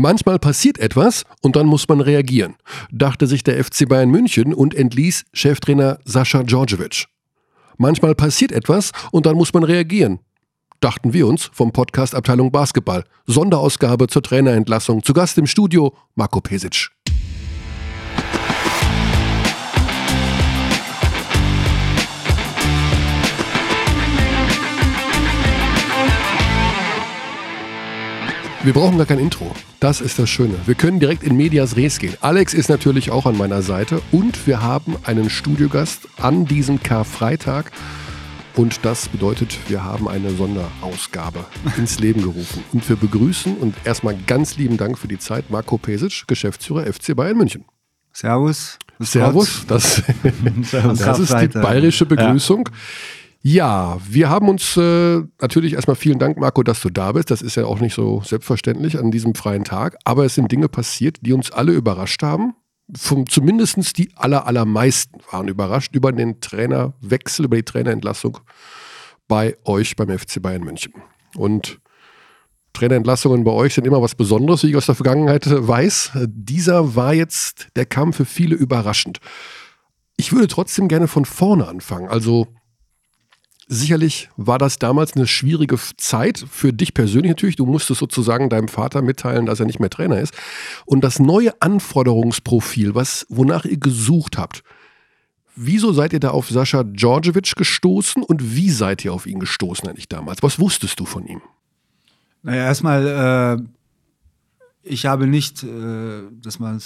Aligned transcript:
Manchmal 0.00 0.38
passiert 0.38 0.78
etwas 0.78 1.24
und 1.42 1.56
dann 1.56 1.66
muss 1.66 1.88
man 1.88 2.00
reagieren, 2.00 2.54
dachte 2.92 3.26
sich 3.26 3.42
der 3.42 3.62
FC 3.62 3.88
Bayern 3.88 4.10
München 4.10 4.54
und 4.54 4.72
entließ 4.72 5.24
Cheftrainer 5.32 5.98
Sascha 6.04 6.44
Djordjevic. 6.44 7.06
Manchmal 7.78 8.14
passiert 8.14 8.52
etwas 8.52 8.92
und 9.10 9.26
dann 9.26 9.34
muss 9.34 9.52
man 9.52 9.64
reagieren, 9.64 10.20
dachten 10.78 11.12
wir 11.12 11.26
uns 11.26 11.50
vom 11.52 11.72
Podcast 11.72 12.14
Abteilung 12.14 12.52
Basketball. 12.52 13.02
Sonderausgabe 13.26 14.06
zur 14.06 14.22
Trainerentlassung. 14.22 15.02
Zu 15.02 15.12
Gast 15.12 15.36
im 15.36 15.48
Studio 15.48 15.92
Marco 16.14 16.40
Pesic. 16.40 16.90
Wir 28.64 28.72
brauchen 28.72 28.96
gar 28.96 29.06
kein 29.06 29.20
Intro. 29.20 29.54
Das 29.78 30.00
ist 30.00 30.18
das 30.18 30.28
Schöne. 30.28 30.54
Wir 30.66 30.74
können 30.74 30.98
direkt 30.98 31.22
in 31.22 31.36
Medias 31.36 31.76
Res 31.76 32.00
gehen. 32.00 32.16
Alex 32.20 32.54
ist 32.54 32.68
natürlich 32.68 33.12
auch 33.12 33.24
an 33.24 33.36
meiner 33.36 33.62
Seite 33.62 34.02
und 34.10 34.48
wir 34.48 34.60
haben 34.60 34.96
einen 35.04 35.30
Studiogast 35.30 36.08
an 36.20 36.44
diesem 36.44 36.82
Karfreitag. 36.82 37.70
Und 38.56 38.84
das 38.84 39.08
bedeutet, 39.08 39.56
wir 39.68 39.84
haben 39.84 40.08
eine 40.08 40.30
Sonderausgabe 40.30 41.44
ins 41.76 42.00
Leben 42.00 42.22
gerufen. 42.22 42.64
Und 42.72 42.86
wir 42.88 42.96
begrüßen 42.96 43.56
und 43.56 43.76
erstmal 43.84 44.16
ganz 44.26 44.56
lieben 44.56 44.76
Dank 44.76 44.98
für 44.98 45.06
die 45.06 45.18
Zeit 45.18 45.50
Marco 45.50 45.78
Pesic, 45.78 46.26
Geschäftsführer 46.26 46.92
FC 46.92 47.14
Bayern 47.14 47.36
München. 47.36 47.64
Servus. 48.12 48.76
Servus. 48.98 49.66
Das, 49.68 50.02
das 50.72 51.18
ist 51.20 51.32
die 51.32 51.46
bayerische 51.46 52.06
Begrüßung. 52.06 52.68
Ja. 52.68 52.74
Ja, 53.40 53.98
wir 54.06 54.28
haben 54.28 54.48
uns 54.48 54.76
äh, 54.76 55.22
natürlich 55.40 55.74
erstmal 55.74 55.96
vielen 55.96 56.18
Dank, 56.18 56.38
Marco, 56.38 56.62
dass 56.62 56.80
du 56.80 56.90
da 56.90 57.12
bist. 57.12 57.30
Das 57.30 57.40
ist 57.40 57.54
ja 57.54 57.66
auch 57.66 57.78
nicht 57.78 57.94
so 57.94 58.20
selbstverständlich 58.24 58.98
an 58.98 59.10
diesem 59.10 59.34
freien 59.34 59.64
Tag. 59.64 59.96
Aber 60.04 60.24
es 60.24 60.34
sind 60.34 60.50
Dinge 60.50 60.68
passiert, 60.68 61.18
die 61.20 61.32
uns 61.32 61.52
alle 61.52 61.72
überrascht 61.72 62.22
haben. 62.22 62.54
Zumindest 62.92 63.98
die 63.98 64.10
aller, 64.16 64.46
allermeisten 64.46 65.20
waren 65.30 65.46
überrascht 65.46 65.94
über 65.94 66.10
den 66.10 66.40
Trainerwechsel, 66.40 67.44
über 67.44 67.56
die 67.56 67.62
Trainerentlassung 67.62 68.38
bei 69.28 69.56
euch 69.64 69.94
beim 69.94 70.18
FC 70.18 70.42
Bayern 70.42 70.64
München. 70.64 70.94
Und 71.36 71.80
Trainerentlassungen 72.72 73.44
bei 73.44 73.50
euch 73.52 73.74
sind 73.74 73.86
immer 73.86 74.02
was 74.02 74.14
Besonderes, 74.14 74.62
wie 74.62 74.70
ich 74.70 74.76
aus 74.76 74.86
der 74.86 74.94
Vergangenheit 74.94 75.46
weiß. 75.46 76.12
Dieser 76.26 76.96
war 76.96 77.12
jetzt, 77.12 77.68
der 77.76 77.86
kam 77.86 78.12
für 78.12 78.24
viele 78.24 78.56
überraschend. 78.56 79.20
Ich 80.16 80.32
würde 80.32 80.48
trotzdem 80.48 80.88
gerne 80.88 81.08
von 81.08 81.24
vorne 81.24 81.68
anfangen. 81.68 82.08
Also 82.08 82.48
Sicherlich 83.70 84.30
war 84.38 84.58
das 84.58 84.78
damals 84.78 85.14
eine 85.14 85.26
schwierige 85.26 85.78
Zeit 85.98 86.42
für 86.50 86.72
dich 86.72 86.94
persönlich 86.94 87.28
natürlich. 87.28 87.56
Du 87.56 87.66
musstest 87.66 88.00
sozusagen 88.00 88.48
deinem 88.48 88.68
Vater 88.68 89.02
mitteilen, 89.02 89.44
dass 89.44 89.60
er 89.60 89.66
nicht 89.66 89.78
mehr 89.78 89.90
Trainer 89.90 90.18
ist. 90.18 90.32
Und 90.86 91.02
das 91.04 91.18
neue 91.18 91.60
Anforderungsprofil, 91.60 92.94
was, 92.94 93.26
wonach 93.28 93.66
ihr 93.66 93.76
gesucht 93.76 94.38
habt, 94.38 94.64
wieso 95.54 95.92
seid 95.92 96.14
ihr 96.14 96.20
da 96.20 96.30
auf 96.30 96.48
Sascha 96.48 96.82
Djordjevic 96.82 97.56
gestoßen 97.56 98.22
und 98.22 98.54
wie 98.54 98.70
seid 98.70 99.04
ihr 99.04 99.12
auf 99.12 99.26
ihn 99.26 99.38
gestoßen 99.38 99.86
eigentlich 99.86 100.08
damals? 100.08 100.42
Was 100.42 100.58
wusstest 100.58 100.98
du 100.98 101.04
von 101.04 101.26
ihm? 101.26 101.42
Naja, 102.42 102.64
erstmal, 102.64 103.58
äh, 103.60 103.62
ich 104.82 105.04
habe 105.04 105.26
nicht, 105.26 105.62
äh, 105.62 106.22
dass 106.40 106.58
man 106.58 106.80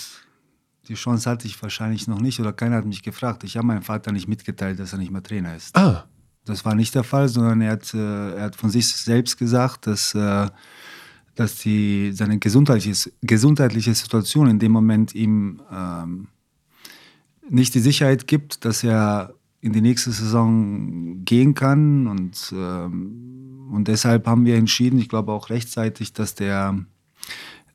die 0.89 0.95
Chance 0.95 1.31
hatte 1.31 1.47
ich 1.47 1.63
wahrscheinlich 1.63 2.09
noch 2.09 2.21
nicht 2.21 2.41
oder 2.41 2.53
keiner 2.53 2.77
hat 2.77 2.87
mich 2.87 3.05
gefragt. 3.05 3.45
Ich 3.45 3.57
habe 3.57 3.69
meinem 3.69 3.83
Vater 3.83 4.11
nicht 4.11 4.27
mitgeteilt, 4.27 4.81
dass 4.81 4.93
er 4.93 4.99
nicht 4.99 5.13
mehr 5.13 5.23
Trainer 5.23 5.55
ist. 5.55 5.77
Ah. 5.77 6.07
Das 6.45 6.65
war 6.65 6.75
nicht 6.75 6.95
der 6.95 7.05
Fall, 7.05 7.29
sondern 7.29 7.61
er 7.61 7.73
hat, 7.73 7.95
äh, 7.95 8.35
er 8.35 8.43
hat 8.45 8.57
von 8.57 8.71
sich 8.71 8.87
selbst 8.87 9.39
gesagt, 9.39 9.87
dass, 9.87 10.15
äh, 10.15 10.49
dass 11.35 11.57
die, 11.57 12.13
seine 12.13 12.39
gesundheitliche, 12.39 13.11
gesundheitliche 13.23 13.95
Situation 13.95 14.49
in 14.49 14.59
dem 14.59 14.73
Moment 14.73 15.15
ihm 15.15 15.63
ähm, 15.73 16.29
nicht 17.49 17.75
die 17.75 17.81
Sicherheit 17.81 18.27
gibt, 18.27 18.65
dass 18.65 18.83
er 18.83 19.35
in 19.61 19.73
die 19.73 19.81
nächste 19.81 20.11
Saison 20.11 21.25
gehen 21.25 21.55
kann. 21.55 22.09
Und, 22.09 22.53
ähm, 22.57 23.69
und 23.71 23.87
deshalb 23.87 24.27
haben 24.27 24.45
wir 24.45 24.57
entschieden, 24.57 24.99
ich 24.99 25.09
glaube 25.09 25.33
auch 25.33 25.51
rechtzeitig, 25.51 26.13
dass 26.13 26.35
der 26.35 26.85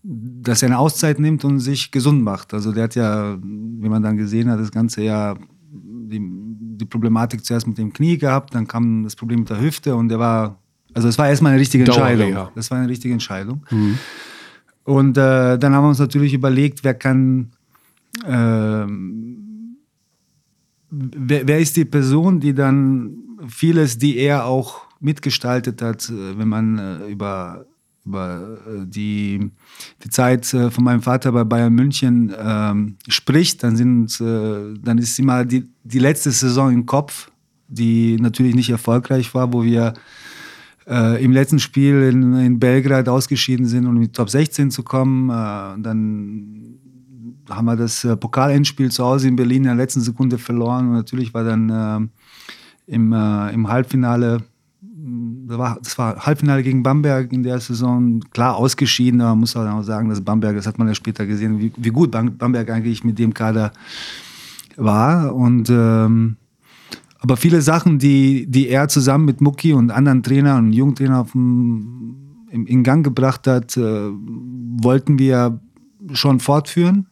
dass 0.09 0.61
er 0.61 0.67
eine 0.67 0.79
Auszeit 0.79 1.19
nimmt 1.19 1.43
und 1.43 1.59
sich 1.59 1.91
gesund 1.91 2.23
macht. 2.23 2.53
Also 2.53 2.71
der 2.71 2.85
hat 2.85 2.95
ja, 2.95 3.37
wie 3.41 3.89
man 3.89 4.03
dann 4.03 4.15
gesehen 4.15 4.49
hat, 4.49 4.59
das 4.59 4.71
ganze 4.71 5.01
Jahr 5.01 5.37
die, 5.69 6.46
die 6.77 6.85
Problematik 6.85 7.45
zuerst 7.45 7.67
mit 7.67 7.77
dem 7.77 7.91
Knie 7.93 8.17
gehabt, 8.17 8.55
dann 8.55 8.67
kam 8.67 9.03
das 9.03 9.15
Problem 9.15 9.39
mit 9.39 9.49
der 9.49 9.59
Hüfte 9.59 9.95
und 9.95 10.11
er 10.11 10.19
war, 10.19 10.59
also 10.93 11.07
es 11.07 11.17
war 11.17 11.27
erstmal 11.27 11.53
eine 11.53 11.61
richtige 11.61 11.83
Entscheidung. 11.83 12.31
Ja. 12.31 12.51
Das 12.55 12.71
war 12.71 12.77
eine 12.77 12.89
richtige 12.89 13.13
Entscheidung. 13.13 13.65
Mhm. 13.69 13.97
Und 14.83 15.17
äh, 15.17 15.57
dann 15.57 15.73
haben 15.73 15.83
wir 15.83 15.89
uns 15.89 15.99
natürlich 15.99 16.33
überlegt, 16.33 16.83
wer 16.83 16.93
kann, 16.93 17.51
äh, 18.23 18.85
wer, 20.89 21.47
wer, 21.47 21.59
ist 21.59 21.75
die 21.75 21.85
Person, 21.85 22.39
die 22.39 22.53
dann 22.53 23.17
vieles, 23.47 23.97
die 23.97 24.17
er 24.17 24.45
auch 24.45 24.87
mitgestaltet 24.99 25.81
hat, 25.81 26.09
äh, 26.09 26.37
wenn 26.37 26.47
man 26.47 26.77
äh, 26.77 27.07
über 27.07 27.65
die, 28.85 29.51
die 30.03 30.09
Zeit 30.09 30.53
äh, 30.53 30.71
von 30.71 30.83
meinem 30.83 31.01
Vater 31.01 31.31
bei 31.31 31.43
Bayern 31.43 31.73
München 31.73 32.33
ähm, 32.37 32.97
spricht, 33.07 33.63
dann, 33.63 33.75
sind, 33.75 34.19
äh, 34.21 34.73
dann 34.81 34.97
ist 34.97 35.19
immer 35.19 35.45
die, 35.45 35.67
die 35.83 35.99
letzte 35.99 36.31
Saison 36.31 36.71
im 36.71 36.85
Kopf, 36.85 37.31
die 37.67 38.17
natürlich 38.19 38.55
nicht 38.55 38.69
erfolgreich 38.69 39.33
war, 39.33 39.51
wo 39.53 39.63
wir 39.63 39.93
äh, 40.87 41.23
im 41.23 41.31
letzten 41.31 41.59
Spiel 41.59 42.03
in, 42.03 42.33
in, 42.33 42.59
Belgrad 42.59 43.09
ausgeschieden 43.09 43.65
sind, 43.65 43.85
um 43.85 43.95
in 43.97 44.03
die 44.03 44.11
Top 44.11 44.29
16 44.29 44.71
zu 44.71 44.83
kommen. 44.83 45.29
Äh, 45.29 45.81
dann 45.81 46.79
haben 47.49 47.65
wir 47.65 47.75
das 47.75 48.03
äh, 48.03 48.15
Pokalendspiel 48.15 48.91
zu 48.91 49.03
Hause 49.03 49.27
in 49.27 49.35
Berlin 49.35 49.57
in 49.57 49.63
der 49.63 49.75
letzten 49.75 50.01
Sekunde 50.01 50.37
verloren 50.37 50.87
und 50.87 50.93
natürlich 50.93 51.33
war 51.33 51.43
dann 51.43 52.09
im, 52.87 53.11
im 53.13 53.67
Halbfinale 53.67 54.43
das 55.47 55.57
war, 55.57 55.77
das 55.81 55.97
war 55.97 56.25
Halbfinale 56.25 56.63
gegen 56.63 56.83
Bamberg 56.83 57.31
in 57.31 57.43
der 57.43 57.59
Saison, 57.59 58.19
klar 58.31 58.55
ausgeschieden, 58.55 59.21
aber 59.21 59.31
man 59.31 59.39
muss 59.41 59.55
auch 59.55 59.81
sagen, 59.83 60.09
dass 60.09 60.21
Bamberg, 60.21 60.55
das 60.55 60.67
hat 60.67 60.77
man 60.77 60.87
ja 60.87 60.95
später 60.95 61.25
gesehen, 61.25 61.59
wie, 61.59 61.71
wie 61.77 61.89
gut 61.89 62.11
Bamberg 62.11 62.69
eigentlich 62.69 63.03
mit 63.03 63.17
dem 63.17 63.33
Kader 63.33 63.71
war. 64.75 65.33
Und 65.33 65.69
ähm, 65.69 66.37
aber 67.19 67.37
viele 67.37 67.61
Sachen, 67.61 67.99
die, 67.99 68.45
die 68.47 68.67
er 68.67 68.87
zusammen 68.87 69.25
mit 69.25 69.41
Mucki 69.41 69.73
und 69.73 69.91
anderen 69.91 70.23
Trainern 70.23 70.67
und 70.67 70.73
Jugendtrainern 70.73 71.27
in 72.51 72.83
Gang 72.83 73.03
gebracht 73.03 73.47
hat, 73.47 73.75
äh, 73.77 73.81
wollten 73.81 75.19
wir 75.19 75.59
schon 76.13 76.39
fortführen 76.39 77.07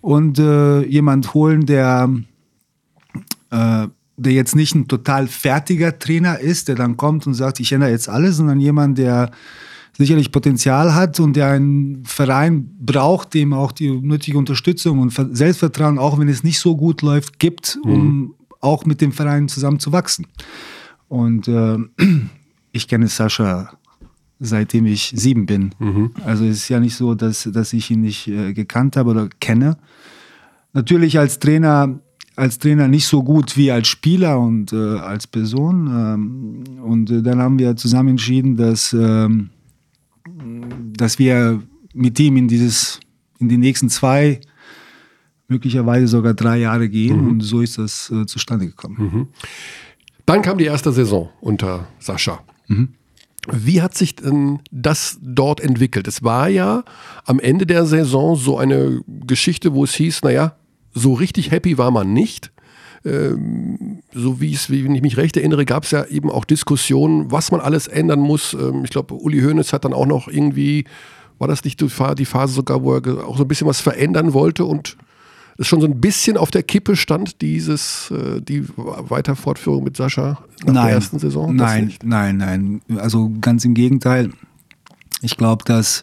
und 0.00 0.38
äh, 0.38 0.82
jemand 0.82 1.34
holen, 1.34 1.66
der 1.66 2.08
äh, 3.50 3.88
der 4.16 4.32
jetzt 4.32 4.54
nicht 4.54 4.74
ein 4.74 4.88
total 4.88 5.26
fertiger 5.26 5.98
Trainer 5.98 6.38
ist, 6.38 6.68
der 6.68 6.76
dann 6.76 6.96
kommt 6.96 7.26
und 7.26 7.34
sagt, 7.34 7.60
ich 7.60 7.72
ändere 7.72 7.90
jetzt 7.90 8.08
alles, 8.08 8.36
sondern 8.36 8.60
jemand, 8.60 8.98
der 8.98 9.30
sicherlich 9.96 10.32
Potenzial 10.32 10.94
hat 10.94 11.20
und 11.20 11.34
der 11.36 11.48
einen 11.48 12.04
Verein 12.04 12.68
braucht, 12.80 13.34
dem 13.34 13.52
auch 13.52 13.72
die 13.72 13.90
nötige 13.90 14.38
Unterstützung 14.38 14.98
und 14.98 15.12
Selbstvertrauen, 15.36 15.98
auch 15.98 16.18
wenn 16.18 16.28
es 16.28 16.42
nicht 16.42 16.58
so 16.58 16.76
gut 16.76 17.02
läuft, 17.02 17.38
gibt, 17.38 17.78
um 17.84 18.18
mhm. 18.18 18.34
auch 18.60 18.84
mit 18.86 19.00
dem 19.00 19.12
Verein 19.12 19.48
zusammen 19.48 19.78
zu 19.78 19.92
wachsen. 19.92 20.26
Und 21.08 21.46
äh, 21.48 21.78
ich 22.72 22.88
kenne 22.88 23.08
Sascha 23.08 23.72
seitdem 24.40 24.86
ich 24.86 25.12
sieben 25.14 25.46
bin. 25.46 25.74
Mhm. 25.78 26.10
Also 26.24 26.44
es 26.44 26.56
ist 26.56 26.68
ja 26.68 26.80
nicht 26.80 26.96
so, 26.96 27.14
dass, 27.14 27.48
dass 27.52 27.72
ich 27.72 27.90
ihn 27.90 28.00
nicht 28.00 28.28
äh, 28.28 28.52
gekannt 28.52 28.96
habe 28.96 29.10
oder 29.10 29.28
kenne. 29.40 29.76
Natürlich 30.72 31.18
als 31.18 31.38
Trainer 31.38 32.00
als 32.36 32.58
Trainer 32.58 32.88
nicht 32.88 33.06
so 33.06 33.22
gut 33.22 33.56
wie 33.56 33.70
als 33.70 33.88
Spieler 33.88 34.38
und 34.38 34.72
äh, 34.72 34.98
als 34.98 35.26
Person. 35.26 35.86
Ähm, 35.86 36.82
und 36.82 37.10
äh, 37.10 37.22
dann 37.22 37.38
haben 37.38 37.58
wir 37.58 37.76
zusammen 37.76 38.10
entschieden, 38.10 38.56
dass, 38.56 38.92
ähm, 38.92 39.50
dass 40.96 41.18
wir 41.18 41.62
mit 41.92 42.18
ihm 42.18 42.36
in, 42.36 42.48
dieses, 42.48 43.00
in 43.38 43.48
die 43.48 43.58
nächsten 43.58 43.88
zwei, 43.88 44.40
möglicherweise 45.48 46.08
sogar 46.08 46.34
drei 46.34 46.58
Jahre 46.58 46.88
gehen. 46.88 47.22
Mhm. 47.22 47.30
Und 47.30 47.40
so 47.40 47.60
ist 47.60 47.78
das 47.78 48.10
äh, 48.10 48.26
zustande 48.26 48.66
gekommen. 48.66 48.96
Mhm. 48.98 49.28
Dann 50.26 50.42
kam 50.42 50.58
die 50.58 50.64
erste 50.64 50.92
Saison 50.92 51.30
unter 51.40 51.86
Sascha. 51.98 52.40
Mhm. 52.66 52.94
Wie 53.52 53.82
hat 53.82 53.94
sich 53.94 54.16
denn 54.16 54.60
das 54.70 55.18
dort 55.20 55.60
entwickelt? 55.60 56.08
Es 56.08 56.22
war 56.22 56.48
ja 56.48 56.82
am 57.26 57.38
Ende 57.38 57.66
der 57.66 57.84
Saison 57.84 58.36
so 58.36 58.56
eine 58.56 59.02
Geschichte, 59.06 59.74
wo 59.74 59.84
es 59.84 59.94
hieß, 59.94 60.22
naja, 60.22 60.56
so 60.94 61.12
richtig 61.12 61.50
happy 61.50 61.76
war 61.76 61.90
man 61.90 62.12
nicht. 62.12 62.52
Ähm, 63.04 63.98
so 64.14 64.40
wie 64.40 64.54
es, 64.54 64.70
wenn 64.70 64.94
ich 64.94 65.02
mich 65.02 65.18
recht 65.18 65.36
erinnere, 65.36 65.66
gab 65.66 65.84
es 65.84 65.90
ja 65.90 66.06
eben 66.06 66.30
auch 66.30 66.46
Diskussionen, 66.46 67.30
was 67.30 67.50
man 67.50 67.60
alles 67.60 67.86
ändern 67.86 68.20
muss. 68.20 68.54
Ähm, 68.54 68.82
ich 68.84 68.90
glaube, 68.90 69.14
Uli 69.14 69.42
Hoeneß 69.42 69.74
hat 69.74 69.84
dann 69.84 69.92
auch 69.92 70.06
noch 70.06 70.28
irgendwie, 70.28 70.84
war 71.38 71.48
das 71.48 71.64
nicht 71.64 71.80
die 71.80 71.88
Phase 72.24 72.54
sogar, 72.54 72.82
wo 72.82 72.94
er 72.94 73.26
auch 73.26 73.36
so 73.36 73.44
ein 73.44 73.48
bisschen 73.48 73.66
was 73.66 73.80
verändern 73.80 74.32
wollte 74.32 74.64
und 74.64 74.96
es 75.58 75.66
schon 75.66 75.80
so 75.80 75.86
ein 75.86 76.00
bisschen 76.00 76.36
auf 76.36 76.50
der 76.50 76.62
Kippe 76.62 76.96
stand, 76.96 77.42
dieses, 77.42 78.10
äh, 78.10 78.40
die 78.40 78.64
Weiterfortführung 78.76 79.84
mit 79.84 79.96
Sascha 79.96 80.38
nach 80.64 80.72
nein, 80.72 80.86
der 80.86 80.94
ersten 80.94 81.18
Saison? 81.18 81.54
Nein, 81.54 81.92
nein, 82.02 82.38
nein. 82.38 82.80
Also 82.96 83.30
ganz 83.40 83.64
im 83.66 83.74
Gegenteil. 83.74 84.30
Ich 85.20 85.36
glaube, 85.36 85.64
dass 85.64 86.02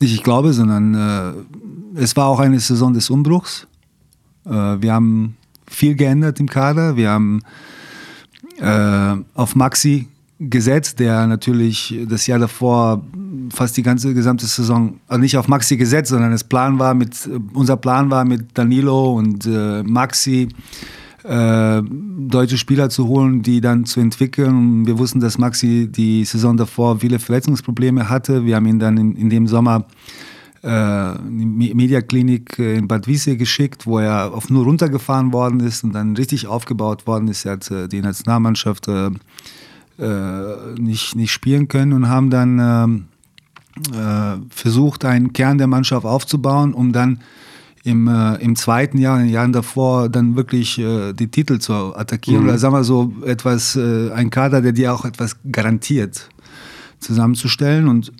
nicht 0.00 0.14
ich 0.14 0.22
glaube, 0.22 0.52
sondern 0.52 0.94
äh, 1.96 2.00
es 2.00 2.16
war 2.16 2.26
auch 2.26 2.38
eine 2.38 2.60
Saison 2.60 2.94
des 2.94 3.10
Umbruchs. 3.10 3.66
Äh, 4.48 4.82
wir 4.82 4.92
haben 4.92 5.36
viel 5.66 5.94
geändert 5.94 6.40
im 6.40 6.48
Kader. 6.48 6.96
Wir 6.96 7.10
haben 7.10 7.42
äh, 8.60 9.16
auf 9.34 9.54
Maxi 9.54 10.08
gesetzt, 10.40 11.00
der 11.00 11.26
natürlich 11.26 11.98
das 12.08 12.26
Jahr 12.26 12.38
davor 12.38 13.02
fast 13.52 13.76
die 13.76 13.82
ganze 13.82 14.14
gesamte 14.14 14.46
Saison, 14.46 15.00
also 15.08 15.20
nicht 15.20 15.36
auf 15.36 15.48
Maxi 15.48 15.76
gesetzt, 15.76 16.10
sondern 16.10 16.30
das 16.30 16.44
Plan 16.44 16.78
war 16.78 16.94
mit, 16.94 17.28
unser 17.54 17.76
Plan 17.76 18.10
war 18.10 18.24
mit 18.24 18.56
Danilo 18.56 19.14
und 19.14 19.46
äh, 19.46 19.82
Maxi 19.82 20.48
äh, 21.24 21.82
deutsche 21.82 22.56
Spieler 22.56 22.88
zu 22.88 23.08
holen, 23.08 23.42
die 23.42 23.60
dann 23.60 23.84
zu 23.84 24.00
entwickeln. 24.00 24.86
Wir 24.86 24.98
wussten, 24.98 25.18
dass 25.18 25.38
Maxi 25.38 25.88
die 25.90 26.24
Saison 26.24 26.56
davor 26.56 27.00
viele 27.00 27.18
Verletzungsprobleme 27.18 28.08
hatte. 28.08 28.44
Wir 28.44 28.56
haben 28.56 28.66
ihn 28.66 28.78
dann 28.78 28.96
in, 28.96 29.16
in 29.16 29.30
dem 29.30 29.48
Sommer 29.48 29.78
äh, 29.78 30.28
Mediaklinik 30.68 32.58
in 32.58 32.88
Bad 32.88 33.06
Wiese 33.06 33.36
geschickt, 33.36 33.86
wo 33.86 33.98
er 33.98 34.34
auf 34.34 34.50
nur 34.50 34.64
runtergefahren 34.64 35.32
worden 35.32 35.60
ist 35.60 35.84
und 35.84 35.92
dann 35.92 36.16
richtig 36.16 36.46
aufgebaut 36.46 37.06
worden 37.06 37.28
ist. 37.28 37.44
Er 37.44 37.52
hat 37.52 37.70
äh, 37.70 37.88
die 37.88 38.00
Nationalmannschaft 38.00 38.88
äh, 38.88 39.10
äh, 39.98 40.74
nicht, 40.78 41.16
nicht 41.16 41.32
spielen 41.32 41.68
können 41.68 41.92
und 41.92 42.08
haben 42.08 42.30
dann 42.30 42.58
ähm, 42.58 43.04
äh, 43.92 44.38
versucht, 44.50 45.04
einen 45.04 45.32
Kern 45.32 45.58
der 45.58 45.66
Mannschaft 45.66 46.06
aufzubauen, 46.06 46.74
um 46.74 46.92
dann 46.92 47.20
im, 47.84 48.08
äh, 48.08 48.34
im 48.36 48.56
zweiten 48.56 48.98
Jahr, 48.98 49.18
in 49.18 49.26
den 49.26 49.32
Jahren 49.32 49.52
davor, 49.52 50.08
dann 50.08 50.36
wirklich 50.36 50.78
äh, 50.78 51.12
die 51.12 51.28
Titel 51.28 51.58
zu 51.58 51.96
attackieren. 51.96 52.42
Mhm. 52.42 52.48
Oder 52.48 52.58
sagen 52.58 52.74
wir 52.74 52.84
so, 52.84 53.12
etwas, 53.24 53.76
äh, 53.76 54.10
ein 54.12 54.30
Kader, 54.30 54.60
der 54.60 54.72
dir 54.72 54.92
auch 54.92 55.04
etwas 55.04 55.36
garantiert, 55.50 56.28
zusammenzustellen. 57.00 57.88
Und, 57.88 58.12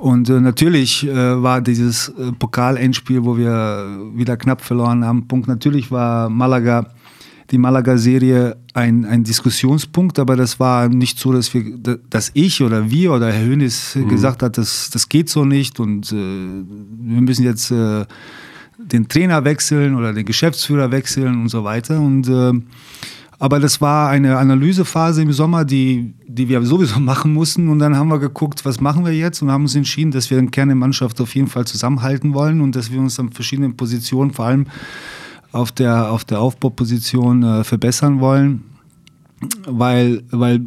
und 0.00 0.30
äh, 0.30 0.40
natürlich 0.40 1.06
äh, 1.06 1.42
war 1.42 1.60
dieses 1.60 2.08
äh, 2.08 2.32
Pokal-Endspiel, 2.32 3.22
wo 3.24 3.36
wir 3.36 3.86
wieder 4.14 4.36
knapp 4.38 4.62
verloren 4.62 5.04
haben, 5.04 5.28
Punkt. 5.28 5.46
Natürlich 5.46 5.90
war 5.90 6.30
Malaga 6.30 6.86
die 7.50 7.58
Malaga-Serie 7.58 8.56
ein, 8.74 9.04
ein 9.04 9.24
Diskussionspunkt, 9.24 10.18
aber 10.18 10.36
das 10.36 10.60
war 10.60 10.88
nicht 10.88 11.18
so, 11.18 11.32
dass 11.32 11.52
wir, 11.52 11.78
dass 12.08 12.30
ich 12.34 12.62
oder 12.62 12.90
wir 12.90 13.12
oder 13.12 13.30
Herr 13.30 13.44
Hönes 13.44 13.96
mhm. 13.96 14.08
gesagt 14.08 14.42
hat, 14.42 14.56
das, 14.56 14.88
das 14.90 15.08
geht 15.08 15.28
so 15.28 15.44
nicht 15.44 15.80
und 15.80 16.12
äh, 16.12 16.14
wir 16.14 17.20
müssen 17.20 17.44
jetzt 17.44 17.70
äh, 17.70 18.06
den 18.78 19.08
Trainer 19.08 19.44
wechseln 19.44 19.96
oder 19.96 20.12
den 20.12 20.24
Geschäftsführer 20.24 20.90
wechseln 20.90 21.42
und 21.42 21.48
so 21.48 21.64
weiter. 21.64 22.00
Und 22.00 22.28
äh, 22.28 22.52
aber 23.40 23.58
das 23.58 23.80
war 23.80 24.10
eine 24.10 24.36
Analysephase 24.36 25.22
im 25.22 25.32
Sommer, 25.32 25.64
die, 25.64 26.14
die 26.26 26.48
wir 26.50 26.62
sowieso 26.62 27.00
machen 27.00 27.32
mussten. 27.32 27.70
Und 27.70 27.78
dann 27.78 27.96
haben 27.96 28.08
wir 28.08 28.18
geguckt, 28.18 28.66
was 28.66 28.80
machen 28.80 29.04
wir 29.04 29.14
jetzt 29.14 29.40
und 29.40 29.50
haben 29.50 29.62
uns 29.62 29.74
entschieden, 29.74 30.10
dass 30.10 30.30
wir 30.30 30.36
den 30.36 30.50
Kern 30.50 30.68
der 30.68 30.76
Mannschaft 30.76 31.18
auf 31.22 31.34
jeden 31.34 31.48
Fall 31.48 31.66
zusammenhalten 31.66 32.34
wollen 32.34 32.60
und 32.60 32.76
dass 32.76 32.92
wir 32.92 33.00
uns 33.00 33.18
an 33.18 33.32
verschiedenen 33.32 33.76
Positionen, 33.76 34.30
vor 34.30 34.44
allem 34.44 34.66
auf 35.52 35.72
der, 35.72 36.12
auf 36.12 36.24
der 36.26 36.38
Aufbauposition 36.38 37.42
äh, 37.42 37.64
verbessern 37.64 38.20
wollen, 38.20 38.62
weil, 39.66 40.22
weil 40.30 40.60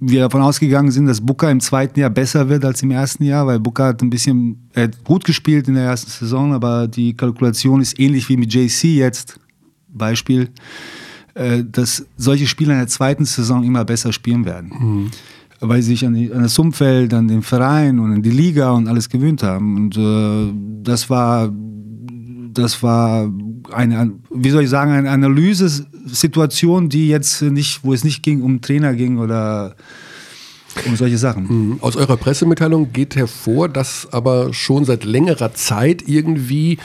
wir 0.00 0.22
davon 0.22 0.40
ausgegangen 0.40 0.90
sind, 0.90 1.04
dass 1.04 1.20
Booker 1.20 1.50
im 1.50 1.60
zweiten 1.60 2.00
Jahr 2.00 2.10
besser 2.10 2.48
wird 2.48 2.64
als 2.64 2.82
im 2.82 2.90
ersten 2.90 3.24
Jahr, 3.24 3.46
weil 3.46 3.60
Booker 3.60 3.88
hat 3.88 4.00
ein 4.00 4.08
bisschen 4.08 4.70
er 4.72 4.84
hat 4.84 5.04
gut 5.04 5.24
gespielt 5.24 5.68
in 5.68 5.74
der 5.74 5.84
ersten 5.84 6.10
Saison, 6.10 6.54
aber 6.54 6.88
die 6.88 7.14
Kalkulation 7.14 7.82
ist 7.82 8.00
ähnlich 8.00 8.30
wie 8.30 8.38
mit 8.38 8.52
JC 8.52 8.84
jetzt. 8.84 9.38
Beispiel, 9.88 10.48
äh, 11.34 11.64
dass 11.64 12.06
solche 12.16 12.46
Spieler 12.46 12.74
in 12.74 12.80
der 12.80 12.88
zweiten 12.88 13.24
Saison 13.24 13.64
immer 13.64 13.84
besser 13.84 14.12
spielen 14.12 14.44
werden. 14.44 14.70
Mhm. 14.78 15.10
Weil 15.60 15.82
sie 15.82 15.90
sich 15.90 16.06
an, 16.06 16.14
die, 16.14 16.32
an, 16.32 16.42
das 16.42 16.58
Umfeld, 16.58 17.14
an 17.14 17.28
den 17.28 17.42
Verein 17.42 17.98
und 17.98 18.12
an 18.12 18.22
die 18.22 18.30
Liga 18.30 18.72
und 18.72 18.88
alles 18.88 19.08
gewöhnt 19.08 19.42
haben. 19.42 19.76
Und 19.76 19.96
äh, 19.96 20.52
das 20.82 21.08
war 21.08 21.50
das 22.54 22.82
war 22.82 23.30
eine, 23.72 24.12
wie 24.30 24.50
soll 24.50 24.62
ich 24.62 24.70
sagen, 24.70 24.92
eine 24.92 25.10
Analysesituation, 25.10 26.88
die 26.88 27.08
jetzt 27.08 27.42
nicht, 27.42 27.80
wo 27.82 27.92
es 27.92 28.04
nicht 28.04 28.22
ging 28.22 28.42
um 28.42 28.60
Trainer 28.60 28.94
ging 28.94 29.18
oder 29.18 29.74
um 30.86 30.96
solche 30.96 31.18
Sachen. 31.18 31.46
Mhm. 31.48 31.78
Aus 31.80 31.96
eurer 31.96 32.16
Pressemitteilung 32.16 32.92
geht 32.92 33.16
hervor, 33.16 33.68
dass 33.68 34.08
aber 34.12 34.52
schon 34.52 34.84
seit 34.84 35.04
längerer 35.04 35.54
Zeit 35.54 36.04
irgendwie 36.06 36.78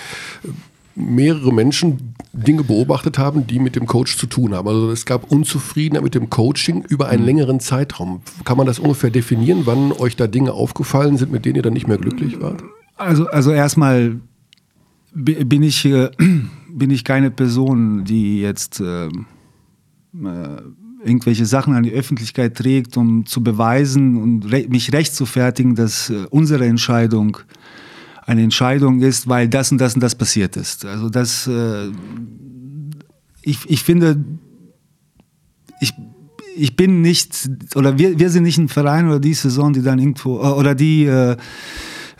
mehrere 0.99 1.53
Menschen 1.53 2.15
Dinge 2.33 2.63
beobachtet 2.63 3.17
haben, 3.17 3.47
die 3.47 3.59
mit 3.59 3.75
dem 3.75 3.85
Coach 3.85 4.17
zu 4.17 4.27
tun 4.27 4.53
haben. 4.53 4.67
Also 4.67 4.91
es 4.91 5.05
gab 5.05 5.31
Unzufriedenheit 5.31 6.03
mit 6.03 6.15
dem 6.15 6.29
Coaching 6.29 6.83
über 6.87 7.07
einen 7.07 7.21
mhm. 7.21 7.27
längeren 7.27 7.59
Zeitraum. 7.59 8.21
Kann 8.45 8.57
man 8.57 8.67
das 8.67 8.79
ungefähr 8.79 9.09
definieren, 9.09 9.61
wann 9.65 9.91
euch 9.91 10.15
da 10.15 10.27
Dinge 10.27 10.53
aufgefallen 10.53 11.17
sind, 11.17 11.31
mit 11.31 11.45
denen 11.45 11.55
ihr 11.55 11.61
dann 11.61 11.73
nicht 11.73 11.87
mehr 11.87 11.97
glücklich 11.97 12.39
wart? 12.39 12.63
Also, 12.97 13.27
also 13.27 13.51
erstmal 13.51 14.19
bin 15.13 15.63
ich, 15.63 15.85
äh, 15.85 16.11
bin 16.69 16.91
ich 16.91 17.03
keine 17.03 17.31
Person, 17.31 18.03
die 18.03 18.41
jetzt 18.41 18.79
äh, 18.79 19.07
äh, 19.07 19.09
irgendwelche 21.03 21.45
Sachen 21.45 21.73
an 21.73 21.83
die 21.83 21.93
Öffentlichkeit 21.93 22.55
trägt, 22.55 22.97
um 22.97 23.25
zu 23.25 23.41
beweisen 23.41 24.17
und 24.21 24.51
re 24.51 24.65
mich 24.69 24.93
recht 24.93 25.15
zu 25.15 25.25
fertigen, 25.25 25.75
dass 25.75 26.09
äh, 26.09 26.25
unsere 26.29 26.65
Entscheidung 26.65 27.37
eine 28.29 28.43
Entscheidung 28.43 29.01
ist, 29.01 29.27
weil 29.27 29.49
das 29.49 29.71
und 29.71 29.79
das 29.79 29.95
und 29.95 30.01
das 30.01 30.13
passiert 30.13 30.55
ist. 30.55 30.85
Also 30.85 31.09
das, 31.09 31.47
äh, 31.47 31.87
ich, 33.41 33.67
ich 33.67 33.81
finde, 33.81 34.23
ich, 35.81 35.93
ich 36.55 36.75
bin 36.75 37.01
nicht, 37.01 37.49
oder 37.73 37.97
wir, 37.97 38.19
wir 38.19 38.29
sind 38.29 38.43
nicht 38.43 38.59
ein 38.59 38.67
Verein 38.67 39.07
oder 39.07 39.19
die 39.19 39.33
Saison, 39.33 39.73
die 39.73 39.81
dann 39.81 39.97
irgendwo, 39.97 40.39
oder 40.41 40.75
die 40.75 41.05
äh, 41.05 41.37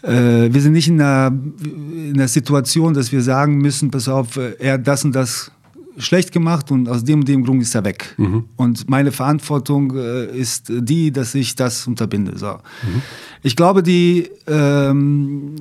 äh, 0.02 0.52
wir 0.52 0.62
sind 0.62 0.74
nicht 0.74 0.88
in 0.88 1.00
einer, 1.00 1.38
in 1.62 2.14
einer 2.16 2.28
Situation, 2.28 2.96
dass 2.96 3.12
wir 3.12 3.22
sagen 3.22 3.58
müssen, 3.58 3.92
pass 3.92 4.08
auf, 4.08 4.38
äh, 4.38 4.56
er 4.58 4.74
hat 4.74 4.88
das 4.88 5.06
und 5.06 5.14
das 5.14 5.52
schlecht 6.00 6.32
gemacht 6.32 6.72
und 6.72 6.90
aus 6.90 7.04
dem 7.04 7.20
und 7.20 7.28
dem 7.28 7.44
Grund 7.44 7.62
ist 7.62 7.76
er 7.76 7.84
weg. 7.84 8.16
Mhm. 8.18 8.46
Und 8.56 8.90
meine 8.90 9.12
Verantwortung 9.12 9.96
äh, 9.96 10.26
ist 10.26 10.66
die, 10.70 11.12
dass 11.12 11.36
ich 11.36 11.56
das 11.56 11.86
unterbinde. 11.86 12.38
So. 12.38 12.54
Mhm. 12.54 13.02
Ich 13.44 13.56
glaube, 13.56 13.84
die 13.84 14.30
ähm, 14.48 15.56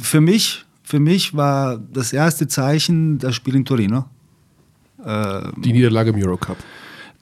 für 0.00 0.20
mich, 0.20 0.64
für 0.82 1.00
mich 1.00 1.34
war 1.34 1.78
das 1.92 2.12
erste 2.12 2.48
Zeichen 2.48 3.18
das 3.18 3.34
Spiel 3.34 3.56
in 3.56 3.64
Torino. 3.64 4.06
Ähm, 5.04 5.52
die 5.58 5.72
Niederlage 5.72 6.10
im 6.10 6.16
Eurocup 6.16 6.58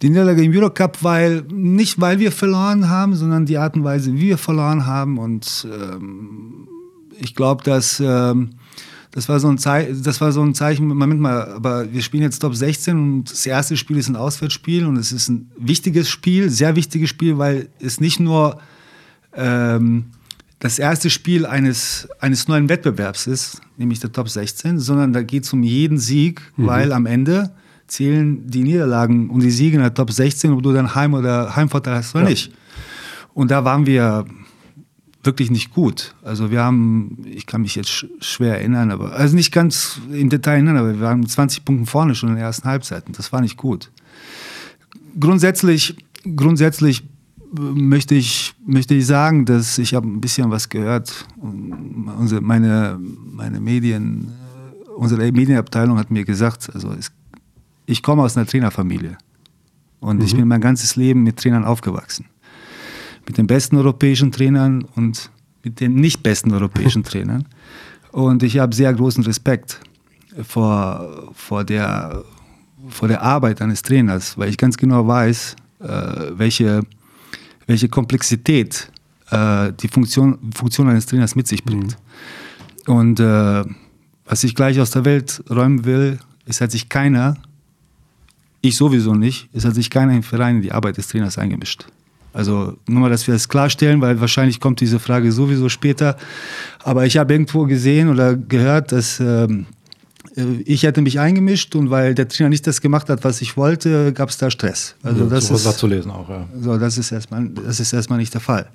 die 0.02 0.10
Niederlage 0.10 0.42
im 0.42 0.52
Eurocup, 0.52 0.98
weil 1.02 1.42
nicht 1.50 2.00
weil 2.00 2.18
wir 2.18 2.30
verloren 2.30 2.88
haben, 2.88 3.14
sondern 3.14 3.46
die 3.46 3.56
Art 3.56 3.76
und 3.76 3.84
Weise, 3.84 4.12
wie 4.12 4.20
wir 4.20 4.38
verloren 4.38 4.86
haben. 4.86 5.18
Und 5.18 5.66
ähm, 5.72 6.68
ich 7.18 7.34
glaube, 7.34 7.64
dass 7.64 8.00
ähm, 8.04 8.50
das 9.16 9.30
war 9.30 9.40
so 9.40 9.48
ein 9.48 9.56
Zeichen, 9.56 10.02
das 10.02 10.20
war 10.20 10.30
so 10.30 10.42
ein 10.42 10.54
Zeichen, 10.54 10.88
Moment 10.88 11.18
mal, 11.18 11.50
aber 11.52 11.90
wir 11.90 12.02
spielen 12.02 12.22
jetzt 12.22 12.40
Top 12.40 12.54
16 12.54 12.98
und 12.98 13.30
das 13.30 13.46
erste 13.46 13.74
Spiel 13.78 13.96
ist 13.96 14.10
ein 14.10 14.16
Auswärtsspiel 14.16 14.84
und 14.84 14.98
es 14.98 15.10
ist 15.10 15.30
ein 15.30 15.50
wichtiges 15.56 16.10
Spiel, 16.10 16.50
sehr 16.50 16.76
wichtiges 16.76 17.08
Spiel, 17.08 17.38
weil 17.38 17.70
es 17.80 17.98
nicht 17.98 18.20
nur 18.20 18.60
ähm, 19.34 20.04
das 20.58 20.78
erste 20.78 21.08
Spiel 21.08 21.46
eines, 21.46 22.06
eines 22.20 22.46
neuen 22.46 22.68
Wettbewerbs 22.68 23.26
ist, 23.26 23.62
nämlich 23.78 24.00
der 24.00 24.12
Top 24.12 24.28
16, 24.28 24.80
sondern 24.80 25.14
da 25.14 25.22
geht 25.22 25.44
es 25.44 25.52
um 25.54 25.62
jeden 25.62 25.96
Sieg, 25.96 26.42
mhm. 26.58 26.66
weil 26.66 26.92
am 26.92 27.06
Ende 27.06 27.52
zählen 27.86 28.46
die 28.46 28.64
Niederlagen 28.64 29.30
und 29.30 29.42
die 29.42 29.50
Siege 29.50 29.76
in 29.76 29.82
der 29.82 29.94
Top 29.94 30.12
16, 30.12 30.52
ob 30.52 30.62
du 30.62 30.74
dann 30.74 30.94
Heim- 30.94 31.14
oder 31.14 31.56
Heimvorteil 31.56 31.94
hast 31.94 32.14
oder 32.14 32.24
ja. 32.24 32.30
nicht. 32.30 32.52
Und 33.32 33.50
da 33.50 33.64
waren 33.64 33.86
wir 33.86 34.26
wirklich 35.26 35.50
nicht 35.50 35.74
gut. 35.74 36.14
Also 36.22 36.50
wir 36.50 36.62
haben, 36.62 37.18
ich 37.24 37.46
kann 37.46 37.62
mich 37.62 37.74
jetzt 37.74 38.06
schwer 38.20 38.58
erinnern, 38.58 38.90
aber 38.90 39.12
also 39.12 39.34
nicht 39.34 39.52
ganz 39.52 40.00
im 40.10 40.30
Detail 40.30 40.54
erinnern, 40.54 40.76
aber 40.76 40.94
wir 40.94 41.00
waren 41.00 41.26
20 41.26 41.64
Punkten 41.64 41.86
vorne 41.86 42.14
schon 42.14 42.30
in 42.30 42.36
der 42.36 42.44
ersten 42.44 42.68
Halbzeit 42.68 43.06
und 43.06 43.18
das 43.18 43.32
war 43.32 43.40
nicht 43.40 43.56
gut. 43.56 43.90
Grundsätzlich, 45.18 45.96
grundsätzlich 46.36 47.04
möchte 47.52 48.14
ich, 48.14 48.54
möchte 48.64 48.94
ich 48.94 49.06
sagen, 49.06 49.44
dass 49.44 49.78
ich 49.78 49.94
habe 49.94 50.06
ein 50.06 50.20
bisschen 50.20 50.50
was 50.50 50.68
gehört. 50.68 51.26
Unsere, 51.38 52.40
meine, 52.40 52.98
meine 53.32 53.60
Medien, 53.60 54.32
unsere 54.96 55.30
Medienabteilung 55.32 55.98
hat 55.98 56.10
mir 56.10 56.24
gesagt, 56.24 56.70
also 56.74 56.92
es 56.92 57.12
ich 57.86 58.02
komme 58.02 58.22
aus 58.22 58.36
einer 58.36 58.46
Trainerfamilie. 58.46 59.16
Und 60.00 60.18
mhm. 60.18 60.24
ich 60.24 60.36
bin 60.36 60.48
mein 60.48 60.60
ganzes 60.60 60.96
Leben 60.96 61.22
mit 61.22 61.38
Trainern 61.38 61.64
aufgewachsen. 61.64 62.26
Mit 63.26 63.38
den 63.38 63.46
besten 63.46 63.76
europäischen 63.76 64.32
Trainern 64.32 64.86
und 64.94 65.30
mit 65.62 65.80
den 65.80 65.94
nicht 65.94 66.22
besten 66.22 66.52
europäischen 66.52 67.02
Trainern. 67.04 67.46
Und 68.12 68.42
ich 68.42 68.58
habe 68.58 68.74
sehr 68.74 68.92
großen 68.92 69.24
Respekt 69.24 69.80
vor, 70.42 71.32
vor, 71.34 71.64
der, 71.64 72.22
vor 72.88 73.08
der 73.08 73.22
Arbeit 73.22 73.60
eines 73.60 73.82
Trainers, 73.82 74.38
weil 74.38 74.48
ich 74.48 74.56
ganz 74.56 74.76
genau 74.76 75.06
weiß, 75.06 75.56
äh, 75.80 75.86
welche, 76.36 76.82
welche 77.66 77.88
Komplexität 77.88 78.90
äh, 79.30 79.72
die 79.80 79.88
Funktion, 79.88 80.38
Funktion 80.54 80.88
eines 80.88 81.06
Trainers 81.06 81.34
mit 81.34 81.46
sich 81.46 81.64
bringt. 81.64 81.96
Mhm. 82.86 82.94
Und 82.94 83.20
äh, 83.20 83.64
was 84.24 84.44
ich 84.44 84.54
gleich 84.54 84.80
aus 84.80 84.92
der 84.92 85.04
Welt 85.04 85.42
räumen 85.50 85.84
will, 85.84 86.18
ist, 86.46 86.60
hat 86.60 86.70
sich 86.70 86.88
keiner 86.88 87.36
ich 88.66 88.76
sowieso 88.76 89.14
nicht. 89.14 89.48
Es 89.52 89.64
hat 89.64 89.74
sich 89.74 89.90
keiner 89.90 90.12
im 90.12 90.22
Verein 90.22 90.56
in 90.56 90.62
die 90.62 90.72
Arbeit 90.72 90.96
des 90.96 91.08
Trainers 91.08 91.38
eingemischt. 91.38 91.86
Also 92.36 92.76
nur 92.86 93.00
mal, 93.00 93.08
dass 93.08 93.26
wir 93.26 93.32
das 93.32 93.48
klarstellen, 93.48 94.02
weil 94.02 94.20
wahrscheinlich 94.20 94.60
kommt 94.60 94.82
diese 94.82 94.98
Frage 94.98 95.32
sowieso 95.32 95.70
später. 95.70 96.18
Aber 96.84 97.06
ich 97.06 97.16
habe 97.16 97.32
irgendwo 97.32 97.64
gesehen 97.64 98.10
oder 98.10 98.36
gehört, 98.36 98.92
dass 98.92 99.18
ähm, 99.20 99.64
äh, 100.36 100.42
ich 100.66 100.82
hätte 100.82 101.00
mich 101.00 101.18
eingemischt 101.18 101.74
und 101.74 101.88
weil 101.88 102.14
der 102.14 102.28
Trainer 102.28 102.50
nicht 102.50 102.66
das 102.66 102.82
gemacht 102.82 103.08
hat, 103.08 103.24
was 103.24 103.40
ich 103.40 103.56
wollte, 103.56 104.12
gab 104.12 104.28
es 104.28 104.36
da 104.36 104.50
Stress. 104.50 104.96
Also 105.02 105.24
ja, 105.24 105.30
das 105.30 105.50
ist 105.50 105.78
zu 105.78 105.86
lesen 105.86 106.10
auch. 106.10 106.28
Ja. 106.28 106.46
So, 106.60 106.76
das 106.76 106.98
ist 106.98 107.10
erstmal, 107.10 107.48
das 107.48 107.80
ist 107.80 107.94
erstmal 107.94 108.18
nicht 108.18 108.34
der 108.34 108.42
Fall. 108.42 108.68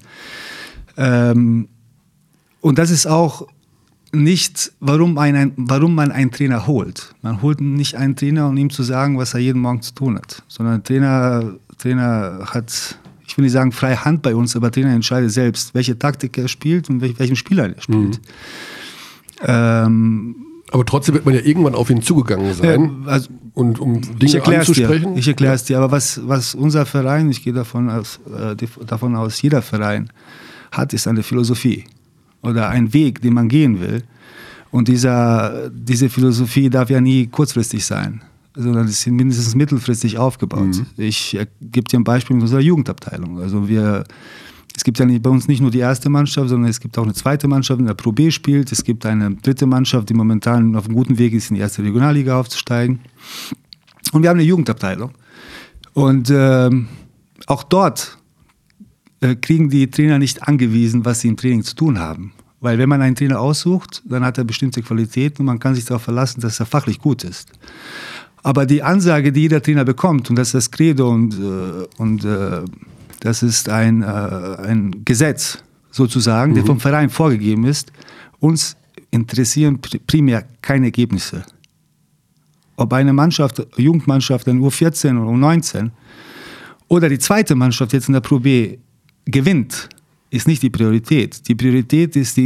Ähm, 0.97 1.67
und 2.61 2.79
das 2.79 2.89
ist 2.89 3.05
auch 3.05 3.47
nicht, 4.11 4.71
warum, 4.79 5.19
ein, 5.19 5.53
warum 5.55 5.93
man 5.93 6.11
einen 6.11 6.31
Trainer 6.31 6.65
holt. 6.65 7.13
Man 7.21 7.43
holt 7.43 7.61
nicht 7.61 7.95
einen 7.95 8.15
Trainer, 8.15 8.47
um 8.47 8.57
ihm 8.57 8.71
zu 8.71 8.81
sagen, 8.81 9.19
was 9.19 9.35
er 9.35 9.39
jeden 9.39 9.61
Morgen 9.61 9.83
zu 9.83 9.93
tun 9.93 10.17
hat, 10.17 10.41
sondern 10.47 10.75
ein 10.75 10.83
Trainer, 10.83 11.53
Trainer 11.77 12.39
hat 12.47 12.97
ich 13.31 13.37
will 13.37 13.43
nicht 13.43 13.53
sagen 13.53 13.71
freie 13.71 14.03
Hand 14.03 14.23
bei 14.23 14.35
uns, 14.35 14.57
aber 14.57 14.71
Trainer 14.71 14.93
entscheidet 14.93 15.31
selbst, 15.31 15.73
welche 15.73 15.97
Taktik 15.97 16.37
er 16.37 16.49
spielt 16.49 16.89
und 16.89 16.99
welch, 16.99 17.17
welchen 17.17 17.37
Spieler 17.37 17.73
er 17.73 17.81
spielt. 17.81 18.19
Mhm. 18.19 19.47
Ähm, 19.47 20.35
aber 20.69 20.85
trotzdem 20.85 21.15
wird 21.15 21.25
man 21.25 21.33
ja 21.33 21.39
irgendwann 21.39 21.73
auf 21.73 21.89
ihn 21.89 22.01
zugegangen 22.01 22.53
sein, 22.53 23.05
äh, 23.05 23.09
also, 23.09 23.29
und 23.53 23.79
um 23.79 24.01
Dinge 24.01 24.45
anzusprechen. 24.45 25.13
Dir, 25.13 25.19
ich 25.19 25.29
erkläre 25.29 25.53
es 25.53 25.63
dir, 25.63 25.77
aber 25.77 25.91
was, 25.91 26.19
was 26.27 26.55
unser 26.55 26.85
Verein, 26.85 27.29
ich 27.29 27.41
gehe 27.41 27.53
davon 27.53 27.89
aus, 27.89 28.19
äh, 28.37 28.53
davon 28.85 29.15
aus, 29.15 29.41
jeder 29.41 29.61
Verein 29.61 30.09
hat, 30.73 30.91
ist 30.91 31.07
eine 31.07 31.23
Philosophie 31.23 31.85
oder 32.41 32.67
ein 32.67 32.93
Weg, 32.93 33.21
den 33.21 33.33
man 33.33 33.47
gehen 33.47 33.79
will. 33.79 34.03
Und 34.71 34.89
dieser, 34.89 35.69
diese 35.69 36.09
Philosophie 36.09 36.69
darf 36.69 36.89
ja 36.89 36.99
nie 36.99 37.27
kurzfristig 37.27 37.85
sein 37.85 38.23
sondern 38.55 38.85
es 38.87 39.01
sind 39.01 39.15
mindestens 39.15 39.55
mittelfristig 39.55 40.17
aufgebaut. 40.17 40.75
Mhm. 40.75 40.85
Ich 40.97 41.35
äh, 41.35 41.47
gebe 41.61 41.87
dir 41.87 41.99
ein 41.99 42.03
Beispiel 42.03 42.35
mit 42.35 42.43
unserer 42.43 42.59
Jugendabteilung. 42.59 43.39
Also 43.39 43.67
wir, 43.67 44.03
es 44.75 44.83
gibt 44.83 44.99
ja 44.99 45.05
bei 45.05 45.29
uns 45.29 45.47
nicht 45.47 45.61
nur 45.61 45.71
die 45.71 45.79
erste 45.79 46.09
Mannschaft, 46.09 46.49
sondern 46.49 46.69
es 46.69 46.79
gibt 46.79 46.97
auch 46.97 47.03
eine 47.03 47.13
zweite 47.13 47.47
Mannschaft, 47.47 47.79
die 47.79 47.83
in 47.83 47.87
der 47.87 47.93
Pro 47.93 48.11
B 48.11 48.31
spielt. 48.31 48.71
Es 48.71 48.83
gibt 48.83 49.05
eine 49.05 49.35
dritte 49.35 49.65
Mannschaft, 49.65 50.09
die 50.09 50.13
momentan 50.13 50.75
auf 50.75 50.85
einem 50.85 50.95
guten 50.95 51.17
Weg 51.17 51.33
ist, 51.33 51.49
in 51.49 51.55
die 51.55 51.61
erste 51.61 51.83
Regionalliga 51.83 52.39
aufzusteigen. 52.39 52.99
Und 54.11 54.23
wir 54.23 54.29
haben 54.29 54.37
eine 54.37 54.47
Jugendabteilung. 54.47 55.11
Und 55.93 56.29
äh, 56.29 56.69
auch 57.47 57.63
dort 57.63 58.17
äh, 59.21 59.35
kriegen 59.35 59.69
die 59.69 59.89
Trainer 59.89 60.19
nicht 60.19 60.47
angewiesen, 60.47 61.05
was 61.05 61.21
sie 61.21 61.29
im 61.29 61.37
Training 61.37 61.63
zu 61.63 61.75
tun 61.75 61.99
haben. 61.99 62.33
Weil 62.59 62.77
wenn 62.77 62.89
man 62.89 63.01
einen 63.01 63.15
Trainer 63.15 63.39
aussucht, 63.39 64.03
dann 64.05 64.23
hat 64.23 64.37
er 64.37 64.43
bestimmte 64.43 64.83
Qualitäten 64.83 65.41
und 65.41 65.47
man 65.47 65.59
kann 65.59 65.73
sich 65.73 65.85
darauf 65.85 66.03
verlassen, 66.03 66.41
dass 66.41 66.59
er 66.59 66.67
fachlich 66.67 66.99
gut 66.99 67.23
ist. 67.23 67.51
Aber 68.43 68.65
die 68.65 68.81
Ansage, 68.81 69.31
die 69.31 69.41
jeder 69.41 69.61
Trainer 69.61 69.85
bekommt, 69.85 70.29
und 70.29 70.35
das 70.35 70.49
ist 70.49 70.53
das 70.53 70.71
Credo 70.71 71.09
und, 71.09 71.33
äh, 71.35 71.87
und 71.97 72.25
äh, 72.25 72.61
das 73.19 73.43
ist 73.43 73.69
ein, 73.69 74.01
äh, 74.01 74.05
ein 74.05 75.05
Gesetz 75.05 75.59
sozusagen, 75.91 76.51
mhm. 76.51 76.55
der 76.55 76.65
vom 76.65 76.79
Verein 76.79 77.09
vorgegeben 77.09 77.65
ist, 77.65 77.91
uns 78.39 78.75
interessieren 79.11 79.79
primär 80.07 80.45
keine 80.61 80.87
Ergebnisse. 80.87 81.43
Ob 82.77 82.93
eine 82.93 83.13
Mannschaft, 83.13 83.61
Jugendmannschaft 83.77 84.47
in 84.47 84.59
U14 84.59 85.21
oder 85.21 85.29
U19 85.29 85.91
oder 86.87 87.09
die 87.09 87.19
zweite 87.19 87.53
Mannschaft 87.53 87.93
jetzt 87.93 88.07
in 88.07 88.13
der 88.13 88.21
Pro 88.21 88.39
B 88.39 88.77
gewinnt, 89.25 89.87
ist 90.31 90.47
nicht 90.47 90.63
die 90.63 90.69
Priorität. 90.69 91.47
Die 91.47 91.53
Priorität 91.53 92.15
ist 92.15 92.37
die 92.37 92.45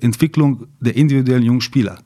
Entwicklung 0.00 0.66
der 0.80 0.96
individuellen 0.96 1.44
jungen 1.44 1.60
Spieler 1.60 2.02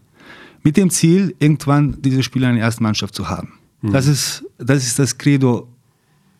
mit 0.64 0.76
dem 0.76 0.90
Ziel, 0.90 1.34
irgendwann 1.38 2.00
diese 2.00 2.22
Spieler 2.22 2.48
in 2.48 2.56
der 2.56 2.64
ersten 2.64 2.82
Mannschaft 2.82 3.14
zu 3.14 3.28
haben. 3.28 3.52
Mhm. 3.82 3.92
Das, 3.92 4.06
ist, 4.06 4.44
das 4.58 4.84
ist 4.84 4.98
das 4.98 5.16
Credo 5.16 5.68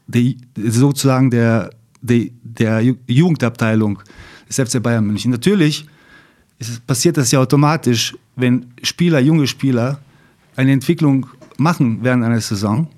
der, 0.07 0.35
sozusagen 0.57 1.31
der, 1.31 1.71
der, 2.00 2.26
der 2.43 2.97
Jugendabteilung 3.07 4.00
des 4.49 4.57
FC 4.57 4.83
Bayern 4.83 5.07
München. 5.07 5.31
Natürlich 5.31 5.87
ist, 6.59 6.87
passiert 6.87 7.16
das 7.16 7.31
ja 7.31 7.40
automatisch, 7.40 8.16
wenn 8.37 8.66
Spieler, 8.83 9.21
junge 9.21 9.47
Spieler, 9.47 10.00
eine 10.57 10.73
Entwicklung 10.73 11.26
machen 11.57 11.99
während 12.02 12.25
einer 12.25 12.40
Saison, 12.40 12.88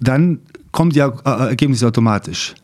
dann 0.00 0.40
kommt 0.70 0.96
ja 0.96 1.08
äh, 1.24 1.48
Ergebnisse 1.48 1.86
automatisch. 1.86 2.54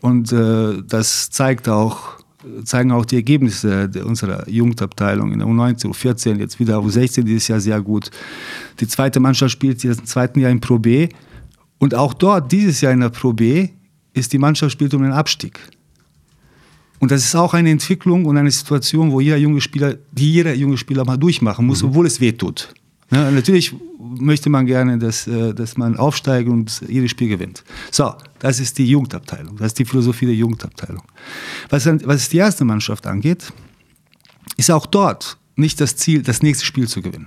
Und 0.00 0.32
äh, 0.32 0.82
das 0.86 1.30
zeigt 1.30 1.68
auch 1.68 2.19
zeigen 2.64 2.92
auch 2.92 3.04
die 3.04 3.16
Ergebnisse 3.16 3.90
unserer 4.04 4.48
Jugendabteilung 4.48 5.32
in 5.32 5.40
der 5.40 5.48
U19, 5.48 5.88
U14, 5.88 6.38
jetzt 6.38 6.58
wieder 6.58 6.78
U16 6.78 7.22
dieses 7.22 7.48
Jahr 7.48 7.60
sehr 7.60 7.80
gut. 7.80 8.10
Die 8.80 8.88
zweite 8.88 9.20
Mannschaft 9.20 9.52
spielt 9.52 9.82
jetzt 9.82 10.00
im 10.00 10.06
zweiten 10.06 10.40
Jahr 10.40 10.50
in 10.50 10.60
Pro 10.60 10.78
B. 10.78 11.08
Und 11.78 11.94
auch 11.94 12.14
dort, 12.14 12.52
dieses 12.52 12.80
Jahr 12.80 12.92
in 12.92 13.00
der 13.00 13.10
Pro 13.10 13.32
B, 13.32 13.68
ist 14.12 14.32
die 14.32 14.38
Mannschaft 14.38 14.72
spielt 14.72 14.94
um 14.94 15.02
den 15.02 15.12
Abstieg. 15.12 15.58
Und 16.98 17.10
das 17.10 17.24
ist 17.24 17.34
auch 17.34 17.54
eine 17.54 17.70
Entwicklung 17.70 18.26
und 18.26 18.36
eine 18.36 18.50
Situation, 18.50 19.10
wo 19.10 19.20
jeder 19.20 19.38
junge 19.38 19.60
Spieler, 19.60 19.96
die 20.12 20.32
jeder 20.32 20.54
junge 20.54 20.76
Spieler 20.76 21.04
mal 21.04 21.16
durchmachen 21.16 21.66
muss, 21.66 21.82
mhm. 21.82 21.90
obwohl 21.90 22.06
es 22.06 22.20
weh 22.20 22.32
tut. 22.32 22.74
Ja, 23.10 23.30
natürlich 23.30 23.74
möchte 23.98 24.50
man 24.50 24.66
gerne, 24.66 24.98
dass, 24.98 25.26
äh, 25.26 25.52
dass 25.52 25.76
man 25.76 25.96
aufsteigt 25.96 26.48
und 26.48 26.82
jedes 26.88 27.10
Spiel 27.10 27.28
gewinnt. 27.28 27.64
So, 27.90 28.14
das 28.38 28.60
ist 28.60 28.78
die 28.78 28.86
Jugendabteilung. 28.86 29.56
Das 29.56 29.68
ist 29.68 29.78
die 29.78 29.84
Philosophie 29.84 30.26
der 30.26 30.34
Jugendabteilung. 30.34 31.02
Was, 31.68 31.86
was 31.86 32.28
die 32.28 32.38
erste 32.38 32.64
Mannschaft 32.64 33.06
angeht, 33.06 33.52
ist 34.56 34.70
auch 34.70 34.86
dort 34.86 35.38
nicht 35.56 35.80
das 35.80 35.96
Ziel, 35.96 36.22
das 36.22 36.42
nächste 36.42 36.64
Spiel 36.64 36.88
zu 36.88 37.02
gewinnen. 37.02 37.26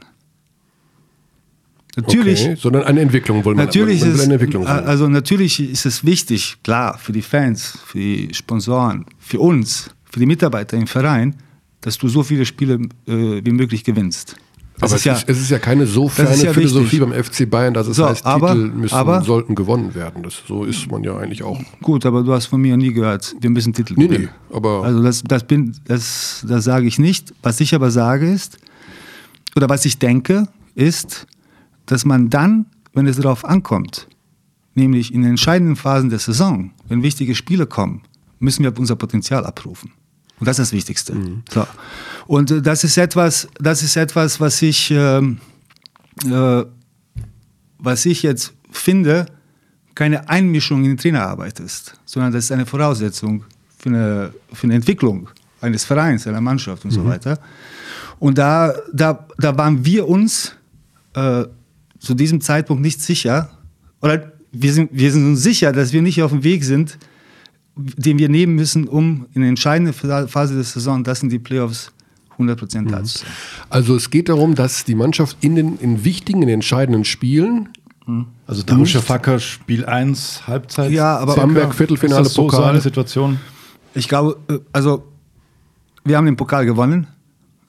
Natürlich, 1.95 2.41
okay, 2.41 2.55
sondern 2.55 2.83
eine 2.83 3.01
Entwicklung 3.01 3.45
wollen 3.45 3.57
wir. 3.57 3.65
Natürlich 3.65 3.99
man, 3.99 4.09
man 4.09 4.17
ist, 4.17 4.23
eine 4.23 4.33
Entwicklung 4.33 4.65
also 4.65 5.07
natürlich 5.07 5.59
ist 5.59 5.85
es 5.85 6.03
wichtig, 6.03 6.57
klar, 6.63 6.97
für 6.97 7.11
die 7.11 7.21
Fans, 7.21 7.77
für 7.85 7.99
die 7.99 8.33
Sponsoren, 8.33 9.05
für 9.19 9.39
uns, 9.39 9.91
für 10.05 10.19
die 10.19 10.25
Mitarbeiter 10.25 10.75
im 10.75 10.87
Verein, 10.87 11.35
dass 11.81 11.97
du 11.99 12.07
so 12.07 12.23
viele 12.23 12.45
Spiele 12.45 12.79
äh, 13.05 13.45
wie 13.45 13.51
möglich 13.51 13.83
gewinnst. 13.83 14.37
Das 14.79 14.91
aber 14.91 14.95
ist 14.95 15.01
es, 15.01 15.05
ja, 15.05 15.13
ist, 15.13 15.29
es 15.29 15.41
ist 15.41 15.51
ja 15.51 15.59
keine 15.59 15.85
so 15.85 16.09
ferne 16.09 16.35
ja 16.35 16.51
Philosophie 16.51 16.99
wichtig. 16.99 16.99
beim 16.99 17.23
FC 17.23 17.49
Bayern, 17.49 17.73
dass 17.73 17.87
es 17.87 17.97
so, 17.97 18.07
heißt, 18.07 18.25
aber, 18.25 18.53
Titel 18.53 18.69
müssen, 18.69 18.95
aber, 18.95 19.21
sollten 19.21 19.53
gewonnen 19.53 19.93
werden. 19.93 20.23
Das, 20.23 20.41
so 20.47 20.63
ist 20.63 20.89
man 20.89 21.03
ja 21.03 21.15
eigentlich 21.15 21.43
auch. 21.43 21.59
Gut, 21.81 22.05
aber 22.05 22.23
du 22.23 22.33
hast 22.33 22.47
von 22.47 22.59
mir 22.59 22.75
nie 22.75 22.91
gehört, 22.91 23.35
wir 23.39 23.49
müssen 23.51 23.73
Titel 23.73 23.93
nee, 23.95 24.07
gewinnen. 24.07 24.29
Nee, 24.49 24.55
aber 24.55 24.83
also 24.83 25.03
das, 25.03 25.21
das, 25.23 25.43
bin, 25.43 25.75
das, 25.85 26.43
das 26.47 26.63
sage 26.63 26.87
ich 26.87 26.97
nicht. 26.97 27.33
Was 27.43 27.59
ich 27.59 27.75
aber 27.75 27.91
sage 27.91 28.29
ist, 28.31 28.57
oder 29.55 29.69
was 29.69 29.85
ich 29.85 29.99
denke, 29.99 30.47
ist, 30.73 31.27
dass 31.85 32.03
man 32.03 32.29
dann, 32.29 32.65
wenn 32.93 33.05
es 33.05 33.17
darauf 33.17 33.45
ankommt, 33.45 34.07
nämlich 34.73 35.13
in 35.13 35.21
den 35.21 35.31
entscheidenden 35.31 35.75
Phasen 35.75 36.09
der 36.09 36.19
Saison, 36.19 36.71
wenn 36.87 37.03
wichtige 37.03 37.35
Spiele 37.35 37.67
kommen, 37.67 38.01
müssen 38.39 38.63
wir 38.63 38.77
unser 38.77 38.95
Potenzial 38.95 39.45
abrufen. 39.45 39.91
Und 40.43 40.47
das 40.47 40.59
ist 40.59 40.71
das 40.71 40.73
Wichtigste. 40.73 41.15
Mhm. 41.15 41.43
So. 41.49 41.65
Und 42.27 42.51
äh, 42.51 42.61
das 42.61 42.83
ist 42.83 42.97
etwas, 42.97 43.47
das 43.61 43.81
ist 43.81 43.95
etwas, 43.95 44.41
was 44.41 44.61
ich, 44.61 44.91
äh, 44.91 45.19
äh, 45.19 46.65
was 47.79 48.05
ich 48.05 48.23
jetzt 48.23 48.51
finde, 48.69 49.27
keine 49.95 50.27
Einmischung 50.27 50.83
in 50.83 50.97
die 50.97 51.01
Trainerarbeit 51.01 51.61
ist, 51.61 51.93
sondern 52.03 52.33
das 52.33 52.43
ist 52.43 52.51
eine 52.51 52.65
Voraussetzung 52.65 53.45
für 53.77 53.87
eine, 53.87 54.33
für 54.51 54.65
eine 54.65 54.75
Entwicklung 54.75 55.29
eines 55.61 55.85
Vereins, 55.85 56.27
einer 56.27 56.41
Mannschaft 56.41 56.83
und 56.83 56.91
mhm. 56.91 56.95
so 56.95 57.05
weiter. 57.05 57.39
Und 58.19 58.37
da, 58.37 58.73
da, 58.91 59.25
da 59.37 59.57
waren 59.57 59.85
wir 59.85 60.09
uns 60.09 60.57
äh, 61.13 61.45
zu 61.99 62.15
diesem 62.15 62.41
Zeitpunkt 62.41 62.81
nicht 62.81 63.01
sicher, 63.01 63.49
oder 64.01 64.33
wir 64.51 64.73
sind, 64.73 64.89
wir 64.91 65.09
sind 65.09 65.25
uns 65.25 65.41
sicher, 65.41 65.71
dass 65.71 65.93
wir 65.93 66.01
nicht 66.01 66.21
auf 66.21 66.31
dem 66.31 66.43
Weg 66.43 66.65
sind, 66.65 66.97
den 67.75 68.19
wir 68.19 68.29
nehmen 68.29 68.55
müssen, 68.55 68.87
um 68.87 69.25
in 69.33 69.41
der 69.41 69.49
entscheidenden 69.49 69.93
Phase 69.93 70.55
der 70.55 70.63
Saison, 70.63 71.03
das 71.03 71.19
sind 71.19 71.31
die 71.31 71.39
Playoffs, 71.39 71.91
100% 72.37 72.89
da 72.89 73.03
zu 73.03 73.19
sein. 73.19 73.27
Also 73.69 73.95
es 73.95 74.09
geht 74.09 74.29
darum, 74.29 74.55
dass 74.55 74.85
die 74.85 74.95
Mannschaft 74.95 75.37
in 75.41 75.55
den 75.55 75.77
in 75.77 76.03
wichtigen, 76.03 76.41
in 76.41 76.49
entscheidenden 76.49 77.05
Spielen 77.05 77.69
mhm. 78.05 78.27
also 78.47 78.63
Darmstadt 78.63 79.03
Facker 79.03 79.39
Spiel 79.39 79.85
1, 79.85 80.47
Halbzeit. 80.47 80.91
Ja, 80.91 81.17
aber 81.17 81.35
Bamberg 81.35 81.73
Viertelfinale 81.73 82.25
so, 82.25 82.43
Pokal. 82.43 82.59
So 82.59 82.65
eine 82.65 82.81
Situation. 82.81 83.39
Ich 83.93 84.07
glaube, 84.07 84.37
äh, 84.49 84.59
also 84.71 85.03
wir 86.03 86.17
haben 86.17 86.25
den 86.25 86.35
Pokal 86.35 86.65
gewonnen. 86.65 87.07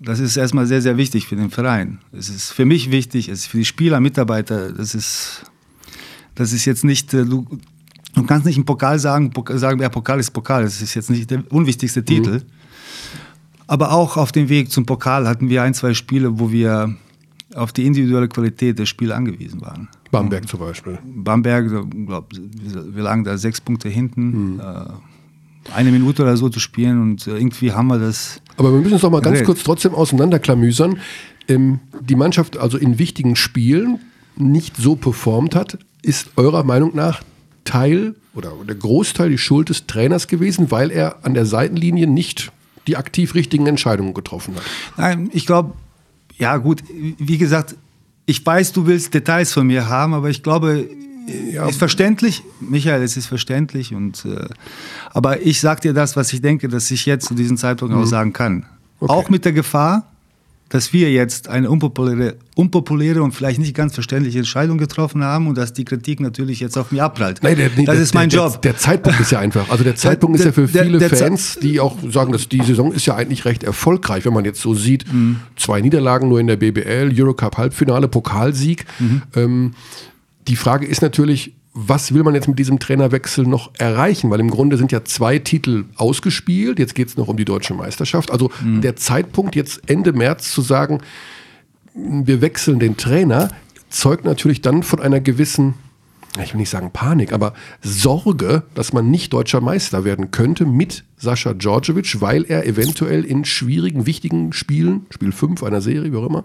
Das 0.01 0.19
ist 0.19 0.37
erstmal 0.37 0.67
sehr, 0.67 0.83
sehr 0.83 0.97
wichtig 0.97 1.27
für 1.27 1.37
den 1.37 1.51
Verein. 1.51 2.01
Es 2.13 2.29
ist 2.29 2.51
für 2.51 2.65
mich 2.65 2.91
wichtig, 2.91 3.29
es 3.29 3.41
ist 3.41 3.47
für 3.47 3.59
die 3.59 3.65
Spieler, 3.65 4.01
Mitarbeiter. 4.01 4.73
Das 4.73 4.95
ist, 4.95 5.45
das 6.35 6.53
ist 6.53 6.65
jetzt 6.65 6.85
nicht, 6.85 7.15
äh, 7.15 7.25
du, 7.25 7.47
Du 8.15 8.23
kannst 8.23 8.47
nicht 8.47 8.57
im 8.57 8.65
Pokal 8.65 8.99
sagen, 8.99 9.31
sagen, 9.51 9.81
ja, 9.81 9.89
Pokal 9.89 10.21
ist 10.21 10.31
Pokal, 10.31 10.63
das 10.63 10.81
ist 10.81 10.95
jetzt 10.95 11.11
nicht 11.11 11.31
der 11.31 11.43
unwichtigste 11.51 12.01
mhm. 12.01 12.07
Titel. 12.07 12.43
Aber 13.67 13.93
auch 13.93 14.17
auf 14.17 14.33
dem 14.33 14.49
Weg 14.49 14.71
zum 14.71 14.87
Pokal 14.87 15.27
hatten 15.27 15.49
wir 15.49 15.63
ein, 15.63 15.75
zwei 15.75 15.95
Spiele, 15.95 16.39
wo 16.39 16.51
wir 16.51 16.95
auf 17.55 17.73
die 17.73 17.87
individuelle 17.87 18.29
Qualität 18.29 18.79
des 18.79 18.89
Spiels 18.89 19.13
angewiesen 19.13 19.61
waren. 19.61 19.89
Bamberg 20.11 20.49
zum 20.49 20.61
Beispiel. 20.61 20.99
Bamberg, 21.05 21.69
glaub, 22.07 22.31
wir 22.33 23.03
lagen 23.03 23.25
da 23.25 23.37
sechs 23.39 23.61
Punkte 23.61 23.89
hinten. 23.89 24.55
Mhm. 24.55 24.61
Äh, 24.61 25.73
eine 25.75 25.91
Minute 25.91 26.23
oder 26.23 26.37
so 26.37 26.49
zu 26.49 26.61
spielen 26.61 27.01
und 27.01 27.27
äh, 27.27 27.37
irgendwie 27.37 27.73
haben 27.73 27.87
wir 27.87 27.99
das. 27.99 28.41
Aber 28.57 28.73
wir 28.73 28.81
müssen 28.81 28.97
es 28.97 29.01
doch 29.01 29.11
mal 29.11 29.23
ganz 29.23 29.43
kurz 29.45 29.63
trotzdem 29.63 29.95
auseinanderklamüsern. 29.95 30.99
Ähm, 31.49 31.81
die 32.01 32.17
Mannschaft 32.17 32.59
also 32.59 32.77
in 32.77 32.99
wichtigen 32.99 33.35
Spielen 33.35 33.99
nicht 34.37 34.77
so 34.77 34.95
performt 34.97 35.55
hat, 35.55 35.79
ist 36.03 36.31
eurer 36.37 36.65
Meinung 36.65 36.95
nach 36.95 37.23
Teil 37.65 38.15
oder 38.35 38.53
der 38.67 38.77
Großteil 38.77 39.31
die 39.31 39.39
Schuld 39.39 39.69
des 39.69 39.87
Trainers 39.87 40.29
gewesen, 40.29 40.71
weil 40.71 40.91
er 40.91 41.25
an 41.25 41.35
der 41.35 41.47
Seitenlinie 41.47 42.07
nicht 42.07 42.53
die 42.87 42.97
aktiv 42.97 43.35
richtigen 43.35 43.67
Entscheidungen 43.67 44.15
getroffen 44.15 44.57
hat. 44.57 44.63
Nein, 44.97 45.31
ich 45.33 45.47
glaube, 45.47 45.75
ja 46.37 46.57
gut, 46.57 46.83
wie 46.91 47.39
gesagt, 47.39 47.77
ich 48.27 48.45
weiß, 48.45 48.73
du 48.73 48.87
willst 48.87 49.15
Details 49.15 49.53
von 49.53 49.67
mir 49.67 49.89
haben, 49.89 50.15
aber 50.15 50.31
ich 50.31 50.43
glaube, 50.43 50.89
ja. 51.53 51.67
ist 51.69 51.79
verständlich, 51.79 52.43
Michael, 52.61 53.03
es 53.03 53.17
ist 53.17 53.27
verständlich 53.27 53.95
und 53.95 54.25
äh, 54.25 54.47
aber 55.11 55.43
ich 55.43 55.61
sag 55.61 55.81
dir 55.81 55.93
das, 55.93 56.17
was 56.17 56.33
ich 56.33 56.43
denke, 56.43 56.69
dass 56.69 56.91
ich 56.91 57.07
jetzt 57.07 57.27
zu 57.27 57.35
diesem 57.35 57.57
Zeitpunkt 57.57 57.95
mhm. 57.95 58.03
auch 58.03 58.07
sagen 58.07 58.33
kann. 58.33 58.67
Okay. 59.01 59.13
Auch 59.13 59.29
mit 59.29 59.45
der 59.45 59.53
Gefahr, 59.53 60.11
dass 60.75 60.93
wir 60.93 61.13
jetzt 61.13 61.49
eine 61.49 61.71
unpopuläre, 61.71 62.35
unpopuläre 62.57 63.23
und 63.23 63.31
vielleicht 63.31 63.61
nicht 63.61 63.77
ganz 63.77 63.95
verständliche 63.95 64.39
Entscheidung 64.39 64.77
getroffen 64.77 65.23
haben 65.23 65.47
und 65.47 65.57
dass 65.57 65.73
die 65.73 65.85
Kritik 65.85 66.19
natürlich 66.19 66.59
jetzt 66.59 66.77
auf 66.77 66.91
mich 66.91 67.01
abprallt. 67.01 67.39
Nein, 67.45 67.57
der, 67.57 67.69
das 67.69 67.85
der, 67.85 67.95
ist 67.95 68.13
mein 68.13 68.29
der, 68.29 68.41
Job. 68.41 68.61
Der, 68.61 68.77
Zeitpunkt 68.77 69.21
ist 69.21 69.31
ja 69.31 69.39
einfach. 69.39 69.71
Also 69.71 69.85
der 69.85 69.95
Zeitpunkt 69.95 70.37
ist 70.37 70.45
ja 70.45 70.51
für 70.51 70.67
viele 70.67 70.99
Fans, 71.09 71.61
die 71.63 71.79
auch 71.79 71.97
sagen, 72.11 72.33
dass 72.33 72.49
die 72.49 72.61
Saison 72.63 72.91
ist 72.91 73.07
ja 73.07 73.15
eigentlich 73.15 73.45
recht 73.45 73.63
erfolgreich, 73.63 74.25
wenn 74.25 74.33
man 74.33 74.45
jetzt 74.45 74.61
so 74.61 74.75
sieht. 74.75 75.05
Mhm. 75.13 75.37
Zwei 75.55 75.81
Niederlagen 75.81 76.29
nur 76.29 76.41
in 76.41 76.49
der 76.49 76.57
BBL, 76.57 77.13
Eurocup 77.15 77.57
Halbfinale, 77.57 78.09
Pokalsieg. 78.09 78.85
Mhm. 78.99 79.23
Ähm, 79.37 79.75
die 80.49 80.57
Frage 80.57 80.87
ist 80.87 81.03
natürlich, 81.03 81.54
was 81.75 82.15
will 82.15 82.23
man 82.23 82.37
jetzt 82.37 82.47
mit 82.47 82.59
diesem 82.59 82.79
Trainerwechsel 82.79 83.45
noch 83.45 83.73
erreichen? 83.79 84.31
Weil 84.31 84.39
im 84.39 84.51
Grunde 84.51 84.79
sind 84.79 84.93
ja 84.93 85.05
zwei 85.05 85.41
Titel 85.41 85.87
ausgespielt. 85.97 86.79
Jetzt 86.79 86.95
geht 86.95 87.09
es 87.09 87.17
noch 87.17 87.27
um 87.27 87.37
die 87.37 87.45
deutsche 87.45 87.75
Meisterschaft. 87.75 88.31
Also 88.31 88.51
mhm. 88.63 88.81
der 88.81 88.95
Zeitpunkt, 88.95 89.57
jetzt 89.57 89.83
Ende 89.91 90.13
März 90.13 90.53
zu 90.53 90.63
sagen, 90.63 91.01
wir 91.95 92.41
wechseln 92.41 92.79
den 92.79 92.97
Trainer, 92.97 93.51
zeugt 93.89 94.25
natürlich 94.25 94.61
dann 94.61 94.85
von 94.85 95.01
einer 95.01 95.19
gewissen, 95.19 95.75
ich 96.43 96.53
will 96.53 96.61
nicht 96.61 96.71
sagen 96.71 96.93
Panik, 96.93 97.33
aber 97.33 97.55
Sorge, 97.83 98.63
dass 98.75 98.93
man 98.93 99.11
nicht 99.11 99.33
deutscher 99.33 99.61
Meister 99.61 100.05
werden 100.05 100.31
könnte 100.31 100.67
mit 100.67 101.05
Sascha 101.17 101.55
Djordjevic, 101.55 102.21
weil 102.21 102.45
er 102.45 102.67
eventuell 102.67 103.25
in 103.25 103.45
schwierigen, 103.45 104.07
wichtigen 104.07 104.53
Spielen, 104.53 105.07
Spiel 105.11 105.33
5 105.33 105.65
einer 105.65 105.81
Serie, 105.81 106.13
wie 106.13 106.17
auch 106.17 106.27
immer, 106.27 106.45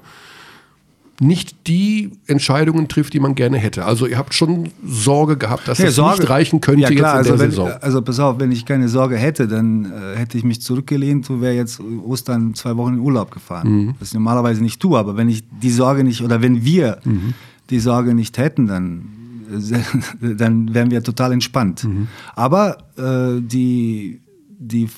nicht 1.22 1.68
die 1.68 2.12
Entscheidungen 2.28 2.88
trifft, 2.88 3.14
die 3.14 3.20
man 3.20 3.36
gerne 3.36 3.58
hätte. 3.58 3.86
Also 3.86 4.06
ihr 4.06 4.18
habt 4.18 4.34
schon 4.34 4.70
Sorge 4.86 5.38
gehabt, 5.38 5.68
dass 5.68 5.78
ja, 5.80 5.86
das 5.86 5.96
Sorge, 5.96 6.20
nicht 6.22 6.30
reichen 6.30 6.62
könnte 6.62 6.82
ja, 6.82 6.90
klar, 6.92 7.18
jetzt 7.18 7.28
in 7.28 7.32
also 7.34 7.38
der 7.38 7.40
wenn, 7.40 7.52
Saison. 7.52 7.72
Also 7.82 8.02
pass 8.02 8.20
auf, 8.20 8.40
wenn 8.40 8.52
ich 8.52 8.66
keine 8.66 8.88
Sorge 8.88 9.18
hätte, 9.18 9.48
dann 9.48 9.86
äh, 9.86 10.18
hätte 10.18 10.38
ich 10.38 10.44
mich 10.44 10.62
zurückgelehnt 10.62 11.30
und 11.30 11.42
wäre 11.42 11.56
jetzt 11.56 11.82
Ostern 11.82 12.54
zwei 12.54 12.78
Wochen 12.78 12.94
in 12.94 13.00
Urlaub 13.00 13.32
gefahren. 13.32 13.70
Mhm. 13.70 13.96
Das 14.00 14.10
ich 14.10 14.14
normalerweise 14.14 14.62
nicht 14.62 14.80
tue, 14.80 14.98
aber 14.98 15.18
wenn 15.18 15.30
ich 15.30 15.44
die 15.62 15.72
Sorge 15.72 16.04
nicht 16.04 16.22
oder 16.22 16.42
wenn 16.42 16.64
wir 16.64 17.00
mhm. 17.04 17.34
die 17.70 17.80
Sorge 17.80 18.14
nicht 18.14 18.38
hätten, 18.38 18.68
dann 18.68 19.10
äh, 19.50 20.36
dann 20.36 20.74
wären 20.74 20.92
wir 20.92 21.04
total 21.04 21.34
entspannt. 21.34 21.84
Mhm. 21.84 22.08
Aber 22.36 22.78
äh, 22.98 23.42
die, 23.42 24.22
die, 24.58 24.90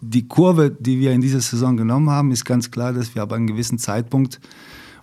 die 0.00 0.26
Kurve, 0.26 0.70
die 0.78 0.98
wir 1.00 1.12
in 1.12 1.20
dieser 1.20 1.40
Saison 1.40 1.76
genommen 1.76 2.10
haben, 2.10 2.32
ist 2.32 2.44
ganz 2.44 2.70
klar, 2.70 2.92
dass 2.92 3.14
wir 3.14 3.22
ab 3.22 3.32
einem 3.32 3.46
gewissen 3.46 3.78
Zeitpunkt 3.78 4.40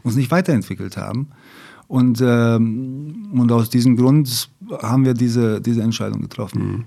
uns 0.04 0.16
nicht 0.16 0.32
weiterentwickelt 0.32 0.98
haben. 0.98 1.30
Und, 1.88 2.22
ähm, 2.26 3.30
und 3.34 3.52
aus 3.52 3.70
diesem 3.70 3.98
Grund 3.98 4.50
haben 4.82 5.06
wir 5.06 5.14
diese, 5.14 5.62
diese 5.62 5.82
Entscheidung 5.82 6.22
getroffen. 6.22 6.72
Mhm. 6.72 6.84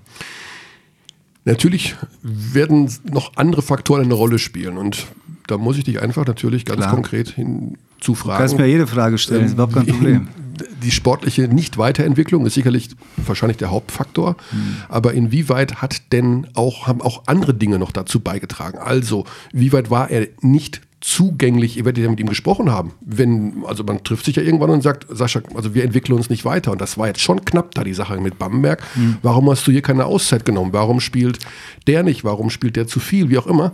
Natürlich 1.45 1.95
werden 2.21 2.91
noch 3.09 3.37
andere 3.37 3.61
Faktoren 3.61 4.03
eine 4.03 4.13
Rolle 4.13 4.37
spielen. 4.37 4.77
Und 4.77 5.07
da 5.47 5.57
muss 5.57 5.77
ich 5.77 5.85
dich 5.85 6.01
einfach 6.01 6.25
natürlich 6.25 6.65
ganz 6.65 6.81
Klar. 6.81 6.93
konkret 6.93 7.29
hinzufragen. 7.29 8.35
Du 8.35 8.39
kannst 8.39 8.57
mir 8.57 8.67
jede 8.67 8.85
Frage 8.85 9.17
stellen, 9.17 9.45
ist 9.45 9.53
überhaupt 9.53 9.73
kein 9.73 9.87
Problem. 9.87 10.27
Die 10.83 10.91
sportliche 10.91 11.47
Nicht-Weiterentwicklung 11.47 12.45
ist 12.47 12.55
sicherlich 12.55 12.89
wahrscheinlich 13.15 13.57
der 13.57 13.71
Hauptfaktor. 13.71 14.35
Mhm. 14.51 14.77
Aber 14.89 15.13
inwieweit 15.13 15.81
hat 15.81 16.11
denn 16.11 16.47
auch, 16.55 16.87
haben 16.87 17.01
auch 17.01 17.23
andere 17.27 17.53
Dinge 17.53 17.79
noch 17.79 17.91
dazu 17.91 18.19
beigetragen? 18.19 18.79
Also, 18.79 19.23
wie 19.53 19.71
weit 19.71 19.89
war 19.89 20.09
er 20.09 20.27
nicht 20.41 20.81
zugänglich, 20.99 21.77
ihr 21.77 21.85
werdet 21.85 22.03
ja 22.03 22.09
mit 22.09 22.19
ihm 22.19 22.27
gesprochen 22.27 22.71
haben. 22.71 22.93
Wenn, 23.01 23.63
also 23.65 23.83
man 23.83 24.03
trifft 24.03 24.25
sich 24.25 24.35
ja 24.35 24.43
irgendwann 24.43 24.71
und 24.71 24.81
sagt, 24.81 25.05
Sascha, 25.09 25.41
also 25.53 25.75
wir 25.75 25.83
entwickeln 25.83 26.15
uns 26.15 26.29
nicht 26.29 26.43
weiter. 26.43 26.71
Und 26.71 26.81
das 26.81 26.97
war 26.97 27.07
jetzt 27.07 27.21
schon 27.21 27.45
knapp 27.45 27.75
da, 27.75 27.83
die 27.83 27.93
Sache 27.93 28.19
mit 28.19 28.39
Bamberg. 28.39 28.83
Mhm. 28.95 29.17
Warum 29.21 29.49
hast 29.49 29.65
du 29.67 29.71
hier 29.71 29.81
keine 29.83 30.05
Auszeit 30.05 30.43
genommen? 30.43 30.73
Warum 30.73 30.99
spielt 30.99 31.39
der 31.85 32.03
nicht? 32.03 32.23
Warum 32.23 32.49
spielt 32.49 32.75
der 32.75 32.87
zu 32.87 32.99
viel? 32.99 33.29
Wie 33.29 33.37
auch 33.37 33.47
immer. 33.47 33.73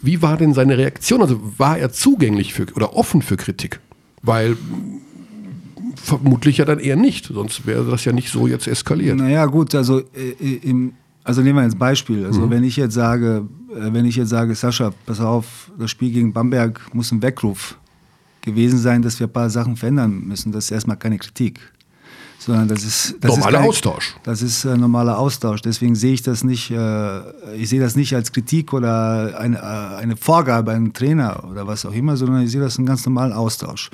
Wie 0.00 0.22
war 0.22 0.36
denn 0.36 0.54
seine 0.54 0.78
Reaktion? 0.78 1.20
Also 1.20 1.40
war 1.58 1.78
er 1.78 1.92
zugänglich 1.92 2.54
für 2.54 2.66
oder 2.74 2.96
offen 2.96 3.22
für 3.22 3.36
Kritik? 3.36 3.80
Weil 4.22 4.56
vermutlich 5.94 6.58
ja 6.58 6.64
dann 6.64 6.78
eher 6.78 6.96
nicht, 6.96 7.26
sonst 7.26 7.66
wäre 7.66 7.84
das 7.84 8.04
ja 8.04 8.12
nicht 8.12 8.30
so 8.30 8.46
jetzt 8.46 8.66
eskaliert. 8.66 9.16
Naja, 9.16 9.46
gut, 9.46 9.74
also 9.74 10.00
äh, 10.00 10.54
im, 10.62 10.94
also 11.24 11.40
nehmen 11.40 11.58
wir 11.58 11.64
jetzt 11.64 11.78
Beispiel. 11.78 12.26
Also 12.26 12.42
mhm. 12.42 12.50
wenn 12.50 12.64
ich 12.64 12.76
jetzt 12.76 12.94
sage, 12.94 13.46
äh, 13.70 13.92
wenn 13.92 14.04
ich 14.04 14.16
jetzt 14.16 14.30
sage, 14.30 14.54
Sascha, 14.54 14.92
pass 15.06 15.20
auf, 15.20 15.70
das 15.78 15.90
Spiel 15.90 16.10
gegen 16.10 16.32
Bamberg 16.32 16.80
muss 16.94 17.12
ein 17.12 17.22
Weckruf 17.22 17.76
gewesen 18.40 18.78
sein, 18.78 19.02
dass 19.02 19.20
wir 19.20 19.28
ein 19.28 19.32
paar 19.32 19.50
Sachen 19.50 19.76
verändern 19.76 20.24
müssen. 20.26 20.50
Das 20.50 20.64
ist 20.64 20.70
erstmal 20.72 20.96
keine 20.96 21.18
Kritik. 21.18 21.60
Sondern 22.40 22.66
das 22.66 22.82
ist 22.82 23.14
das 23.20 23.36
normaler 23.36 23.50
ist 23.50 23.54
keine, 23.54 23.68
Austausch. 23.68 24.16
Das 24.24 24.42
ist 24.42 24.66
ein 24.66 24.80
normaler 24.80 25.16
Austausch. 25.16 25.62
Deswegen 25.62 25.94
sehe 25.94 26.12
ich 26.12 26.22
das 26.22 26.42
nicht, 26.42 26.72
äh, 26.72 27.54
ich 27.54 27.68
sehe 27.68 27.80
das 27.80 27.94
nicht 27.94 28.16
als 28.16 28.32
Kritik 28.32 28.72
oder 28.72 29.38
eine, 29.38 29.58
äh, 29.58 29.96
eine 30.02 30.16
Vorgabe 30.16 30.72
einem 30.72 30.92
Trainer 30.92 31.44
oder 31.48 31.68
was 31.68 31.86
auch 31.86 31.92
immer, 31.92 32.16
sondern 32.16 32.42
ich 32.42 32.50
sehe 32.50 32.60
das 32.60 32.72
als 32.72 32.78
einen 32.78 32.86
ganz 32.86 33.06
normalen 33.06 33.32
Austausch. 33.32 33.90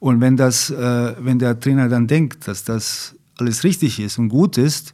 Und 0.00 0.20
wenn 0.20 0.36
das, 0.36 0.70
wenn 0.70 1.38
der 1.38 1.58
Trainer 1.58 1.88
dann 1.88 2.06
denkt, 2.06 2.46
dass 2.46 2.64
das 2.64 3.14
alles 3.38 3.64
richtig 3.64 3.98
ist 3.98 4.18
und 4.18 4.28
gut 4.28 4.58
ist, 4.58 4.92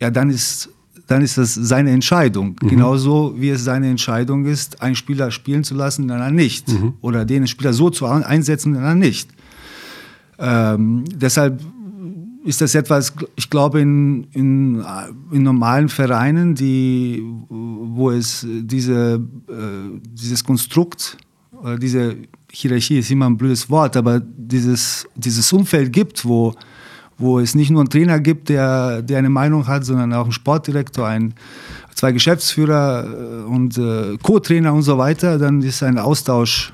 ja, 0.00 0.10
dann 0.10 0.28
ist 0.28 0.68
dann 1.06 1.22
ist 1.22 1.36
das 1.36 1.54
seine 1.54 1.90
Entscheidung. 1.90 2.56
Mhm. 2.62 2.68
Genauso 2.68 3.34
wie 3.36 3.50
es 3.50 3.64
seine 3.64 3.88
Entscheidung 3.88 4.46
ist, 4.46 4.80
einen 4.80 4.96
Spieler 4.96 5.30
spielen 5.30 5.64
zu 5.64 5.74
lassen, 5.74 6.08
dann 6.08 6.20
anderen 6.20 6.36
nicht. 6.36 6.68
Mhm. 6.68 6.94
Oder 7.00 7.24
den 7.24 7.46
Spieler 7.46 7.72
so 7.72 7.90
zu 7.90 8.06
einsetzen, 8.06 8.74
dann 8.74 8.98
nicht. 8.98 9.30
Ähm, 10.38 11.04
deshalb 11.14 11.60
ist 12.44 12.60
das 12.60 12.74
etwas, 12.74 13.14
ich 13.36 13.48
glaube, 13.48 13.80
in, 13.80 14.24
in, 14.32 14.84
in, 15.30 15.42
normalen 15.42 15.88
Vereinen, 15.88 16.54
die, 16.54 17.22
wo 17.48 18.10
es 18.10 18.46
diese, 18.46 19.22
äh, 19.48 20.00
dieses 20.12 20.44
Konstrukt, 20.44 21.16
oder 21.52 21.78
diese 21.78 22.16
Hierarchie 22.52 22.98
ist 22.98 23.10
immer 23.10 23.26
ein 23.26 23.38
blödes 23.38 23.70
Wort, 23.70 23.96
aber 23.96 24.20
dieses, 24.20 25.06
dieses 25.14 25.50
Umfeld 25.52 25.92
gibt, 25.92 26.24
wo 26.26 26.54
wo 27.18 27.38
es 27.38 27.54
nicht 27.54 27.70
nur 27.70 27.80
einen 27.80 27.90
Trainer 27.90 28.20
gibt, 28.20 28.48
der, 28.48 29.02
der 29.02 29.18
eine 29.18 29.30
Meinung 29.30 29.66
hat, 29.66 29.84
sondern 29.84 30.12
auch 30.12 30.24
einen 30.24 30.32
Sportdirektor, 30.32 31.06
ein, 31.06 31.34
zwei 31.94 32.12
Geschäftsführer 32.12 33.04
äh, 33.04 33.44
und 33.44 33.78
äh, 33.78 34.16
Co-Trainer 34.22 34.72
und 34.72 34.82
so 34.82 34.98
weiter, 34.98 35.38
dann 35.38 35.62
ist 35.62 35.82
ein 35.82 35.98
Austausch, 35.98 36.72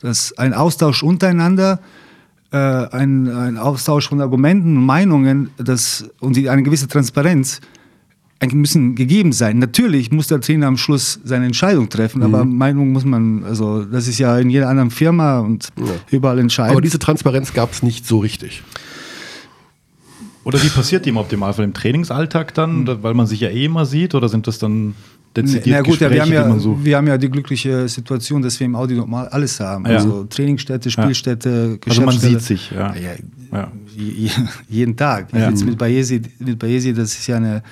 das, 0.00 0.36
ein 0.36 0.54
Austausch 0.54 1.02
untereinander, 1.02 1.80
äh, 2.50 2.56
ein, 2.56 3.28
ein 3.28 3.56
Austausch 3.56 4.08
von 4.08 4.20
Argumenten 4.20 4.76
und 4.76 4.84
Meinungen 4.86 5.50
das, 5.56 6.04
und 6.20 6.36
die, 6.36 6.48
eine 6.50 6.62
gewisse 6.62 6.88
Transparenz 6.88 7.60
müssen 8.52 8.94
gegeben 8.94 9.32
sein. 9.32 9.58
Natürlich 9.58 10.12
muss 10.12 10.28
der 10.28 10.40
Trainer 10.40 10.68
am 10.68 10.76
Schluss 10.76 11.18
seine 11.24 11.46
Entscheidung 11.46 11.88
treffen, 11.88 12.20
mhm. 12.20 12.24
aber 12.34 12.44
Meinung 12.44 12.92
muss 12.92 13.04
man, 13.04 13.42
also 13.44 13.84
das 13.84 14.06
ist 14.06 14.18
ja 14.18 14.38
in 14.38 14.48
jeder 14.48 14.68
anderen 14.68 14.90
Firma 14.90 15.40
und 15.40 15.68
ja. 15.76 15.84
überall 16.10 16.38
entscheidend. 16.38 16.72
Aber 16.72 16.80
diese 16.80 16.98
Transparenz 16.98 17.52
gab 17.52 17.72
es 17.72 17.82
nicht 17.82 18.06
so 18.06 18.18
richtig. 18.18 18.62
Oder 20.48 20.62
wie 20.62 20.70
passiert 20.70 21.04
die 21.04 21.10
im 21.10 21.18
Optimalfall 21.18 21.66
im 21.66 21.74
Trainingsalltag 21.74 22.54
dann, 22.54 22.86
hm. 22.86 23.02
weil 23.02 23.12
man 23.12 23.26
sich 23.26 23.40
ja 23.40 23.50
eh 23.50 23.66
immer 23.66 23.84
sieht? 23.84 24.14
Oder 24.14 24.30
sind 24.30 24.46
das 24.46 24.58
dann 24.58 24.94
dezidiert 25.36 25.66
Na 25.66 25.82
gut, 25.82 25.98
Gespräche, 25.98 26.16
ja, 26.16 26.26
wir, 26.26 26.40
haben 26.40 26.54
ja, 26.54 26.58
so 26.58 26.82
wir 26.82 26.96
haben 26.96 27.06
ja 27.06 27.18
die 27.18 27.28
glückliche 27.28 27.86
Situation, 27.86 28.40
dass 28.40 28.58
wir 28.58 28.64
im 28.64 28.74
Audi 28.74 28.94
normal 28.94 29.28
alles 29.28 29.60
haben. 29.60 29.84
Ja. 29.84 29.98
Also 29.98 30.24
Trainingsstätte, 30.24 30.90
Spielstätte, 30.90 31.78
ja. 31.84 31.90
Also 31.90 32.00
man 32.00 32.18
sieht 32.18 32.40
sich, 32.40 32.70
ja. 32.70 32.94
ja 33.52 33.70
jeden 34.70 34.96
Tag. 34.96 35.34
Jetzt 35.34 35.66
mit 35.66 35.76
Bayesi, 35.76 36.22
mit 36.38 36.58
Bayesi, 36.58 36.94
das 36.94 37.12
ist 37.12 37.26
ja 37.26 37.36
eine 37.36 37.62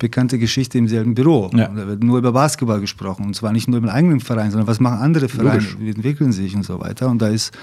bekannte 0.00 0.38
Geschichte 0.38 0.78
im 0.78 0.88
selben 0.88 1.14
Büro. 1.14 1.48
Ja. 1.54 1.68
Da 1.68 1.86
wird 1.86 2.02
nur 2.02 2.18
über 2.18 2.32
Basketball 2.32 2.80
gesprochen. 2.80 3.26
Und 3.26 3.36
zwar 3.36 3.52
nicht 3.52 3.68
nur 3.68 3.78
im 3.78 3.88
eigenen 3.88 4.18
Verein, 4.18 4.50
sondern 4.50 4.66
was 4.66 4.80
machen 4.80 4.98
andere 4.98 5.28
Vereine, 5.28 5.60
Logisch. 5.60 5.76
wie 5.78 5.90
entwickeln 5.90 6.32
sich 6.32 6.56
und 6.56 6.64
so 6.64 6.80
weiter. 6.80 7.08
Und 7.08 7.22
da 7.22 7.28
ist, 7.28 7.56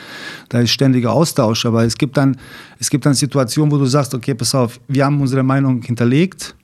da 0.47 0.61
ist 0.61 0.71
ständiger 0.71 1.11
Austausch. 1.11 1.65
Aber 1.65 1.83
es 1.83 1.97
gibt, 1.97 2.15
dann, 2.15 2.37
es 2.79 2.89
gibt 2.89 3.05
dann 3.05 3.13
Situationen, 3.13 3.71
wo 3.71 3.77
du 3.77 3.85
sagst, 3.85 4.13
okay, 4.13 4.33
pass 4.33 4.55
auf, 4.55 4.79
wir 4.87 5.03
haben 5.03 5.19
unsere 5.19 5.43
Meinung 5.43 5.81
hinterlegt. 5.81 6.55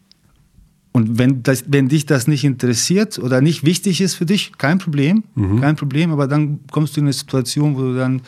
Und 0.94 1.18
wenn, 1.18 1.42
das, 1.42 1.66
wenn 1.68 1.90
dich 1.90 2.06
das 2.06 2.28
nicht 2.28 2.44
interessiert 2.44 3.18
oder 3.18 3.42
nicht 3.42 3.66
wichtig 3.66 4.00
ist 4.00 4.14
für 4.14 4.28
dich, 4.28 4.52
kein 4.60 4.78
Problem, 4.78 5.24
mhm. 5.34 5.60
kein 5.60 5.76
Problem. 5.76 6.12
Aber 6.12 6.28
dann 6.28 6.60
kommst 6.72 6.96
du 6.96 7.02
in 7.02 7.08
eine 7.08 7.14
Situation, 7.14 7.76
wo 7.76 7.82
du 7.82 7.98
dann 7.98 8.22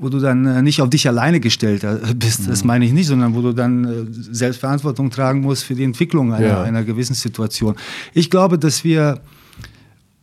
wo 0.00 0.08
du 0.08 0.18
dann 0.18 0.46
äh, 0.46 0.62
nicht 0.62 0.80
auf 0.80 0.88
dich 0.88 1.06
alleine 1.06 1.40
gestellt 1.40 1.84
äh, 1.84 1.98
bist. 2.16 2.48
Das 2.48 2.62
mhm. 2.62 2.68
meine 2.68 2.84
ich 2.86 2.92
nicht, 2.92 3.06
sondern 3.06 3.34
wo 3.34 3.42
du 3.42 3.52
dann 3.52 3.84
äh, 3.84 4.06
Selbstverantwortung 4.10 5.10
tragen 5.10 5.42
musst 5.42 5.64
für 5.64 5.74
die 5.74 5.84
Entwicklung 5.84 6.32
einer, 6.32 6.46
ja. 6.46 6.62
einer 6.62 6.82
gewissen 6.82 7.14
Situation. 7.14 7.76
Ich 8.14 8.30
glaube, 8.30 8.58
dass 8.58 8.82
wir, 8.82 9.20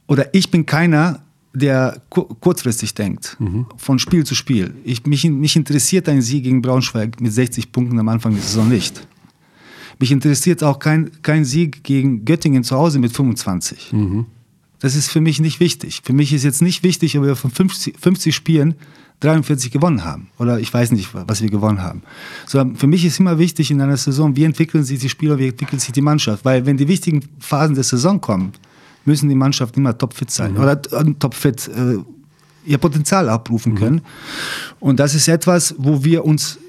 oder 0.08 0.34
ich 0.34 0.50
bin 0.50 0.66
keiner, 0.66 1.22
der 1.54 2.02
kurzfristig 2.10 2.94
denkt, 2.94 3.38
mhm. 3.40 3.68
von 3.78 4.00
Spiel 4.00 4.26
zu 4.26 4.36
Spiel. 4.36 4.74
Ich, 4.84 5.06
mich, 5.06 5.24
mich 5.24 5.56
interessiert 5.56 6.10
ein 6.10 6.22
Sieg 6.22 6.44
gegen 6.44 6.62
Braunschweig 6.62 7.22
mit 7.22 7.32
60 7.32 7.72
Punkten 7.72 8.00
am 8.00 8.10
Anfang 8.10 8.34
der 8.34 8.42
Saison 8.42 8.68
nicht. 8.68 9.08
Mich 10.00 10.12
interessiert 10.12 10.64
auch 10.64 10.80
kein, 10.80 11.12
kein 11.22 11.46
Sieg 11.46 11.84
gegen 11.84 12.26
Göttingen 12.26 12.64
zu 12.64 12.76
Hause 12.76 13.00
mit 13.00 13.12
25. 13.12 13.94
Mhm. 13.94 14.26
Das 14.80 14.96
ist 14.96 15.10
für 15.10 15.22
mich 15.22 15.40
nicht 15.40 15.60
wichtig. 15.60 16.02
Für 16.04 16.14
mich 16.14 16.34
ist 16.34 16.44
jetzt 16.44 16.62
nicht 16.62 16.84
wichtig, 16.84 17.18
ob 17.18 17.26
wir 17.26 17.36
von 17.36 17.50
50, 17.50 18.00
50 18.00 18.36
Spielen 18.36 18.76
43 19.20 19.72
gewonnen 19.72 20.06
haben. 20.06 20.30
Oder 20.38 20.60
ich 20.60 20.72
weiß 20.72 20.92
nicht, 20.92 21.10
was 21.14 21.42
wir 21.42 21.50
gewonnen 21.50 21.82
haben. 21.82 22.04
So, 22.46 22.64
für 22.76 22.88
mich 22.88 23.04
ist 23.04 23.20
immer 23.20 23.40
wichtig 23.40 23.72
in 23.72 23.82
einer 23.82 23.98
Saison, 23.98 24.36
wie 24.36 24.44
entwickeln 24.44 24.84
sich 24.84 25.00
die 25.00 25.10
Spieler, 25.10 25.40
wie 25.40 25.48
entwickelt 25.48 25.82
sich 25.82 25.92
die 25.92 26.02
Mannschaft. 26.02 26.46
Weil 26.46 26.66
wenn 26.66 26.78
die 26.78 26.88
wichtigen 26.88 27.24
Phasen 27.40 27.74
der 27.74 27.84
Saison 27.84 28.22
kommen, 28.22 28.54
müssen 29.06 29.28
die 29.30 29.36
Mannschaften 29.36 29.80
immer 29.80 29.98
topfit 29.98 30.30
sein. 30.30 30.54
Mhm. 30.54 30.60
Oder 30.60 30.82
äh, 30.92 31.14
topfit 31.18 31.68
äh, 31.70 31.98
ihr 32.66 32.78
Potenzial 32.78 33.30
abrufen 33.30 33.74
mhm. 33.74 33.78
können. 33.78 34.02
Und 34.80 35.00
das 35.00 35.16
ist 35.16 35.28
etwas, 35.28 35.74
wo 35.78 36.04
wir 36.04 36.24
uns 36.24 36.60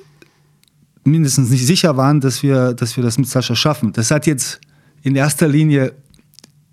mindestens 1.04 1.50
nicht 1.50 1.66
sicher 1.66 1.96
waren, 1.96 2.20
dass 2.20 2.42
wir, 2.42 2.72
dass 2.72 2.96
wir 2.96 3.04
das 3.04 3.18
mit 3.18 3.28
Sascha 3.28 3.54
schaffen. 3.54 3.92
Das 3.92 4.10
hat 4.10 4.26
jetzt 4.26 4.60
in 5.02 5.16
erster 5.16 5.48
Linie 5.48 5.92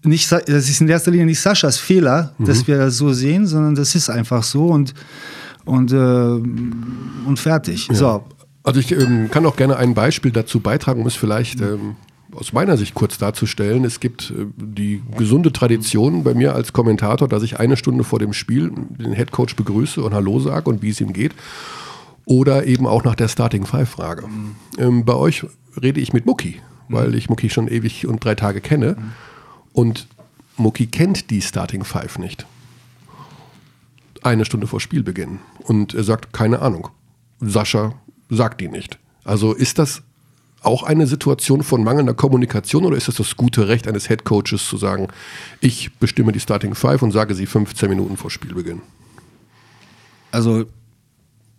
nicht, 0.04 0.32
das 0.32 0.70
ist 0.70 0.82
in 0.82 0.88
erster 0.88 1.12
Linie 1.12 1.26
nicht 1.26 1.40
Saschas 1.40 1.78
Fehler, 1.78 2.34
mhm. 2.38 2.46
dass 2.46 2.68
wir 2.68 2.78
das 2.78 2.98
so 2.98 3.12
sehen, 3.12 3.48
sondern 3.48 3.76
das 3.76 3.96
ist 3.96 4.10
einfach 4.10 4.44
so 4.44 4.68
und, 4.68 4.94
und, 5.66 5.92
äh, 5.92 5.96
und 5.96 7.38
fertig. 7.38 7.88
Ja. 7.88 7.96
So. 7.96 8.24
Also 8.64 8.80
ich 8.80 8.92
ähm, 8.92 9.30
kann 9.30 9.46
auch 9.46 9.56
gerne 9.56 9.78
ein 9.78 9.94
Beispiel 9.94 10.32
dazu 10.32 10.60
beitragen, 10.60 11.02
um 11.02 11.08
es 11.08 11.16
vielleicht 11.16 11.62
ähm, 11.62 11.96
aus 12.36 12.54
meiner 12.54 12.78
Sicht 12.78 12.94
kurz 12.96 13.18
darzustellen. 13.18 13.84
Es 13.86 14.00
gibt 14.00 14.32
äh, 14.32 14.46
die 14.58 15.04
gesunde 15.18 15.52
Tradition 15.52 16.24
bei 16.24 16.34
mir 16.34 16.56
als 16.56 16.74
Kommentator, 16.74 17.28
dass 17.28 17.44
ich 17.44 17.60
eine 17.60 17.78
Stunde 17.78 18.04
vor 18.04 18.20
dem 18.20 18.34
Spiel 18.34 18.72
den 18.76 19.14
Headcoach 19.14 19.56
begrüße 19.56 20.02
und 20.04 20.14
Hallo 20.14 20.40
sage 20.40 20.70
und 20.70 20.82
wie 20.82 20.90
es 20.90 21.02
ihm 21.02 21.14
geht. 21.14 21.34
Oder 22.26 22.66
eben 22.66 22.88
auch 22.88 23.04
nach 23.04 23.16
der 23.16 23.28
Starting 23.28 23.66
Five 23.66 23.90
frage. 23.90 24.28
Mhm. 24.28 24.56
Ähm, 24.80 25.06
bei 25.06 25.14
euch 25.14 25.46
rede 25.82 26.00
ich 26.00 26.12
mit 26.12 26.26
Mucki, 26.26 26.60
weil 26.90 27.14
ich 27.14 27.30
Mucki 27.30 27.50
schon 27.50 27.68
ewig 27.68 28.08
und 28.08 28.24
drei 28.24 28.34
Tage 28.34 28.62
kenne. 28.62 28.96
Mhm. 28.98 29.12
Und 29.74 30.08
Mucki 30.58 30.88
kennt 30.88 31.30
die 31.30 31.42
Starting 31.42 31.84
Five 31.84 32.18
nicht. 32.18 32.48
Eine 34.26 34.44
Stunde 34.44 34.66
vor 34.66 34.80
Spielbeginn. 34.80 35.38
Und 35.60 35.94
er 35.94 36.04
sagt, 36.04 36.34
keine 36.34 36.60
Ahnung. 36.60 36.90
Sascha 37.40 37.94
sagt 38.28 38.60
die 38.60 38.68
nicht. 38.68 38.98
Also 39.24 39.54
ist 39.54 39.78
das 39.78 40.02
auch 40.64 40.82
eine 40.82 41.06
Situation 41.06 41.62
von 41.62 41.84
mangelnder 41.84 42.16
Kommunikation 42.16 42.86
oder 42.86 42.98
ist 42.98 43.08
das 43.08 43.18
das 43.18 43.36
gute 43.36 43.68
Recht 43.68 43.88
eines 43.88 44.10
Headcoaches 44.10 44.68
zu 44.68 44.78
sagen, 44.78 45.10
ich 45.62 45.94
bestimme 46.00 46.32
die 46.32 46.40
Starting 46.40 46.74
Five 46.74 47.04
und 47.04 47.12
sage 47.12 47.36
sie 47.36 47.46
15 47.46 47.88
Minuten 47.88 48.18
vor 48.18 48.32
Spielbeginn? 48.32 48.82
Also 50.32 50.66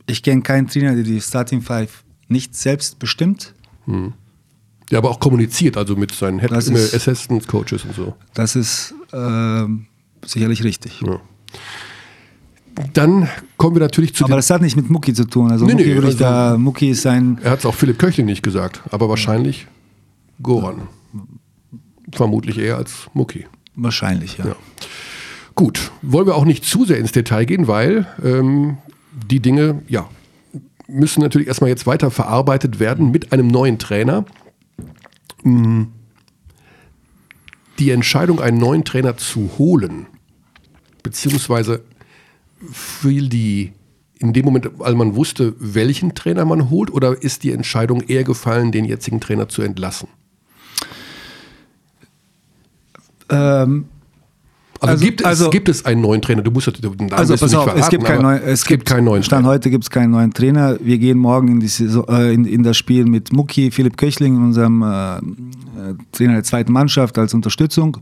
ich 0.06 0.24
kenne 0.24 0.42
keinen 0.42 0.66
Trainer, 0.66 0.96
der 0.96 1.04
die 1.04 1.20
Starting 1.20 1.62
Five 1.62 2.02
nicht 2.26 2.56
selbst 2.56 2.98
bestimmt. 2.98 3.54
Hm. 3.84 4.12
Ja, 4.90 4.98
aber 4.98 5.10
auch 5.10 5.20
kommuniziert, 5.20 5.76
also 5.76 5.94
mit 5.94 6.12
seinen 6.12 6.40
Head 6.40 6.50
ist, 6.50 6.94
Assistants, 6.94 7.46
Coaches 7.46 7.84
und 7.84 7.94
so. 7.94 8.16
Das 8.34 8.56
ist 8.56 8.92
äh, 9.12 9.66
sicherlich 10.24 10.64
richtig. 10.64 11.00
Ja. 11.02 11.20
Dann 12.92 13.28
kommen 13.56 13.76
wir 13.76 13.80
natürlich 13.80 14.14
zu. 14.14 14.24
Aber 14.24 14.36
das 14.36 14.50
hat 14.50 14.62
nicht 14.62 14.76
mit 14.76 14.90
Mucki 14.90 15.14
zu 15.14 15.24
tun. 15.24 15.50
Also 15.50 15.64
nee, 15.64 15.72
Mucki, 15.72 15.94
nee, 15.94 16.04
also 16.04 16.18
da, 16.18 16.56
Mucki 16.58 16.90
ist 16.90 17.06
ein. 17.06 17.38
Er 17.42 17.52
hat 17.52 17.60
es 17.60 17.66
auch 17.66 17.74
Philipp 17.74 17.98
Köchling 17.98 18.26
nicht 18.26 18.42
gesagt, 18.42 18.82
aber 18.90 19.08
wahrscheinlich 19.08 19.66
Goran. 20.42 20.82
Vermutlich 22.12 22.58
eher 22.58 22.76
als 22.76 23.08
Mucki. 23.14 23.46
Wahrscheinlich, 23.74 24.38
ja. 24.38 24.46
ja. 24.48 24.56
Gut, 25.54 25.90
wollen 26.02 26.26
wir 26.26 26.34
auch 26.34 26.44
nicht 26.44 26.64
zu 26.64 26.84
sehr 26.84 26.98
ins 26.98 27.12
Detail 27.12 27.46
gehen, 27.46 27.66
weil 27.66 28.06
ähm, 28.22 28.78
die 29.30 29.40
Dinge, 29.40 29.82
ja, 29.88 30.08
müssen 30.86 31.22
natürlich 31.22 31.48
erstmal 31.48 31.70
jetzt 31.70 31.86
weiter 31.86 32.10
verarbeitet 32.10 32.78
werden 32.78 33.10
mit 33.10 33.32
einem 33.32 33.48
neuen 33.48 33.78
Trainer. 33.78 34.24
Mm. 35.42 35.84
die 37.78 37.90
Entscheidung, 37.90 38.40
einen 38.40 38.58
neuen 38.58 38.84
Trainer 38.84 39.16
zu 39.16 39.50
holen, 39.58 40.06
beziehungsweise 41.02 41.84
fiel 42.72 43.28
die 43.28 43.72
in 44.18 44.32
dem 44.32 44.44
Moment, 44.44 44.70
weil 44.78 44.94
man 44.94 45.14
wusste, 45.14 45.54
welchen 45.58 46.14
Trainer 46.14 46.44
man 46.44 46.70
holt, 46.70 46.90
oder 46.90 47.22
ist 47.22 47.42
die 47.42 47.52
Entscheidung 47.52 48.00
eher 48.00 48.24
gefallen, 48.24 48.72
den 48.72 48.84
jetzigen 48.84 49.20
Trainer 49.20 49.48
zu 49.48 49.62
entlassen? 49.62 50.08
Ähm, 53.28 53.86
also, 54.80 54.92
also, 54.92 55.04
gibt, 55.04 55.20
es, 55.20 55.26
also, 55.26 55.50
gibt 55.50 55.68
es 55.68 55.84
einen 55.84 56.00
neuen 56.00 56.22
Trainer? 56.22 56.42
Du 56.42 56.50
musst 56.50 56.66
den 56.66 56.90
Namen 56.90 57.12
also 57.12 57.36
pass 57.36 57.54
auf, 57.54 57.74
es 57.74 57.88
gibt, 57.88 58.04
kein 58.04 58.22
neu, 58.22 58.36
es 58.36 58.64
gibt, 58.64 58.84
keinen 58.84 59.04
neuen 59.04 59.22
Stand 59.22 59.42
Trainer. 59.42 59.54
heute 59.54 59.70
gibt 59.70 59.84
es 59.84 59.90
keinen 59.90 60.10
neuen 60.10 60.32
Trainer. 60.32 60.78
Wir 60.80 60.98
gehen 60.98 61.18
morgen 61.18 61.48
in, 61.48 61.60
die 61.60 61.68
Saison, 61.68 62.04
äh, 62.08 62.32
in, 62.32 62.44
in, 62.44 62.62
das 62.62 62.76
Spiel 62.76 63.04
mit 63.06 63.32
Mucki, 63.32 63.70
Philipp 63.70 63.96
Köchling, 63.96 64.36
unserem 64.36 64.82
äh, 64.82 65.16
äh, 65.16 65.20
Trainer 66.12 66.34
der 66.34 66.44
zweiten 66.44 66.72
Mannschaft 66.72 67.18
als 67.18 67.32
Unterstützung. 67.32 67.98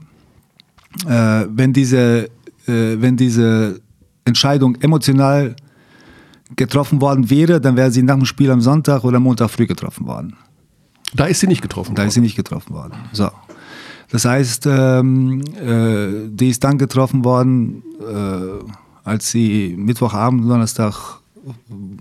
Äh, 1.07 1.47
wenn, 1.49 1.73
diese, 1.73 2.25
äh, 2.67 2.97
wenn 2.99 3.17
diese 3.17 3.81
Entscheidung 4.25 4.77
emotional 4.77 5.57
getroffen 6.57 7.01
worden 7.01 7.31
wäre, 7.31 7.61
dann 7.61 7.77
wäre 7.77 7.91
sie 7.91 8.03
nach 8.03 8.17
dem 8.17 8.25
Spiel 8.25 8.51
am 8.51 8.61
Sonntag 8.61 9.05
oder 9.05 9.21
Montag 9.21 9.51
früh 9.51 9.67
getroffen 9.67 10.07
worden. 10.07 10.37
Da 11.15 11.27
ist 11.27 11.41
sie 11.41 11.47
nicht 11.47 11.63
getroffen 11.63 11.95
da 11.95 12.03
worden. 12.03 12.05
Da 12.05 12.09
ist 12.09 12.15
sie 12.15 12.21
nicht 12.21 12.37
getroffen 12.37 12.75
worden. 12.75 12.95
So. 13.13 13.31
Das 14.11 14.25
heißt, 14.25 14.67
ähm, 14.67 15.43
äh, 15.57 16.29
die 16.29 16.51
ist 16.51 16.63
dann 16.63 16.79
getroffen 16.79 17.25
worden, 17.25 17.83
äh, 18.01 18.65
als 19.05 19.31
sie 19.31 19.75
Mittwochabend, 19.79 20.49
Donnerstag 20.49 21.21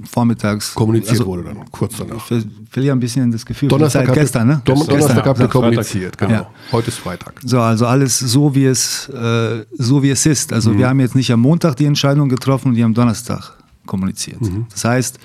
vormittags 0.09 0.73
kommuniziert 0.73 1.11
also, 1.11 1.25
wurde 1.25 1.43
dann 1.43 1.69
kurz 1.71 1.97
danach. 1.97 2.29
Ich 2.31 2.45
verliere 2.69 2.95
ein 2.95 2.99
bisschen 2.99 3.31
das 3.31 3.45
Gefühl. 3.45 3.69
Donnerstag 3.69 4.07
Zeit 4.07 4.15
gestern, 4.15 4.47
ne? 4.47 4.61
Don 4.63 4.85
Donnerstag 4.85 5.25
habt 5.25 5.39
ihr 5.39 5.47
kommuniziert, 5.47 6.17
genau. 6.17 6.31
Ja. 6.31 6.49
Heute 6.71 6.89
ist 6.89 6.97
Freitag. 6.97 7.39
So, 7.43 7.59
also 7.59 7.85
alles 7.85 8.19
so 8.19 8.55
wie 8.55 8.65
es 8.65 9.09
äh, 9.09 9.65
so 9.73 10.01
wie 10.01 10.09
es 10.11 10.25
ist. 10.25 10.53
Also 10.53 10.71
mhm. 10.71 10.77
wir 10.79 10.89
haben 10.89 10.99
jetzt 10.99 11.15
nicht 11.15 11.31
am 11.31 11.41
Montag 11.41 11.75
die 11.75 11.85
Entscheidung 11.85 12.29
getroffen, 12.29 12.73
die 12.73 12.83
am 12.83 12.93
Donnerstag 12.93 13.57
kommuniziert. 13.85 14.41
Mhm. 14.41 14.65
Das 14.71 14.85
heißt, 14.85 15.19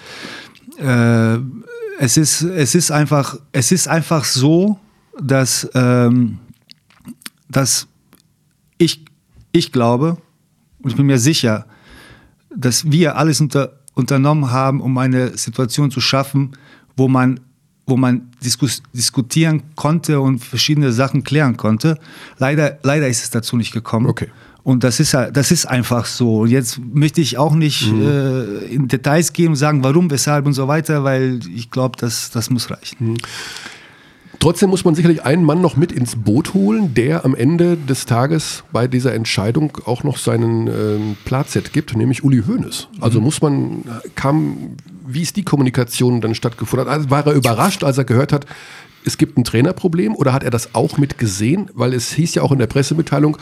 äh, 0.78 1.38
es 1.98 2.16
ist 2.16 2.42
es 2.42 2.74
ist 2.74 2.90
einfach 2.90 3.38
es 3.52 3.72
ist 3.72 3.88
einfach 3.88 4.24
so, 4.24 4.78
dass 5.20 5.68
ähm, 5.74 6.38
dass 7.48 7.88
ich, 8.78 9.04
ich 9.52 9.72
glaube, 9.72 10.18
und 10.81 10.90
ich 10.90 10.96
bin 10.96 11.07
mir 11.07 11.18
sicher, 11.18 11.66
dass 12.54 12.90
wir 12.90 13.16
alles 13.16 13.40
unter, 13.40 13.77
unternommen 13.98 14.52
haben, 14.52 14.80
um 14.80 14.96
eine 14.96 15.37
Situation 15.37 15.90
zu 15.90 16.00
schaffen, 16.00 16.52
wo 16.96 17.08
man, 17.08 17.40
wo 17.87 17.96
man 17.96 18.30
diskus, 18.42 18.82
diskutieren 18.92 19.62
konnte 19.74 20.20
und 20.20 20.38
verschiedene 20.38 20.92
Sachen 20.92 21.24
klären 21.24 21.56
konnte. 21.56 21.98
Leider, 22.38 22.78
leider 22.84 23.08
ist 23.08 23.24
es 23.24 23.30
dazu 23.30 23.56
nicht 23.56 23.72
gekommen. 23.72 24.06
Okay. 24.06 24.28
Und 24.62 24.84
das 24.84 25.00
ist, 25.00 25.14
das 25.14 25.50
ist 25.50 25.66
einfach 25.66 26.04
so. 26.04 26.40
Und 26.40 26.50
jetzt 26.50 26.78
möchte 26.78 27.20
ich 27.20 27.38
auch 27.38 27.54
nicht 27.54 27.90
mhm. 27.90 28.02
äh, 28.02 28.42
in 28.66 28.87
Details 28.87 29.32
gehen 29.32 29.48
und 29.48 29.56
sagen, 29.56 29.82
warum, 29.82 30.11
weshalb 30.11 30.46
und 30.46 30.52
so 30.52 30.68
weiter, 30.68 31.02
weil 31.04 31.40
ich 31.52 31.70
glaube, 31.70 31.96
das, 31.98 32.30
das 32.30 32.50
muss 32.50 32.70
reichen. 32.70 33.12
Mhm. 33.12 33.16
Trotzdem 34.40 34.70
muss 34.70 34.85
man 34.85 34.94
sicherlich 34.94 35.24
einen 35.24 35.42
Mann 35.42 35.61
noch 35.61 35.77
mit 35.77 35.90
ins 35.90 36.14
Boot 36.14 36.55
holen, 36.55 36.94
der 36.94 37.24
am 37.24 37.35
Ende 37.35 37.77
des 37.77 38.07
Tages 38.07 38.62
bei 38.70 38.87
dieser 38.87 39.12
Entscheidung 39.12 39.77
auch 39.85 40.05
noch 40.05 40.16
seinen 40.16 40.68
äh, 40.68 40.98
Platz 41.24 41.59
gibt, 41.72 41.96
nämlich 41.96 42.22
Uli 42.22 42.42
Hoeneß. 42.46 42.88
Also 43.01 43.18
mhm. 43.18 43.24
muss 43.24 43.42
man, 43.42 43.85
kam, 44.14 44.77
wie 45.07 45.22
ist 45.22 45.37
die 45.37 45.42
Kommunikation 45.42 46.20
dann 46.20 46.37
stattgefunden? 46.37 46.88
Also 46.88 47.11
war 47.11 47.27
er 47.27 47.33
überrascht, 47.33 47.83
als 47.83 47.98
er 47.98 48.05
gehört 48.05 48.33
hat, 48.33 48.46
es 49.05 49.18
gibt 49.18 49.38
ein 49.38 49.44
Trainerproblem 49.44 50.14
oder 50.14 50.33
hat 50.33 50.44
er 50.44 50.51
das 50.51 50.74
auch 50.74 50.98
mitgesehen? 50.98 51.70
Weil 51.74 51.94
es 51.94 52.12
hieß 52.12 52.35
ja 52.35 52.42
auch 52.42 52.53
in 52.53 52.59
der 52.59 52.66
Pressemitteilung, 52.66 53.38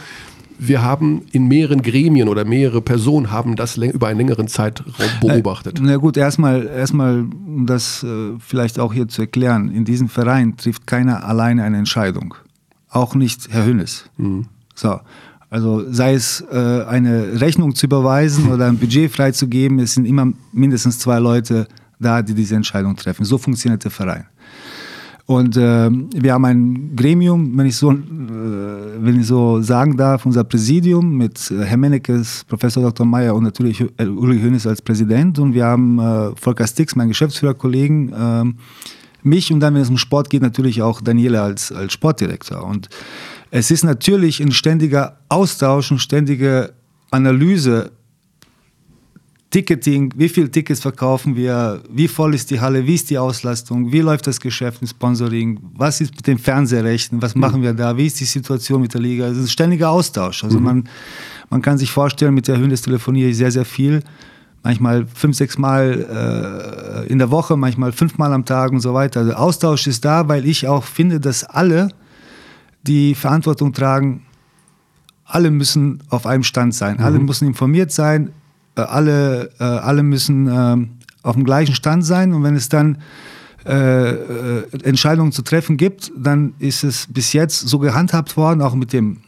wir 0.58 0.82
haben 0.82 1.22
in 1.32 1.48
mehreren 1.48 1.82
Gremien 1.82 2.28
oder 2.28 2.44
mehrere 2.44 2.80
Personen 2.80 3.30
haben 3.30 3.56
das 3.56 3.76
über 3.76 4.08
einen 4.08 4.18
längeren 4.18 4.48
Zeitraum 4.48 4.92
äh, 4.98 5.26
beobachtet. 5.26 5.78
Na 5.80 5.96
gut, 5.96 6.16
erstmal, 6.16 6.66
erstmal, 6.66 7.20
um 7.20 7.66
das 7.66 8.02
äh, 8.02 8.32
vielleicht 8.38 8.78
auch 8.78 8.92
hier 8.92 9.08
zu 9.08 9.22
erklären, 9.22 9.70
in 9.70 9.84
diesem 9.84 10.08
Verein 10.08 10.56
trifft 10.56 10.86
keiner 10.86 11.24
alleine 11.24 11.64
eine 11.64 11.78
Entscheidung. 11.78 12.34
Auch 12.90 13.14
nicht 13.14 13.48
Herr 13.50 13.66
Hünnes. 13.66 14.08
Mhm. 14.16 14.46
So. 14.74 15.00
Also 15.48 15.90
sei 15.92 16.14
es 16.14 16.44
äh, 16.50 16.84
eine 16.84 17.40
Rechnung 17.40 17.74
zu 17.74 17.86
überweisen 17.86 18.48
oder 18.52 18.66
ein 18.66 18.78
Budget 18.78 19.10
freizugeben, 19.10 19.78
es 19.78 19.94
sind 19.94 20.04
immer 20.04 20.32
mindestens 20.52 20.98
zwei 20.98 21.18
Leute 21.18 21.66
da, 21.98 22.22
die 22.22 22.34
diese 22.34 22.56
Entscheidung 22.56 22.96
treffen. 22.96 23.24
So 23.24 23.38
funktioniert 23.38 23.84
der 23.84 23.90
Verein. 23.90 24.26
Und 25.26 25.56
äh, 25.56 25.90
wir 25.90 26.32
haben 26.32 26.44
ein 26.44 26.94
Gremium, 26.94 27.58
wenn 27.58 27.66
ich 27.66 27.76
so, 27.76 27.90
äh, 27.90 27.96
wenn 27.96 29.20
ich 29.20 29.26
so 29.26 29.60
sagen 29.60 29.96
darf, 29.96 30.24
unser 30.24 30.44
Präsidium 30.44 31.16
mit 31.16 31.50
äh, 31.50 31.64
Herr 31.64 31.76
Mennekes, 31.76 32.44
Professor 32.44 32.80
Dr. 32.84 33.04
Meyer 33.04 33.34
und 33.34 33.42
natürlich 33.42 33.80
äh, 33.80 34.06
Uli 34.06 34.40
Hönes 34.40 34.68
als 34.68 34.80
Präsident. 34.80 35.40
Und 35.40 35.52
wir 35.52 35.66
haben 35.66 35.98
äh, 35.98 36.30
Volker 36.36 36.66
Stix, 36.66 36.94
mein 36.94 37.08
Geschäftsführerkollegen, 37.08 38.12
äh, 38.12 38.44
mich 39.24 39.52
und 39.52 39.58
dann, 39.58 39.74
wenn 39.74 39.82
es 39.82 39.90
um 39.90 39.98
Sport 39.98 40.30
geht, 40.30 40.42
natürlich 40.42 40.80
auch 40.82 41.00
Daniela 41.00 41.42
als, 41.42 41.72
als 41.72 41.92
Sportdirektor. 41.92 42.62
Und 42.62 42.88
es 43.50 43.72
ist 43.72 43.82
natürlich 43.82 44.40
ein 44.40 44.52
ständiger 44.52 45.18
Austausch 45.28 45.90
und 45.90 45.98
ständige 45.98 46.72
Analyse 47.10 47.90
Ticketing, 49.56 50.12
wie 50.14 50.28
viele 50.28 50.50
Tickets 50.50 50.80
verkaufen 50.80 51.34
wir, 51.34 51.80
wie 51.90 52.08
voll 52.08 52.34
ist 52.34 52.50
die 52.50 52.60
Halle, 52.60 52.86
wie 52.86 52.94
ist 52.94 53.08
die 53.08 53.16
Auslastung, 53.16 53.90
wie 53.90 54.00
läuft 54.00 54.26
das 54.26 54.38
Geschäft 54.38 54.82
im 54.82 54.86
Sponsoring, 54.86 55.58
was 55.74 56.02
ist 56.02 56.14
mit 56.14 56.26
den 56.26 56.36
Fernsehrechten, 56.36 57.22
was 57.22 57.34
machen 57.34 57.62
wir 57.62 57.72
da, 57.72 57.96
wie 57.96 58.04
ist 58.04 58.20
die 58.20 58.26
Situation 58.26 58.82
mit 58.82 58.92
der 58.92 59.00
Liga. 59.00 59.24
Es 59.28 59.38
ist 59.38 59.44
ein 59.44 59.48
ständiger 59.48 59.88
Austausch. 59.88 60.44
Also 60.44 60.58
mhm. 60.58 60.64
man, 60.64 60.88
man 61.48 61.62
kann 61.62 61.78
sich 61.78 61.90
vorstellen, 61.90 62.34
mit 62.34 62.48
der 62.48 62.58
Höhendes 62.58 62.82
telefoniere 62.82 63.30
ich 63.30 63.38
sehr, 63.38 63.50
sehr 63.50 63.64
viel. 63.64 64.02
Manchmal 64.62 65.06
fünf, 65.06 65.34
sechs 65.34 65.56
Mal 65.56 67.06
äh, 67.08 67.10
in 67.10 67.18
der 67.18 67.30
Woche, 67.30 67.56
manchmal 67.56 67.92
fünfmal 67.92 68.34
am 68.34 68.44
Tag 68.44 68.72
und 68.72 68.80
so 68.80 68.92
weiter. 68.92 69.20
Also 69.20 69.32
Austausch 69.32 69.86
ist 69.86 70.04
da, 70.04 70.28
weil 70.28 70.44
ich 70.44 70.68
auch 70.68 70.84
finde, 70.84 71.18
dass 71.18 71.44
alle, 71.44 71.88
die 72.82 73.14
Verantwortung 73.14 73.72
tragen, 73.72 74.20
alle 75.24 75.50
müssen 75.50 76.02
auf 76.10 76.26
einem 76.26 76.42
Stand 76.42 76.74
sein. 76.74 76.98
Mhm. 76.98 77.04
Alle 77.04 77.18
müssen 77.20 77.48
informiert 77.48 77.90
sein. 77.90 78.32
Äh, 78.76 78.82
alle, 78.82 79.50
äh, 79.58 79.64
alle 79.64 80.02
müssen 80.02 80.48
äh, 80.48 80.76
auf 81.22 81.34
dem 81.34 81.44
gleichen 81.44 81.74
Stand 81.74 82.04
sein. 82.04 82.32
Und 82.32 82.42
wenn 82.42 82.54
es 82.54 82.68
dann 82.68 82.98
äh, 83.64 84.10
äh, 84.10 84.64
Entscheidungen 84.84 85.32
zu 85.32 85.42
treffen 85.42 85.76
gibt, 85.76 86.12
dann 86.16 86.54
ist 86.58 86.84
es 86.84 87.08
bis 87.08 87.32
jetzt 87.32 87.68
so 87.68 87.78
gehandhabt 87.78 88.36
worden, 88.36 88.60
auch 88.62 88.74
mit 88.74 88.92
dem 88.92 89.18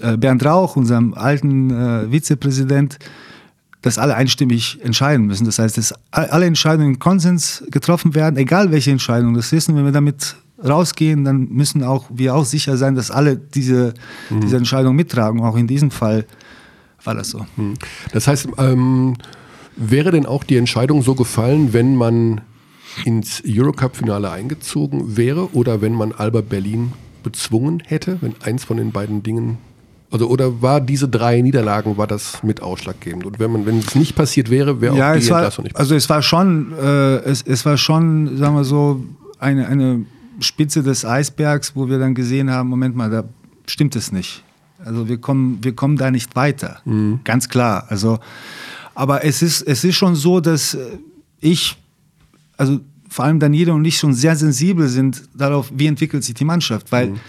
äh, 0.00 0.16
Bernd 0.16 0.44
Rauch, 0.44 0.76
unserem 0.76 1.14
alten 1.14 2.10
Vizepräsident, 2.10 2.98
dass 3.82 3.98
alle 3.98 4.14
einstimmig 4.14 4.78
entscheiden 4.82 5.26
müssen. 5.26 5.44
Das 5.44 5.58
heißt, 5.58 5.76
dass 5.76 5.92
alle 6.10 6.46
Entscheidungen 6.46 6.94
im 6.94 6.98
Konsens 6.98 7.64
getroffen 7.70 8.14
werden, 8.14 8.36
egal 8.36 8.70
welche 8.70 8.90
Entscheidung 8.90 9.34
das 9.34 9.52
ist. 9.52 9.68
Und 9.68 9.76
wenn 9.76 9.84
wir 9.84 9.92
damit 9.92 10.36
rausgehen, 10.66 11.24
dann 11.24 11.48
müssen 11.50 11.82
auch 11.82 12.06
wir 12.10 12.34
auch 12.34 12.46
sicher 12.46 12.76
sein, 12.76 12.94
dass 12.94 13.10
alle 13.10 13.36
diese, 13.36 13.92
mhm. 14.30 14.40
diese 14.40 14.56
Entscheidung 14.56 14.96
mittragen. 14.96 15.40
Auch 15.40 15.56
in 15.56 15.66
diesem 15.66 15.90
Fall 15.90 16.24
war 17.04 17.14
das 17.14 17.30
so. 17.30 17.46
Mhm. 17.56 17.74
Das 18.12 18.26
heißt, 18.26 18.48
ähm, 18.58 19.14
wäre 19.76 20.10
denn 20.10 20.26
auch 20.26 20.44
die 20.44 20.56
Entscheidung 20.56 21.02
so 21.02 21.14
gefallen, 21.14 21.72
wenn 21.72 21.96
man 21.96 22.40
ins 23.04 23.42
Eurocup-Finale 23.46 24.30
eingezogen 24.30 25.16
wäre 25.16 25.52
oder 25.54 25.80
wenn 25.80 25.94
man 25.94 26.12
Alba 26.12 26.42
Berlin 26.42 26.92
bezwungen 27.22 27.82
hätte, 27.84 28.18
wenn 28.20 28.34
eins 28.42 28.64
von 28.64 28.76
den 28.76 28.92
beiden 28.92 29.22
Dingen 29.22 29.58
also 30.10 30.28
oder 30.28 30.62
war 30.62 30.80
diese 30.80 31.08
drei 31.08 31.40
Niederlagen 31.40 31.96
war 31.96 32.06
das 32.06 32.44
mit 32.44 32.62
ausschlaggebend? 32.62 33.26
Und 33.26 33.40
wenn 33.40 33.50
man 33.50 33.66
wenn 33.66 33.80
es 33.80 33.96
nicht 33.96 34.14
passiert 34.14 34.48
wäre, 34.48 34.80
wäre 34.80 34.96
ja, 34.96 35.10
auch 35.10 35.16
die 35.16 35.22
Entlassung 35.22 35.64
nicht 35.64 35.74
passiert. 35.74 35.80
Also 35.80 35.96
es 35.96 36.08
war 36.08 36.22
schon, 36.22 36.72
äh, 36.80 37.16
es, 37.24 37.42
es 37.42 37.66
war 37.66 37.76
schon, 37.76 38.36
sagen 38.36 38.54
wir 38.54 38.62
so, 38.62 39.02
eine, 39.40 39.66
eine 39.66 40.06
Spitze 40.38 40.84
des 40.84 41.04
Eisbergs, 41.04 41.74
wo 41.74 41.88
wir 41.88 41.98
dann 41.98 42.14
gesehen 42.14 42.48
haben, 42.48 42.68
Moment 42.68 42.94
mal, 42.94 43.10
da 43.10 43.24
stimmt 43.66 43.96
es 43.96 44.12
nicht. 44.12 44.43
Also 44.84 45.08
wir 45.08 45.18
kommen, 45.18 45.62
wir 45.62 45.74
kommen 45.74 45.96
da 45.96 46.10
nicht 46.10 46.36
weiter. 46.36 46.80
Mhm. 46.84 47.20
Ganz 47.24 47.48
klar. 47.48 47.86
Also, 47.88 48.18
aber 48.94 49.24
es 49.24 49.42
ist, 49.42 49.62
es 49.62 49.84
ist 49.84 49.96
schon 49.96 50.14
so, 50.14 50.40
dass 50.40 50.76
ich, 51.40 51.76
also 52.56 52.80
vor 53.08 53.24
allem 53.24 53.38
Daniele 53.40 53.72
und 53.72 53.84
ich 53.84 53.98
schon 53.98 54.14
sehr 54.14 54.36
sensibel 54.36 54.88
sind 54.88 55.22
darauf, 55.34 55.70
wie 55.74 55.86
entwickelt 55.86 56.24
sich 56.24 56.34
die 56.34 56.44
Mannschaft. 56.44 56.90
Weil, 56.92 57.10
mhm. 57.10 57.20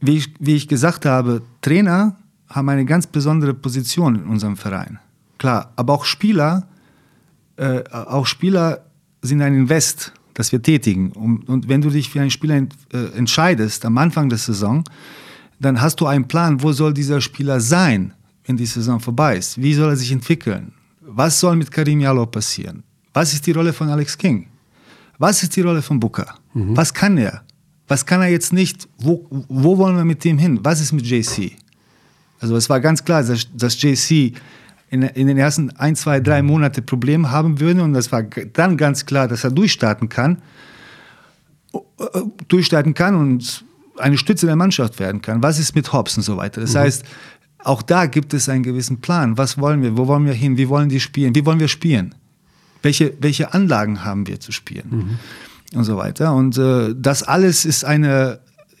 wie, 0.00 0.16
ich, 0.16 0.34
wie 0.38 0.54
ich 0.54 0.68
gesagt 0.68 1.04
habe, 1.04 1.42
Trainer 1.62 2.16
haben 2.48 2.68
eine 2.68 2.84
ganz 2.84 3.06
besondere 3.06 3.54
Position 3.54 4.16
in 4.16 4.24
unserem 4.24 4.56
Verein. 4.56 4.98
Klar, 5.38 5.72
aber 5.76 5.94
auch 5.94 6.04
Spieler, 6.04 6.66
äh, 7.56 7.82
auch 7.90 8.26
Spieler 8.26 8.86
sind 9.22 9.42
ein 9.42 9.54
Invest 9.54 10.12
das 10.36 10.52
wir 10.52 10.60
tätigen. 10.60 11.12
Und, 11.12 11.48
und 11.48 11.68
wenn 11.68 11.80
du 11.80 11.88
dich 11.88 12.10
für 12.10 12.20
einen 12.20 12.30
Spieler 12.30 12.56
ent, 12.56 12.74
äh, 12.92 13.06
entscheidest 13.16 13.86
am 13.86 13.96
Anfang 13.96 14.28
der 14.28 14.38
Saison, 14.38 14.84
dann 15.58 15.80
hast 15.80 16.00
du 16.00 16.06
einen 16.06 16.28
Plan, 16.28 16.62
wo 16.62 16.72
soll 16.72 16.92
dieser 16.92 17.20
Spieler 17.20 17.60
sein, 17.60 18.12
wenn 18.44 18.56
die 18.56 18.66
Saison 18.66 19.00
vorbei 19.00 19.36
ist? 19.36 19.60
Wie 19.60 19.74
soll 19.74 19.90
er 19.90 19.96
sich 19.96 20.12
entwickeln? 20.12 20.72
Was 21.00 21.40
soll 21.40 21.56
mit 21.56 21.70
Karim 21.70 22.00
Jallo 22.00 22.26
passieren? 22.26 22.82
Was 23.14 23.32
ist 23.32 23.46
die 23.46 23.52
Rolle 23.52 23.72
von 23.72 23.88
Alex 23.88 24.18
King? 24.18 24.46
Was 25.18 25.42
ist 25.42 25.56
die 25.56 25.62
Rolle 25.62 25.80
von 25.80 25.98
Booker? 25.98 26.34
Mhm. 26.52 26.76
Was 26.76 26.92
kann 26.92 27.16
er? 27.16 27.42
Was 27.88 28.04
kann 28.04 28.20
er 28.20 28.28
jetzt 28.28 28.52
nicht? 28.52 28.88
Wo, 28.98 29.26
wo 29.48 29.78
wollen 29.78 29.96
wir 29.96 30.04
mit 30.04 30.24
dem 30.24 30.38
hin? 30.38 30.60
Was 30.62 30.80
ist 30.80 30.92
mit 30.92 31.06
JC? 31.06 31.52
Also 32.40 32.56
es 32.56 32.68
war 32.68 32.80
ganz 32.80 33.04
klar, 33.04 33.22
dass, 33.22 33.46
dass 33.54 33.80
JC 33.80 34.34
in, 34.90 35.02
in 35.02 35.26
den 35.26 35.38
ersten 35.38 35.70
ein, 35.70 35.96
zwei, 35.96 36.20
drei 36.20 36.42
Monate 36.42 36.82
Probleme 36.82 37.30
haben 37.30 37.60
würde. 37.60 37.82
Und 37.82 37.92
das 37.92 38.12
war 38.12 38.22
dann 38.22 38.76
ganz 38.76 39.06
klar, 39.06 39.28
dass 39.28 39.44
er 39.44 39.50
durchstarten 39.50 40.08
kann, 40.08 40.42
äh, 41.72 41.78
durchstarten 42.48 42.94
kann 42.94 43.14
und 43.14 43.64
eine 43.98 44.18
Stütze 44.18 44.46
der 44.46 44.56
Mannschaft 44.56 44.98
werden 44.98 45.22
kann. 45.22 45.42
Was 45.42 45.58
ist 45.58 45.74
mit 45.74 45.92
Hobbs 45.92 46.16
und 46.16 46.22
so 46.22 46.36
weiter? 46.36 46.60
Das 46.60 46.74
mhm. 46.74 46.78
heißt, 46.78 47.04
auch 47.58 47.82
da 47.82 48.06
gibt 48.06 48.32
es 48.34 48.48
einen 48.48 48.62
gewissen 48.62 49.00
Plan. 49.00 49.38
Was 49.38 49.58
wollen 49.58 49.82
wir? 49.82 49.96
Wo 49.96 50.06
wollen 50.06 50.24
wir 50.24 50.34
hin? 50.34 50.56
Wie 50.56 50.68
wollen 50.68 50.88
die 50.88 51.00
spielen? 51.00 51.34
Wie 51.34 51.44
wollen 51.44 51.60
wir 51.60 51.68
spielen? 51.68 52.14
Welche, 52.82 53.14
welche 53.20 53.54
Anlagen 53.54 54.04
haben 54.04 54.26
wir 54.26 54.38
zu 54.38 54.52
spielen? 54.52 55.18
Mhm. 55.72 55.78
Und 55.78 55.84
so 55.84 55.96
weiter. 55.96 56.32
Und 56.34 56.56
äh, 56.58 56.94
das 56.96 57.24
alles 57.24 57.64
ist 57.64 57.84
eine, 57.84 58.38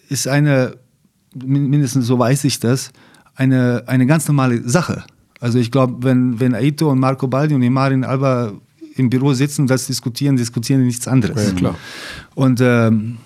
ist 0.08 0.28
eine, 0.28 0.76
mindestens 1.34 2.06
so 2.06 2.18
weiß 2.18 2.44
ich 2.44 2.60
das, 2.60 2.92
eine, 3.34 3.82
eine 3.86 4.06
ganz 4.06 4.28
normale 4.28 4.68
Sache. 4.68 5.02
Also 5.40 5.58
ich 5.58 5.70
glaube, 5.70 6.04
wenn, 6.04 6.38
wenn 6.38 6.54
Aito 6.54 6.90
und 6.90 7.00
Marco 7.00 7.26
Baldi 7.26 7.54
und 7.54 7.62
Imarin 7.62 8.04
Alba 8.04 8.52
im 8.94 9.10
Büro 9.10 9.34
sitzen 9.34 9.62
und 9.62 9.70
das 9.70 9.86
diskutieren, 9.86 10.36
diskutieren 10.36 10.80
die 10.80 10.86
nichts 10.86 11.08
anderes. 11.08 11.48
Ja, 11.48 11.52
klar. 11.52 11.74
Und, 12.34 12.60
ähm, 12.62 13.18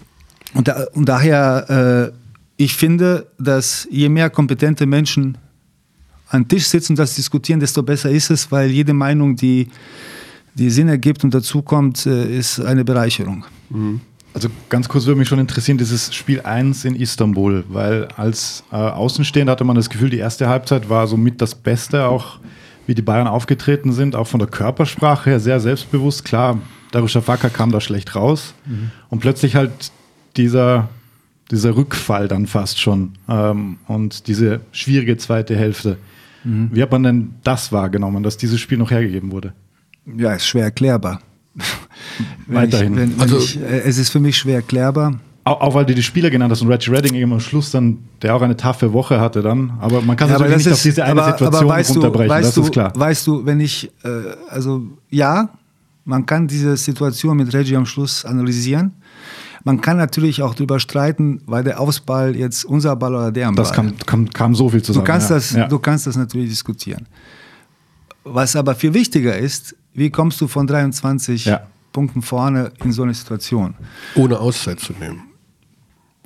und, 0.55 0.69
da, 0.69 0.87
und 0.93 1.09
daher, 1.09 2.13
äh, 2.13 2.17
ich 2.57 2.75
finde, 2.75 3.27
dass 3.39 3.87
je 3.91 4.09
mehr 4.09 4.31
kompetente 4.31 4.87
Menschen 4.87 5.39
an 6.29 6.47
Tisch 6.47 6.67
sitzen 6.67 6.93
und 6.93 6.99
das 6.99 7.15
diskutieren, 7.15 7.61
desto 7.61 7.83
besser 7.83 8.11
ist 8.11 8.31
es, 8.31 8.51
weil 8.53 8.71
jede 8.71 8.93
Meinung, 8.95 9.37
die, 9.37 9.69
die 10.55 10.71
Sinn 10.71 10.89
ergibt 10.89 11.25
und 11.25 11.35
dazukommt, 11.35 12.07
äh, 12.07 12.39
ist 12.39 12.61
eine 12.61 12.85
Bereicherung. 12.85 13.45
Mhm. 13.71 14.01
Also 14.33 14.49
ganz 14.69 14.89
kurz 14.89 15.07
würde 15.07 15.19
mich 15.19 15.29
schon 15.29 15.41
interessieren, 15.41 15.77
dieses 15.77 16.15
Spiel 16.15 16.41
1 16.43 16.85
in 16.85 16.95
Istanbul, 16.95 17.65
weil 17.69 18.07
als 18.17 18.63
äh, 18.71 18.77
Außenstehender 18.77 19.53
hatte 19.53 19.65
man 19.65 19.75
das 19.75 19.91
Gefühl, 19.91 20.09
die 20.09 20.19
erste 20.19 20.49
Halbzeit 20.49 20.89
war 20.89 21.09
somit 21.09 21.41
das 21.41 21.55
Beste, 21.55 22.07
auch 22.07 22.39
wie 22.87 22.95
die 22.95 23.03
Bayern 23.03 23.27
aufgetreten 23.27 23.93
sind, 23.93 24.15
auch 24.15 24.29
von 24.29 24.39
der 24.39 24.49
Körpersprache 24.49 25.31
her 25.31 25.41
sehr 25.41 25.59
selbstbewusst. 25.59 26.25
Klar, 26.25 26.59
Darusha 26.93 27.21
Faka 27.21 27.49
kam 27.49 27.73
da 27.73 27.81
schlecht 27.81 28.15
raus 28.15 28.55
mhm. 28.67 28.93
und 29.09 29.19
plötzlich 29.19 29.57
halt 29.57 29.73
dieser, 30.37 30.89
dieser 31.51 31.77
Rückfall 31.77 32.29
dann 32.29 32.47
fast 32.47 32.81
schon 32.81 33.13
ähm, 33.29 33.79
und 33.87 34.27
diese 34.27 34.61
schwierige 34.73 35.17
zweite 35.17 35.57
Hälfte. 35.57 35.99
Mhm. 36.45 36.71
Wie 36.73 36.83
hat 36.83 36.91
man 36.91 37.03
denn 37.03 37.35
das 37.43 37.73
wahrgenommen, 37.73 38.23
dass 38.23 38.37
dieses 38.37 38.61
Spiel 38.61 38.79
noch 38.79 38.91
hergegeben 38.91 39.33
wurde? 39.33 39.53
Ja, 40.17 40.33
ist 40.33 40.47
schwer 40.47 40.65
erklärbar. 40.65 41.21
Weiterhin. 42.47 42.95
Ich, 42.95 42.99
wenn, 42.99 43.13
wenn 43.13 43.21
also, 43.21 43.39
ich, 43.39 43.61
äh, 43.61 43.81
es 43.81 43.99
ist 43.99 44.11
für 44.11 44.21
mich 44.21 44.39
schwer 44.39 44.57
erklärbar. 44.57 45.21
Auch, 45.45 45.61
auch, 45.61 45.75
weil 45.75 45.87
du 45.87 45.95
die 45.95 46.03
Spieler 46.03 46.31
genannt 46.31 46.53
hast 46.53 46.63
und 46.63 46.69
Reggie 46.69 46.91
Redding 46.91 47.15
eben 47.15 47.33
am 47.33 47.41
Schluss 47.41 47.71
dann, 47.71 47.99
der 48.23 48.37
auch 48.37 48.43
eine 48.43 48.57
taffe 48.57 48.93
Woche 48.93 49.21
hatte 49.21 49.41
dann. 49.41 49.73
Aber 49.81 50.03
man 50.03 50.17
kann 50.17 50.29
ja, 50.29 50.35
natürlich 50.39 50.59
nicht 50.59 50.67
ist, 50.67 50.73
auf 50.75 50.83
diese 50.83 51.05
eine 51.05 51.23
aber, 51.23 51.33
Situation 51.33 51.71
aber 51.71 51.83
runterbrechen, 51.83 52.29
du, 52.29 52.43
das 52.43 52.55
du, 52.55 52.63
ist 52.63 52.73
klar. 52.73 52.93
Weißt 52.95 53.27
du, 53.27 53.47
wenn 53.47 53.61
ich, 53.61 53.91
äh, 54.05 54.09
also 54.49 54.83
ja, 55.09 55.49
man 56.05 56.27
kann 56.27 56.47
diese 56.47 56.77
Situation 56.77 57.37
mit 57.37 57.53
Reggie 57.55 57.77
am 57.77 57.87
Schluss 57.87 58.25
analysieren. 58.25 58.93
Man 59.65 59.81
kann 59.81 59.97
natürlich 59.97 60.43
auch 60.43 60.55
darüber 60.55 60.81
streiten, 60.81 61.43
weil 61.47 61.65
der 61.65 61.81
Ausball 61.81 62.35
jetzt 62.37 62.65
unser 62.65 62.97
Ball 62.97 63.15
oder 63.15 63.33
der 63.33 63.47
Ball. 63.47 63.55
Das 63.55 63.73
kam, 63.73 63.97
kam, 64.07 64.31
kam 64.31 64.55
so 64.55 64.69
viel 64.69 64.83
zusammen. 64.83 65.05
Du 65.05 65.13
kannst, 65.13 65.31
ja. 65.31 65.37
das, 65.37 65.53
ja. 65.53 65.69
du 65.69 65.79
kannst 65.79 66.07
das 66.07 66.17
natürlich 66.17 66.49
diskutieren. 66.51 67.07
Was 68.25 68.57
aber 68.57 68.75
viel 68.75 68.95
wichtiger 68.95 69.37
ist, 69.37 69.77
wie 69.93 70.11
kommst 70.11 70.41
du 70.41 70.49
von 70.49 70.67
23 70.67 71.47
ja. 71.47 71.67
Punkten 71.93 72.23
vorne 72.23 72.73
in 72.83 72.93
so 72.93 73.03
eine 73.03 73.15
Situation. 73.15 73.75
Ohne 74.15 74.39
Auszeit 74.39 74.81
zu 74.81 74.93
nehmen. 74.93 75.23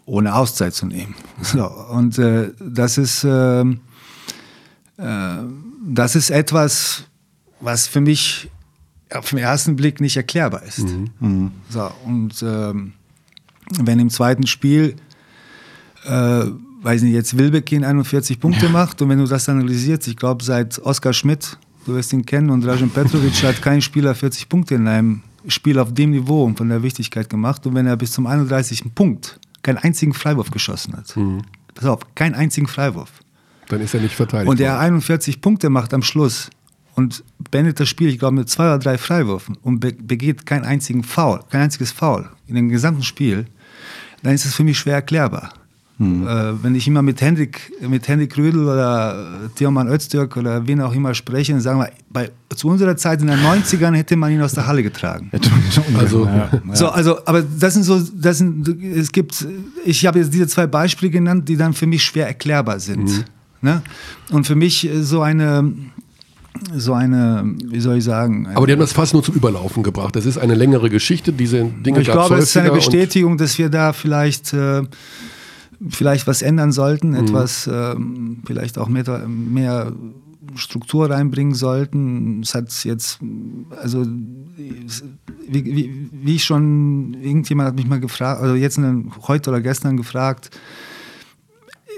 Ohne 0.06 0.34
Auszeit 0.34 0.74
zu 0.74 0.86
nehmen. 0.86 1.14
So, 1.40 1.66
und 1.66 2.18
äh, 2.18 2.50
das 2.60 2.98
ist 2.98 3.24
äh, 3.24 3.64
äh, 4.96 5.38
das 5.86 6.16
ist 6.16 6.30
etwas, 6.30 7.04
was 7.60 7.86
für 7.86 8.00
mich 8.00 8.50
auf 9.12 9.30
den 9.30 9.38
ersten 9.38 9.76
Blick 9.76 10.00
nicht 10.00 10.16
erklärbar 10.16 10.62
ist. 10.62 10.80
Mhm. 10.80 11.10
Mhm. 11.20 11.50
So, 11.68 11.90
und 12.04 12.42
ähm, 12.42 12.92
wenn 13.80 13.98
im 13.98 14.10
zweiten 14.10 14.46
Spiel, 14.46 14.96
äh, 16.04 16.44
weiß 16.82 17.02
nicht, 17.02 17.14
jetzt 17.14 17.38
Wilbekin 17.38 17.84
41 17.84 18.40
Punkte 18.40 18.66
ja. 18.66 18.72
macht 18.72 19.00
und 19.02 19.08
wenn 19.08 19.18
du 19.18 19.26
das 19.26 19.48
analysierst, 19.48 20.06
ich 20.08 20.16
glaube, 20.16 20.44
seit 20.44 20.78
Oskar 20.80 21.12
Schmidt, 21.12 21.58
du 21.86 21.94
wirst 21.94 22.12
ihn 22.12 22.24
kennen, 22.24 22.50
und 22.50 22.64
Dražen 22.64 22.90
Petrovic 22.90 23.42
hat 23.42 23.62
kein 23.62 23.80
Spieler 23.80 24.14
40 24.14 24.48
Punkte 24.48 24.74
in 24.74 24.86
einem 24.86 25.22
Spiel 25.48 25.78
auf 25.78 25.92
dem 25.92 26.10
Niveau 26.10 26.44
und 26.44 26.56
von 26.56 26.68
der 26.68 26.82
Wichtigkeit 26.82 27.28
gemacht. 27.28 27.66
Und 27.66 27.74
wenn 27.74 27.86
er 27.86 27.96
bis 27.96 28.12
zum 28.12 28.26
31. 28.26 28.94
Punkt 28.94 29.38
keinen 29.62 29.78
einzigen 29.78 30.14
Freiwurf 30.14 30.50
geschossen 30.50 30.96
hat, 30.96 31.16
mhm. 31.16 31.42
pass 31.74 31.86
auf, 31.86 32.14
keinen 32.14 32.34
einzigen 32.34 32.66
Freiwurf. 32.66 33.10
Dann 33.68 33.80
ist 33.80 33.94
er 33.94 34.00
nicht 34.00 34.14
verteidigt. 34.14 34.48
Und 34.48 34.60
er 34.60 34.78
41 34.78 35.40
Punkte 35.40 35.70
macht 35.70 35.94
am 35.94 36.02
Schluss 36.02 36.50
und 36.94 37.24
beendet 37.50 37.80
das 37.80 37.88
Spiel, 37.88 38.08
ich 38.08 38.18
glaube, 38.18 38.36
mit 38.36 38.48
zwei 38.48 38.64
oder 38.64 38.78
drei 38.78 38.98
Freiwürfen 38.98 39.56
und 39.62 39.80
begeht 39.80 40.46
keinen 40.46 40.64
einzigen 40.64 41.02
Foul, 41.02 41.40
kein 41.50 41.62
einziges 41.62 41.92
Foul 41.92 42.28
in 42.46 42.54
dem 42.54 42.68
gesamten 42.68 43.02
Spiel, 43.02 43.46
dann 44.24 44.34
ist 44.34 44.44
es 44.44 44.54
für 44.54 44.64
mich 44.64 44.78
schwer 44.78 44.94
erklärbar. 44.94 45.52
Mhm. 45.98 46.26
Äh, 46.26 46.62
wenn 46.62 46.74
ich 46.74 46.88
immer 46.88 47.02
mit 47.02 47.20
Hendrik, 47.20 47.72
mit 47.80 48.08
Hendrik 48.08 48.36
Rödel 48.36 48.64
oder 48.64 49.48
Theoman 49.54 49.86
Öztürk 49.86 50.36
oder 50.36 50.66
wen 50.66 50.80
auch 50.80 50.92
immer 50.92 51.14
spreche, 51.14 51.52
dann 51.52 51.60
sagen 51.60 51.78
wir, 51.78 51.90
bei, 52.10 52.30
zu 52.56 52.66
unserer 52.68 52.96
Zeit 52.96 53.20
in 53.20 53.28
den 53.28 53.38
90ern 53.38 53.94
hätte 53.94 54.16
man 54.16 54.32
ihn 54.32 54.42
aus 54.42 54.54
der 54.54 54.66
Halle 54.66 54.82
getragen. 54.82 55.30
also, 55.96 56.26
ja. 56.26 56.50
so, 56.72 56.88
also, 56.88 57.24
aber 57.26 57.42
das 57.42 57.74
sind 57.74 57.84
so, 57.84 58.00
das 58.00 58.38
sind, 58.38 58.66
es 58.82 59.12
gibt, 59.12 59.46
ich 59.84 60.04
habe 60.04 60.18
jetzt 60.18 60.34
diese 60.34 60.48
zwei 60.48 60.66
Beispiele 60.66 61.12
genannt, 61.12 61.48
die 61.48 61.56
dann 61.56 61.74
für 61.74 61.86
mich 61.86 62.02
schwer 62.02 62.26
erklärbar 62.26 62.80
sind. 62.80 63.04
Mhm. 63.04 63.24
Ne? 63.62 63.82
Und 64.30 64.46
für 64.46 64.56
mich 64.56 64.90
so 65.00 65.22
eine, 65.22 65.72
so 66.72 66.92
eine, 66.94 67.44
wie 67.64 67.80
soll 67.80 67.98
ich 67.98 68.04
sagen? 68.04 68.48
Aber 68.54 68.66
die 68.66 68.72
haben 68.72 68.80
das 68.80 68.92
fast 68.92 69.12
nur 69.12 69.22
zum 69.22 69.34
Überlaufen 69.34 69.82
gebracht. 69.82 70.16
Das 70.16 70.26
ist 70.26 70.38
eine 70.38 70.54
längere 70.54 70.88
Geschichte, 70.90 71.32
diese 71.32 71.64
Dinge 71.64 72.00
Ich 72.00 72.10
glaube, 72.10 72.36
es 72.36 72.44
ist 72.44 72.56
eine 72.56 72.70
Bestätigung, 72.70 73.36
dass 73.38 73.58
wir 73.58 73.68
da 73.68 73.92
vielleicht, 73.92 74.52
äh, 74.52 74.82
vielleicht 75.88 76.26
was 76.26 76.42
ändern 76.42 76.72
sollten, 76.72 77.10
mhm. 77.10 77.16
etwas, 77.16 77.66
äh, 77.66 77.96
vielleicht 78.46 78.78
auch 78.78 78.88
mehr, 78.88 79.26
mehr 79.26 79.92
Struktur 80.54 81.10
reinbringen 81.10 81.54
sollten. 81.54 82.40
Es 82.42 82.54
hat 82.54 82.72
jetzt, 82.84 83.18
also 83.82 84.06
wie, 85.48 85.64
wie, 85.64 86.08
wie 86.12 86.36
ich 86.36 86.44
schon, 86.44 87.14
irgendjemand 87.14 87.68
hat 87.68 87.76
mich 87.76 87.86
mal 87.86 88.00
gefragt, 88.00 88.40
also 88.40 88.54
jetzt 88.54 88.78
heute 89.26 89.50
oder 89.50 89.60
gestern 89.60 89.96
gefragt, 89.96 90.50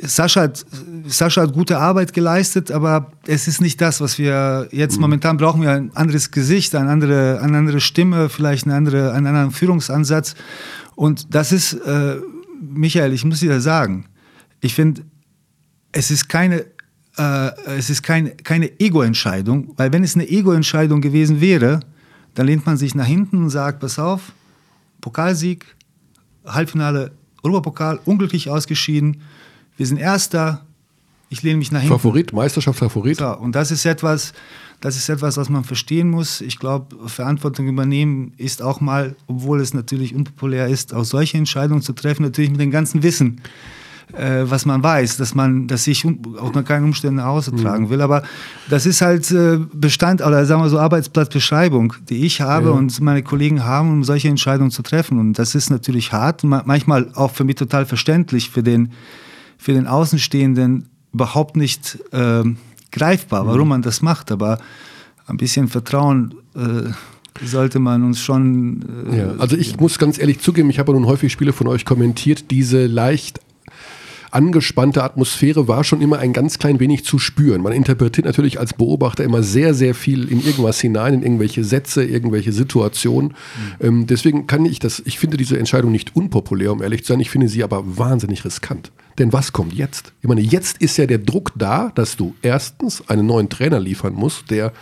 Sascha 0.03 0.43
hat, 0.43 0.65
Sascha 1.07 1.43
hat 1.43 1.53
gute 1.53 1.79
Arbeit 1.79 2.13
geleistet, 2.13 2.71
aber 2.71 3.13
es 3.27 3.49
ist 3.49 3.61
nicht 3.61 3.81
das, 3.81 4.01
was 4.01 4.19
wir 4.19 4.69
jetzt 4.71 4.97
mhm. 4.97 5.03
momentan 5.03 5.37
brauchen. 5.37 5.63
Wir 5.63 5.71
ein 5.71 5.95
anderes 5.95 6.31
Gesicht, 6.31 6.75
eine 6.75 6.91
andere, 6.91 7.41
eine 7.41 7.59
andere 7.59 7.81
Stimme, 7.81 8.29
vielleicht 8.29 8.67
eine 8.67 8.75
andere, 8.75 9.13
einen 9.13 9.27
anderen 9.27 9.51
Führungsansatz. 9.51 10.35
Und 10.95 11.35
das 11.35 11.53
ist, 11.53 11.75
äh, 11.75 12.17
Michael, 12.61 13.13
ich 13.13 13.25
muss 13.25 13.41
dir 13.41 13.61
sagen, 13.61 14.07
ich 14.61 14.75
finde, 14.75 15.03
es 15.93 16.11
ist 16.11 16.29
keine, 16.29 16.67
äh, 17.17 17.51
es 17.79 17.91
ist 17.91 18.03
kein, 18.03 18.37
keine 18.39 18.79
Ego-Entscheidung, 18.81 19.73
weil 19.77 19.93
wenn 19.93 20.05
es 20.05 20.15
eine 20.15 20.29
Ego-Entscheidung 20.29 21.01
gewesen 21.01 21.41
wäre, 21.41 21.81
dann 22.35 22.47
lehnt 22.47 22.67
man 22.67 22.77
sich 22.77 22.95
nach 22.95 23.07
hinten 23.07 23.39
und 23.39 23.51
sagt, 23.51 23.81
pass 23.81 23.99
auf, 23.99 24.33
Pokalsieg, 25.01 25.65
Halbfinale, 26.45 27.13
Europapokal, 27.43 27.99
unglücklich 28.05 28.51
ausgeschieden 28.51 29.23
wir 29.77 29.87
sind 29.87 29.99
Erster. 29.99 30.63
Ich 31.29 31.43
lehne 31.43 31.57
mich 31.57 31.73
nach 31.73 31.81
hinten. 31.81 31.95
Favorit, 31.95 32.33
Meisterschaftsfavorit. 32.33 33.19
So, 33.19 33.37
und 33.37 33.53
das 33.57 33.71
ist 33.71 33.85
etwas, 33.85 34.33
das 34.81 34.97
ist 34.97 35.09
etwas, 35.09 35.37
was 35.37 35.49
man 35.49 35.65
verstehen 35.65 36.11
muss. 36.11 36.41
Ich 36.41 36.59
glaube, 36.59 37.09
Verantwortung 37.09 37.67
übernehmen 37.67 38.33
ist 38.37 38.63
auch 38.63 38.81
mal, 38.81 39.17
obwohl 39.27 39.61
es 39.61 39.75
natürlich 39.75 40.15
unpopulär 40.15 40.69
ist, 40.69 40.95
auch 40.95 41.05
solche 41.05 41.39
Entscheidungen 41.39 41.83
zu 41.83 41.95
treffen, 41.95 42.23
natürlich 42.23 42.51
mit 42.51 42.61
dem 42.61 42.71
ganzen 42.71 43.03
Wissen, 43.03 43.41
äh, 44.13 44.43
was 44.45 44.67
man 44.67 44.83
weiß, 44.83 45.17
dass 45.17 45.35
man, 45.35 45.67
dass 45.67 45.87
ich 45.87 46.05
unter 46.05 46.63
keinen 46.63 46.85
Umständen 46.85 47.17
nach 47.17 47.25
Hause 47.25 47.57
tragen 47.57 47.85
mhm. 47.87 47.91
will. 47.91 48.03
Aber 48.03 48.23
das 48.69 48.87
ist 48.87 49.01
halt 49.01 49.31
äh, 49.33 49.59
Bestand 49.73 50.21
oder 50.21 50.45
sagen 50.47 50.63
wir 50.63 50.69
so 50.69 50.79
Arbeitsplatzbeschreibung, 50.79 51.95
die 52.09 52.25
ich 52.25 52.41
habe 52.41 52.69
ja. 52.69 52.73
und 52.73 53.01
meine 53.01 53.23
Kollegen 53.23 53.65
haben, 53.65 53.91
um 53.91 54.05
solche 54.05 54.29
Entscheidungen 54.29 54.71
zu 54.71 54.83
treffen. 54.83 55.19
Und 55.19 55.39
das 55.39 55.55
ist 55.55 55.71
natürlich 55.71 56.13
hart, 56.13 56.45
manchmal 56.45 57.11
auch 57.15 57.33
für 57.33 57.45
mich 57.45 57.57
total 57.57 57.87
verständlich 57.87 58.51
für 58.51 58.63
den 58.63 58.93
für 59.57 59.73
den 59.73 59.87
Außenstehenden 59.87 60.89
überhaupt 61.13 61.57
nicht 61.57 61.99
äh, 62.13 62.45
greifbar, 62.93 63.45
mhm. 63.45 63.49
warum 63.49 63.69
man 63.69 63.83
das 63.83 64.03
macht. 64.03 64.31
Aber 64.33 64.59
ein 65.27 65.37
bisschen 65.37 65.69
Vertrauen 65.69 66.35
äh, 66.55 66.91
sollte 67.45 67.79
man 67.79 68.05
uns 68.05 68.21
schon. 68.21 68.85
Äh, 69.11 69.19
ja, 69.19 69.35
also 69.39 69.57
ich 69.57 69.79
muss 69.79 69.99
ganz 69.99 70.19
ehrlich 70.19 70.41
zugeben, 70.41 70.71
ich 70.71 70.79
habe 70.79 70.93
nun 70.93 71.07
häufig 71.07 71.33
Spiele 71.33 71.53
von 71.53 71.69
euch 71.69 71.85
kommentiert, 71.85 72.51
diese 72.51 72.87
leicht 72.87 73.41
angespannte 74.31 75.03
Atmosphäre 75.03 75.69
war 75.69 75.85
schon 75.85 76.01
immer 76.01 76.19
ein 76.19 76.33
ganz 76.33 76.59
klein 76.59 76.81
wenig 76.81 77.05
zu 77.05 77.19
spüren. 77.19 77.63
Man 77.63 77.73
interpretiert 77.73 78.27
natürlich 78.27 78.59
als 78.59 78.75
Beobachter 78.75 79.25
immer 79.25 79.43
sehr, 79.43 79.75
sehr 79.75 79.95
viel 79.95 80.31
in 80.31 80.45
irgendwas 80.45 80.81
hinein, 80.81 81.15
in 81.15 81.23
irgendwelche 81.23 81.65
Sätze, 81.65 82.05
irgendwelche 82.05 82.53
Situationen. 82.53 83.31
Mhm. 83.81 83.87
Ähm, 83.87 84.07
deswegen 84.07 84.47
kann 84.47 84.65
ich 84.65 84.79
das, 84.79 85.03
ich 85.05 85.19
finde 85.19 85.37
diese 85.37 85.59
Entscheidung 85.59 85.93
nicht 85.93 86.17
unpopulär, 86.17 86.73
um 86.73 86.83
ehrlich 86.83 87.05
zu 87.05 87.13
sein. 87.13 87.21
Ich 87.21 87.31
finde 87.31 87.49
sie 87.49 87.63
aber 87.63 87.99
wahnsinnig 87.99 88.45
riskant. 88.45 88.93
Denn 89.19 89.33
was 89.33 89.53
kommt 89.53 89.73
jetzt? 89.73 90.13
Ich 90.23 90.29
meine, 90.29 90.43
jetzt 90.43 90.79
ist 90.79 90.97
ja 90.99 91.07
der 91.07 91.19
Druck 91.19 91.53
da, 91.57 91.91
dass 91.95 92.17
du 92.17 92.35
erstens 92.43 93.09
einen 93.09 93.27
neuen 93.27 93.49
Trainer 93.49 93.81
liefern 93.81 94.15
musst, 94.15 94.51
der 94.51 94.73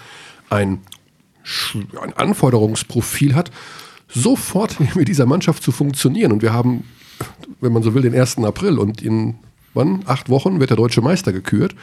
ein, 0.50 0.80
ein 2.00 2.12
Anforderungsprofil 2.14 3.34
hat, 3.34 3.50
sofort 4.08 4.78
mit 4.96 5.08
dieser 5.08 5.26
Mannschaft 5.26 5.62
zu 5.62 5.72
funktionieren. 5.72 6.32
Und 6.32 6.42
wir 6.42 6.52
haben, 6.52 6.84
wenn 7.60 7.72
man 7.72 7.82
so 7.82 7.94
will, 7.94 8.02
den 8.02 8.14
1. 8.14 8.38
April 8.38 8.78
und 8.78 9.02
in 9.02 9.36
wann? 9.74 10.02
Acht 10.06 10.28
Wochen 10.28 10.60
wird 10.60 10.70
der 10.70 10.76
deutsche 10.76 11.02
Meister 11.02 11.32
gekürt. 11.32 11.74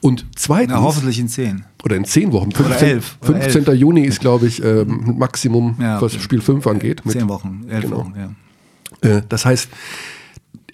Und 0.00 0.26
zweitens. 0.34 0.72
Na, 0.72 0.82
hoffentlich 0.82 1.18
in 1.18 1.28
zehn. 1.28 1.64
Oder 1.84 1.96
in 1.96 2.04
zehn 2.04 2.32
Wochen. 2.32 2.52
15, 2.52 2.66
oder 2.66 2.86
elf, 2.86 3.18
15. 3.22 3.66
Elf. 3.66 3.78
Juni 3.78 4.02
ist, 4.02 4.20
glaube 4.20 4.46
ich, 4.46 4.62
ähm, 4.62 5.16
Maximum, 5.18 5.76
ja, 5.80 6.00
was 6.00 6.14
Spiel 6.14 6.40
5 6.40 6.66
angeht. 6.66 7.04
Mit, 7.04 7.14
zehn 7.14 7.28
Wochen, 7.28 7.66
elf 7.68 7.84
genau. 7.84 7.98
Wochen, 7.98 8.14
ja. 8.16 9.16
Äh, 9.16 9.22
das 9.28 9.44
heißt, 9.44 9.68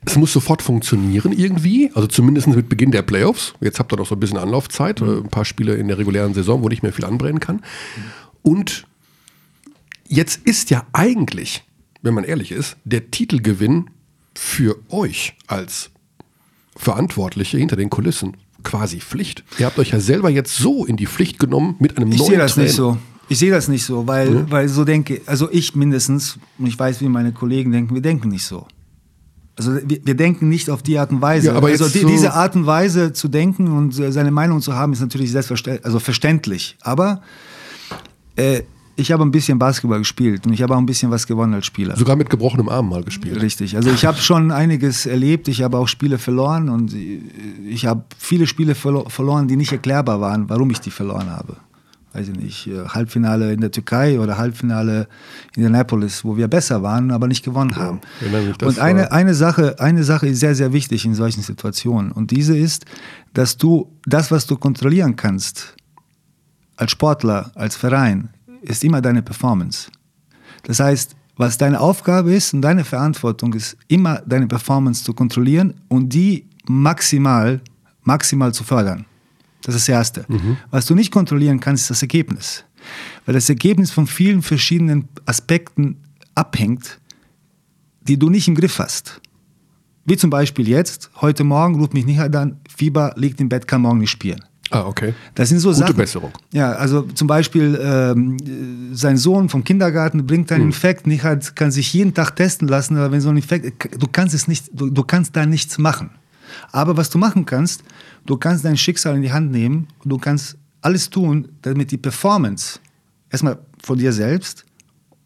es 0.05 0.17
muss 0.17 0.33
sofort 0.33 0.63
funktionieren 0.63 1.33
irgendwie, 1.33 1.91
also 1.95 2.07
zumindest 2.07 2.47
mit 2.47 2.69
Beginn 2.69 2.93
der 2.93 3.03
Playoffs. 3.03 3.55
Jetzt 3.61 3.81
habt 3.81 3.93
ihr 3.93 3.97
noch 3.97 4.07
so 4.07 4.15
ein 4.15 4.21
bisschen 4.21 4.39
Anlaufzeit, 4.39 5.01
mhm. 5.01 5.25
ein 5.25 5.29
paar 5.29 5.45
Spiele 5.45 5.75
in 5.75 5.89
der 5.89 5.99
regulären 5.99 6.33
Saison, 6.33 6.63
wo 6.63 6.69
nicht 6.69 6.85
mehr 6.85 6.93
viel 6.93 7.05
anbrennen 7.05 7.41
kann. 7.41 7.63
Und 8.43 8.87
jetzt 10.07 10.41
ist 10.45 10.71
ja 10.71 10.87
eigentlich, 10.93 11.65
wenn 12.03 12.15
man 12.15 12.23
ehrlich 12.23 12.53
ist, 12.53 12.77
der 12.85 13.11
Titelgewinn 13.11 13.91
für 14.39 14.77
euch 14.89 15.35
als 15.47 15.91
Verantwortliche 16.77 17.59
hinter 17.59 17.77
den 17.77 17.91
Kulissen 17.91 18.37
quasi 18.63 19.01
Pflicht. 19.01 19.45
Ihr 19.59 19.67
habt 19.67 19.79
euch 19.79 19.91
ja 19.91 20.01
selber 20.01 20.29
jetzt 20.29 20.57
so 20.57 20.85
in 20.85 20.97
die 20.97 21.07
Pflicht 21.07 21.39
genommen 21.39 21.77
mit 21.79 21.97
einem 21.97 22.11
ich 22.13 22.19
neuen 22.19 22.31
sehe 22.31 22.39
das 22.39 22.55
Trainer. 22.55 22.67
nicht 22.67 22.77
so. 22.77 22.99
Ich 23.29 23.39
sehe 23.39 23.51
das 23.51 23.69
nicht 23.69 23.85
so, 23.85 24.07
weil, 24.07 24.35
ja. 24.35 24.51
weil 24.51 24.69
so 24.69 24.85
denke, 24.85 25.21
also 25.27 25.51
ich 25.51 25.75
mindestens, 25.75 26.39
und 26.59 26.67
ich 26.67 26.79
weiß, 26.79 27.01
wie 27.01 27.09
meine 27.09 27.33
Kollegen 27.33 27.73
denken, 27.73 27.95
wir 27.95 28.03
denken 28.03 28.29
nicht 28.29 28.45
so. 28.45 28.67
Also 29.57 29.75
wir, 29.75 30.05
wir, 30.05 30.15
denken 30.15 30.49
nicht 30.49 30.69
auf 30.69 30.83
die 30.83 30.99
Art 30.99 31.11
und 31.11 31.23
Weise. 31.23 31.49
Ja, 31.49 31.55
aber 31.55 31.69
also 31.69 31.89
die, 31.89 32.01
so 32.01 32.09
diese 32.09 32.35
Art 32.35 32.55
und 32.55 32.67
Weise 32.67 33.15
zu 33.15 33.29
denken 33.29 33.69
und 33.69 33.93
seine 33.93 34.31
Meinung 34.31 34.61
zu 34.61 34.75
haben, 34.75 34.93
ist 34.93 35.01
natürlich 35.01 35.33
selbstverständlich, 35.33 35.85
also 35.85 35.99
verständlich. 35.99 36.77
Aber 36.83 37.23
äh, 38.37 38.63
ich 38.97 39.13
habe 39.13 39.23
ein 39.23 39.31
bisschen 39.31 39.59
Basketball 39.59 39.99
gespielt 39.99 40.47
und 40.47 40.53
ich 40.53 40.63
habe 40.63 40.75
auch 40.75 40.79
ein 40.79 40.87
bisschen 40.87 41.11
was 41.11 41.27
gewonnen 41.27 41.55
als 41.55 41.67
Spieler. 41.67 41.97
Sogar 41.97 42.17
mit 42.17 42.31
gebrochenem 42.31 42.69
Arm 42.69 42.89
mal 42.89 43.05
gespielt. 43.05 43.41
Richtig. 43.41 43.77
Also 43.77 43.91
ich 43.91 44.05
habe 44.05 44.19
schon 44.19 44.51
einiges 44.51 45.07
erlebt. 45.07 45.49
Ich 45.49 45.63
habe 45.63 45.79
auch 45.79 45.87
Spiele 45.87 46.19
verloren 46.19 46.69
und 46.69 46.95
ich 47.69 47.87
habe 47.87 48.05
viele 48.19 48.47
Spiele 48.47 48.75
verloren, 48.75 49.49
die 49.49 49.57
nicht 49.57 49.73
erklärbar 49.73 50.21
waren, 50.21 50.49
warum 50.49 50.71
ich 50.71 50.81
die 50.81 50.91
verloren 50.91 51.31
habe 51.31 51.57
weiß 52.17 52.29
ich 52.29 52.37
nicht, 52.37 52.67
äh, 52.69 52.89
Halbfinale 52.89 53.53
in 53.53 53.61
der 53.61 53.71
Türkei 53.71 54.19
oder 54.19 54.39
Halbfinale 54.39 55.07
in 55.55 55.65
Indianapolis, 55.65 56.25
wo 56.25 56.37
wir 56.37 56.49
besser 56.49 56.83
waren, 56.83 57.11
aber 57.11 57.29
nicht 57.29 57.45
gewonnen 57.45 57.77
haben. 57.77 58.01
Ja, 58.21 58.67
und 58.67 58.79
eine, 58.79 59.13
eine, 59.13 59.35
Sache, 59.35 59.79
eine 59.81 60.03
Sache 60.03 60.29
ist 60.29 60.41
sehr, 60.41 60.55
sehr 60.55 60.73
wichtig 60.73 61.05
in 61.05 61.15
solchen 61.15 61.43
Situationen. 61.43 62.13
Und 62.13 62.31
diese 62.31 62.57
ist, 62.57 62.87
dass 63.35 63.59
du 63.59 63.93
das, 64.07 64.31
was 64.31 64.47
du 64.47 64.57
kontrollieren 64.57 65.17
kannst, 65.17 65.75
als 66.77 66.91
Sportler, 66.91 67.51
als 67.55 67.77
Verein, 67.77 68.31
ist 68.69 68.85
immer 68.85 69.01
deine 69.01 69.23
Performance. 69.23 69.91
Das 70.65 70.81
heißt, 70.81 71.17
was 71.37 71.59
deine 71.59 71.81
Aufgabe 71.81 72.35
ist 72.35 72.55
und 72.55 72.63
deine 72.63 72.85
Verantwortung 72.85 73.53
ist, 73.55 73.77
immer 73.89 74.23
deine 74.27 74.47
Performance 74.47 75.05
zu 75.05 75.13
kontrollieren 75.13 75.75
und 75.89 76.09
die 76.09 76.47
maximal, 76.67 77.61
maximal 78.03 78.53
zu 78.53 78.65
fördern. 78.65 79.05
Das 79.63 79.75
ist 79.75 79.89
das 79.89 79.95
Erste. 79.95 80.25
Mhm. 80.29 80.57
Was 80.71 80.87
du 80.87 80.95
nicht 80.95 81.11
kontrollieren 81.11 81.61
kannst, 81.61 81.85
ist 81.85 81.91
das 81.91 82.03
Ergebnis. 82.03 82.65
Weil 83.25 83.35
das 83.35 83.49
Ergebnis 83.49 83.91
von 83.91 84.07
vielen 84.07 84.43
verschiedenen 84.43 85.09
Aspekten 85.27 85.97
abhängt, 86.35 87.01
die 88.01 88.19
du 88.19 88.31
nicht 88.31 88.49
im 88.49 88.55
Griff 88.55 88.79
hast. 88.79 89.21
Wie 90.05 90.17
zum 90.17 90.31
Beispiel 90.31 90.69
jetzt, 90.69 91.11
heute 91.21 91.43
Morgen 91.43 91.75
ruft 91.75 91.93
mich 91.93 92.07
nicht 92.07 92.21
an, 92.21 92.61
Fieber 92.75 93.13
liegt 93.17 93.41
im 93.41 93.49
Bett, 93.49 93.67
kann 93.67 93.83
morgen 93.83 93.99
nicht 93.99 94.11
spielen. 94.11 94.45
Ah, 94.71 94.85
okay. 94.87 95.15
Das 95.35 95.49
sind 95.49 95.61
so 95.61 95.69
Gute 95.69 95.81
Sachen. 95.81 95.97
Besserung. 95.97 96.33
Ja, 96.53 96.73
also 96.73 97.03
zum 97.03 97.29
Beispiel 97.29 97.79
ähm, 97.81 98.37
sein 98.93 99.17
Sohn 99.17 99.49
vom 99.49 99.63
Kindergarten 99.63 100.27
bringt 100.27 100.51
einen 100.51 100.63
hm. 100.63 100.69
Infekt, 100.69 101.07
nicht 101.07 101.23
hat, 101.23 101.55
kann 101.55 101.71
sich 101.71 101.93
jeden 101.93 102.15
Tag 102.15 102.35
testen 102.35 102.67
lassen, 102.67 102.97
aber 102.97 103.13
wenn 103.13 103.21
so 103.21 103.29
ein 103.29 103.37
Infekt, 103.37 104.01
du 104.01 104.07
kannst 104.11 104.35
es 104.35 104.49
nicht, 104.49 104.71
du, 104.73 104.91
du 104.91 105.05
kannst 105.05 105.37
da 105.37 105.47
nichts 105.47 105.79
machen. 105.79 106.11
Aber 106.73 106.97
was 106.97 107.11
du 107.11 107.19
machen 107.19 107.45
kannst, 107.47 107.83
du 108.25 108.37
kannst 108.37 108.65
dein 108.65 108.77
Schicksal 108.77 109.17
in 109.17 109.23
die 109.23 109.33
Hand 109.33 109.51
nehmen 109.51 109.89
und 110.03 110.11
du 110.11 110.19
kannst 110.19 110.57
alles 110.81 111.11
tun, 111.11 111.49
damit 111.63 111.91
die 111.91 111.99
Performance 111.99 112.81
erstmal 113.31 113.59
von 113.83 113.99
dir 113.99 114.13
selbst, 114.13 114.65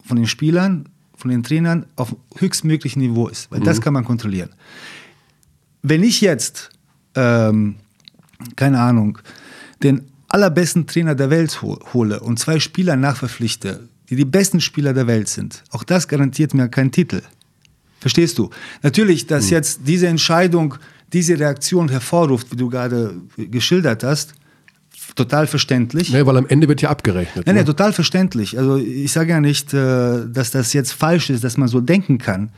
von 0.05 0.17
den 0.17 0.27
Spielern, 0.27 0.89
von 1.17 1.31
den 1.31 1.43
Trainern 1.43 1.87
auf 1.97 2.17
höchstmöglichen 2.37 3.03
Niveau 3.03 3.29
ist. 3.29 3.51
Weil 3.51 3.61
mhm. 3.61 3.65
das 3.65 3.81
kann 3.81 3.93
man 3.93 4.05
kontrollieren. 4.05 4.51
Wenn 5.83 6.03
ich 6.03 6.21
jetzt, 6.21 6.71
ähm, 7.15 7.77
keine 8.57 8.81
Ahnung, 8.81 9.19
den 9.83 10.03
allerbesten 10.29 10.87
Trainer 10.87 11.15
der 11.15 11.31
Welt 11.31 11.63
hole 11.63 12.21
und 12.21 12.39
zwei 12.39 12.61
Spieler 12.61 12.97
nachverpflichte, 12.97 13.89
die 14.09 14.17
die 14.17 14.25
besten 14.25 14.61
Spieler 14.61 14.93
der 14.93 15.07
Welt 15.07 15.29
sind, 15.29 15.63
auch 15.71 15.85
das 15.85 16.09
garantiert 16.09 16.55
mir 16.55 16.69
keinen 16.69 16.93
Titel. 16.93 17.23
Verstehst 18.01 18.39
du? 18.39 18.51
Natürlich, 18.83 19.27
dass 19.27 19.47
mhm. 19.47 19.51
jetzt 19.51 19.81
diese 19.85 20.07
Entscheidung, 20.09 20.77
diese 21.13 21.39
Reaktion 21.39 21.89
hervorruft, 21.89 22.51
wie 22.51 22.57
du 22.57 22.71
gerade 22.71 23.15
geschildert 23.37 24.05
hast, 24.05 24.35
total 25.15 25.47
verständlich. 25.47 26.13
Nee, 26.13 26.25
weil 26.27 26.37
am 26.37 26.47
Ende 26.47 26.69
wird 26.69 26.83
ja 26.83 26.91
abgerechnet. 26.91 27.47
Nee, 27.47 27.53
ne? 27.53 27.61
nee, 27.61 27.65
total 27.65 27.93
verständlich. 27.93 28.59
Also 28.59 28.77
ich 28.77 29.13
sage 29.13 29.31
ja 29.31 29.41
nicht, 29.41 29.73
äh, 29.75 30.27
dass 30.29 30.51
das 30.51 30.73
jetzt 30.73 30.93
falsch 30.93 31.31
ist, 31.31 31.45
dass 31.45 31.57
man 31.57 31.69
so 31.69 31.81
denken 31.81 32.19
kann. 32.19 32.51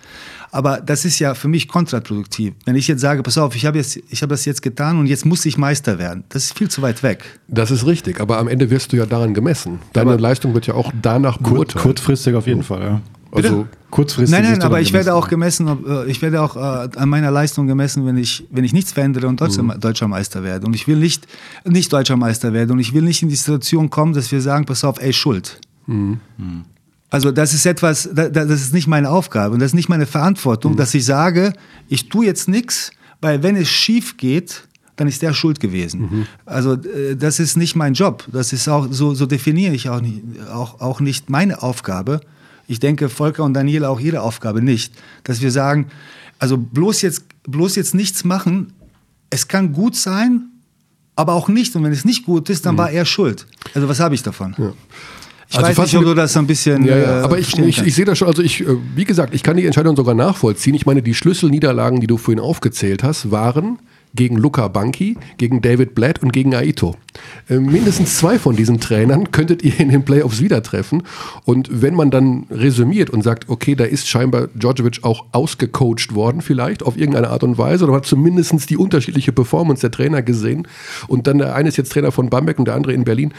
Aber 0.50 0.80
das 0.80 1.07
ist 1.07 1.18
ja 1.18 1.34
für 1.34 1.48
mich 1.48 1.66
kontraproduktiv. 1.66 2.55
Wenn 2.66 2.76
ich 2.76 2.86
jetzt 2.86 3.00
sage, 3.00 3.22
pass 3.22 3.38
auf, 3.38 3.57
ich 3.57 3.64
habe 3.64 3.80
hab 3.80 4.28
das 4.28 4.44
jetzt 4.44 4.61
getan 4.61 4.98
und 4.98 5.07
jetzt 5.07 5.24
muss 5.24 5.46
ich 5.46 5.57
Meister 5.57 5.98
werden. 5.98 6.24
Das 6.28 6.44
ist 6.44 6.59
viel 6.59 6.68
zu 6.68 6.82
weit 6.82 7.03
weg. 7.03 7.40
Das 7.48 7.70
ist 7.70 7.86
richtig, 7.86 8.20
aber 8.20 8.38
am 8.38 8.48
Ende 8.48 8.70
wirst 8.70 8.92
du 8.92 8.96
ja 8.96 9.07
daran 9.07 9.32
gemessen. 9.32 9.78
Deine 9.94 10.12
aber 10.12 10.20
Leistung 10.20 10.53
wird 10.53 10.66
ja 10.66 10.74
auch 10.74 10.92
danach 11.00 11.38
beurteilt. 11.38 11.82
Kurzfristig 11.82 12.34
auf 12.34 12.46
jeden 12.46 12.62
Fall, 12.62 12.82
ja. 12.82 13.00
Also 13.33 13.66
kurzfristig. 13.91 14.39
Nein, 14.39 14.51
nein, 14.51 14.62
aber 14.62 14.80
ich 14.80 14.93
werde 14.93 15.14
auch 15.14 15.28
gemessen, 15.28 15.66
äh, 15.87 16.11
ich 16.11 16.20
werde 16.20 16.43
auch 16.43 16.57
äh, 16.57 16.89
an 16.97 17.09
meiner 17.09 17.30
Leistung 17.30 17.66
gemessen, 17.66 18.05
wenn 18.05 18.18
ich, 18.18 18.47
wenn 18.51 18.62
ich 18.62 18.72
nichts 18.72 18.93
verändere 18.93 19.26
und 19.26 19.41
deutscher, 19.41 19.62
mhm. 19.62 19.80
deutscher 19.80 20.07
Meister 20.07 20.43
werde. 20.43 20.66
Und 20.66 20.74
ich 20.74 20.87
will 20.87 20.97
nicht, 20.97 21.26
nicht 21.64 21.93
deutscher 21.93 22.16
Meister 22.16 22.53
werden. 22.53 22.72
Und 22.72 22.78
ich 22.78 22.93
will 22.93 23.03
nicht 23.03 23.22
in 23.22 23.28
die 23.28 23.37
Situation 23.37 23.91
kommen, 23.91 24.12
dass 24.12 24.30
wir 24.30 24.41
sagen, 24.41 24.66
pass 24.66 24.85
auf, 24.85 25.01
ey, 25.01 25.12
Schuld. 25.12 25.61
Mhm. 25.87 26.20
Mhm. 26.37 26.64
Also 27.11 27.30
das 27.30 27.53
ist 27.53 27.66
etwas, 27.66 28.09
das 28.14 28.49
ist 28.49 28.72
nicht 28.72 28.87
meine 28.87 29.11
Aufgabe 29.11 29.53
und 29.53 29.61
das 29.61 29.72
ist 29.72 29.74
nicht 29.74 29.91
meine 29.91 30.07
Verantwortung, 30.07 30.72
mhm. 30.72 30.76
dass 30.76 30.95
ich 30.95 31.05
sage, 31.05 31.53
ich 31.89 32.09
tue 32.09 32.24
jetzt 32.24 32.49
nichts, 32.49 32.91
weil 33.20 33.43
wenn 33.43 33.55
es 33.55 33.68
schief 33.68 34.16
geht, 34.16 34.66
dann 34.97 35.09
ist 35.09 35.20
der 35.20 35.35
schuld 35.35 35.61
gewesen. 35.61 36.01
Mhm. 36.01 36.26
Also 36.47 36.74
äh, 36.74 37.16
das 37.16 37.39
ist 37.39 37.57
nicht 37.57 37.76
mein 37.76 37.93
Job. 37.95 38.24
Das 38.33 38.53
ist 38.53 38.68
auch 38.68 38.89
so, 38.91 39.14
so 39.14 39.26
definiere 39.26 39.74
ich 39.74 39.91
auch 39.91 40.01
nicht, 40.01 40.22
auch, 40.53 40.80
auch 40.80 41.01
nicht 41.01 41.28
meine 41.28 41.62
Aufgabe. 41.62 42.20
Ich 42.68 42.80
denke, 42.80 43.08
Volker 43.08 43.44
und 43.44 43.54
Daniela 43.54 43.88
auch 43.88 44.00
ihre 44.00 44.22
Aufgabe 44.22 44.62
nicht, 44.62 44.94
dass 45.24 45.40
wir 45.40 45.50
sagen, 45.50 45.86
also 46.38 46.56
bloß 46.56 47.02
jetzt, 47.02 47.24
bloß 47.44 47.76
jetzt 47.76 47.94
nichts 47.94 48.24
machen. 48.24 48.72
Es 49.30 49.48
kann 49.48 49.72
gut 49.72 49.96
sein, 49.96 50.50
aber 51.16 51.34
auch 51.34 51.48
nicht. 51.48 51.74
Und 51.76 51.84
wenn 51.84 51.92
es 51.92 52.04
nicht 52.04 52.24
gut 52.24 52.50
ist, 52.50 52.66
dann 52.66 52.74
mhm. 52.74 52.78
war 52.78 52.90
er 52.90 53.04
schuld. 53.04 53.46
Also 53.74 53.88
was 53.88 54.00
habe 54.00 54.14
ich 54.14 54.22
davon? 54.22 54.54
Ja. 54.58 54.72
Ich 55.48 55.58
also 55.58 55.68
weiß 55.68 55.92
nicht, 55.92 55.96
ob 55.96 56.04
du 56.04 56.14
das 56.14 56.34
ein 56.36 56.46
bisschen. 56.46 56.84
Ja, 56.84 56.96
ja. 56.96 57.20
Äh, 57.20 57.22
aber 57.22 57.38
ich, 57.38 57.56
ich, 57.58 57.82
ich 57.82 57.94
sehe 57.94 58.06
das 58.06 58.16
schon. 58.16 58.28
Also 58.28 58.42
ich, 58.42 58.62
äh, 58.62 58.76
wie 58.94 59.04
gesagt, 59.04 59.34
ich 59.34 59.42
kann 59.42 59.56
die 59.56 59.66
Entscheidung 59.66 59.96
sogar 59.96 60.14
nachvollziehen. 60.14 60.74
Ich 60.74 60.86
meine, 60.86 61.02
die 61.02 61.14
Schlüsselniederlagen, 61.14 62.00
die 62.00 62.06
du 62.06 62.16
vorhin 62.16 62.40
aufgezählt 62.40 63.02
hast, 63.02 63.30
waren 63.30 63.78
gegen 64.14 64.36
Luca 64.36 64.68
Banki, 64.68 65.16
gegen 65.38 65.62
David 65.62 65.94
Blatt 65.94 66.22
und 66.22 66.32
gegen 66.32 66.54
Aito. 66.54 66.96
Äh, 67.48 67.58
mindestens 67.58 68.18
zwei 68.18 68.38
von 68.38 68.56
diesen 68.56 68.80
Trainern 68.80 69.30
könntet 69.30 69.62
ihr 69.62 69.78
in 69.78 69.88
den 69.88 70.04
Playoffs 70.04 70.40
wieder 70.40 70.62
treffen. 70.62 71.02
Und 71.44 71.82
wenn 71.82 71.94
man 71.94 72.10
dann 72.10 72.46
resümiert 72.50 73.10
und 73.10 73.22
sagt, 73.22 73.48
okay, 73.48 73.74
da 73.74 73.84
ist 73.84 74.08
scheinbar 74.08 74.48
Djordjevic 74.54 75.00
auch 75.02 75.26
ausgecoacht 75.32 76.14
worden, 76.14 76.42
vielleicht 76.42 76.82
auf 76.82 76.96
irgendeine 76.96 77.30
Art 77.30 77.42
und 77.42 77.58
Weise, 77.58 77.84
oder 77.84 77.94
hat 77.94 78.06
zumindest 78.06 78.68
die 78.70 78.76
unterschiedliche 78.76 79.32
Performance 79.32 79.80
der 79.80 79.90
Trainer 79.90 80.22
gesehen. 80.22 80.68
Und 81.08 81.26
dann 81.26 81.38
der 81.38 81.54
eine 81.54 81.68
ist 81.68 81.76
jetzt 81.76 81.92
Trainer 81.92 82.12
von 82.12 82.28
Bamberg 82.30 82.58
und 82.58 82.66
der 82.66 82.74
andere 82.74 82.92
in 82.92 83.04
Berlin. 83.04 83.32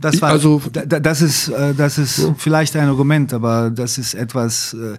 Das, 0.00 0.20
war, 0.20 0.30
also, 0.30 0.60
das 0.72 1.22
ist, 1.22 1.48
äh, 1.48 1.74
das 1.74 1.98
ist 1.98 2.18
ja. 2.18 2.34
vielleicht 2.38 2.76
ein 2.76 2.88
Argument, 2.88 3.32
aber 3.32 3.70
das 3.70 3.98
ist 3.98 4.14
etwas, 4.14 4.74
äh, 4.74 4.96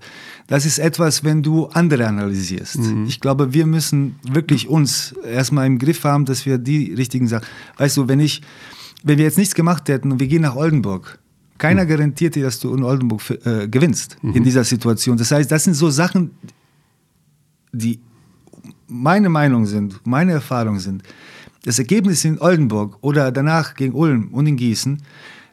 das 0.47 0.65
ist 0.65 0.79
etwas, 0.79 1.23
wenn 1.23 1.43
du 1.43 1.67
andere 1.67 2.07
analysierst. 2.07 2.79
Mhm. 2.79 3.05
Ich 3.07 3.19
glaube, 3.19 3.53
wir 3.53 3.65
müssen 3.65 4.15
wirklich 4.23 4.67
uns 4.67 5.13
erstmal 5.23 5.67
im 5.67 5.77
Griff 5.79 6.03
haben, 6.03 6.25
dass 6.25 6.45
wir 6.45 6.57
die 6.57 6.93
richtigen 6.93 7.27
Sachen. 7.27 7.45
Weißt 7.77 7.97
du, 7.97 8.07
wenn 8.07 8.19
ich, 8.19 8.41
wenn 9.03 9.17
wir 9.17 9.25
jetzt 9.25 9.37
nichts 9.37 9.55
gemacht 9.55 9.87
hätten 9.89 10.11
und 10.11 10.19
wir 10.19 10.27
gehen 10.27 10.41
nach 10.41 10.55
Oldenburg, 10.55 11.19
keiner 11.57 11.83
mhm. 11.83 11.89
garantiert 11.89 12.35
dir, 12.35 12.43
dass 12.43 12.59
du 12.59 12.73
in 12.73 12.83
Oldenburg 12.83 13.21
äh, 13.45 13.67
gewinnst 13.67 14.17
mhm. 14.21 14.33
in 14.33 14.43
dieser 14.43 14.63
Situation. 14.63 15.17
Das 15.17 15.31
heißt, 15.31 15.51
das 15.51 15.63
sind 15.63 15.73
so 15.73 15.89
Sachen, 15.89 16.31
die 17.71 17.99
meine 18.87 19.29
Meinung 19.29 19.65
sind, 19.65 19.99
meine 20.05 20.33
Erfahrung 20.33 20.79
sind 20.79 21.03
das 21.63 21.79
Ergebnis 21.79 22.23
in 22.25 22.39
Oldenburg 22.39 22.97
oder 23.01 23.31
danach 23.31 23.75
gegen 23.75 23.93
Ulm 23.93 24.29
und 24.31 24.47
in 24.47 24.57
Gießen, 24.57 25.01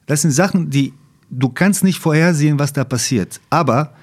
das 0.06 0.22
sind 0.22 0.32
Sachen, 0.32 0.70
die 0.70 0.92
du 1.30 1.48
kannst 1.48 1.84
nicht 1.84 1.98
vorhersehen, 1.98 2.58
was 2.58 2.72
da 2.72 2.84
passiert. 2.84 3.40
Aber 3.50 3.94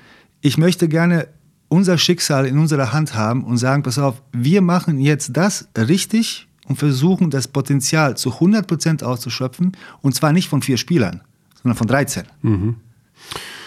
ich 0.41 0.57
möchte 0.57 0.87
gerne 0.87 1.27
unser 1.69 1.97
Schicksal 1.97 2.45
in 2.45 2.57
unserer 2.57 2.91
Hand 2.91 3.15
haben 3.15 3.43
und 3.43 3.57
sagen, 3.57 3.83
pass 3.83 3.97
auf, 3.97 4.21
wir 4.33 4.61
machen 4.61 4.99
jetzt 4.99 5.37
das 5.37 5.69
richtig 5.77 6.47
und 6.67 6.75
versuchen 6.75 7.29
das 7.29 7.47
Potenzial 7.47 8.17
zu 8.17 8.31
100% 8.31 9.03
auszuschöpfen 9.03 9.77
und 10.01 10.13
zwar 10.13 10.33
nicht 10.33 10.49
von 10.49 10.61
vier 10.61 10.77
Spielern, 10.77 11.21
sondern 11.61 11.77
von 11.77 11.87
13. 11.87 12.23
Mhm. 12.41 12.75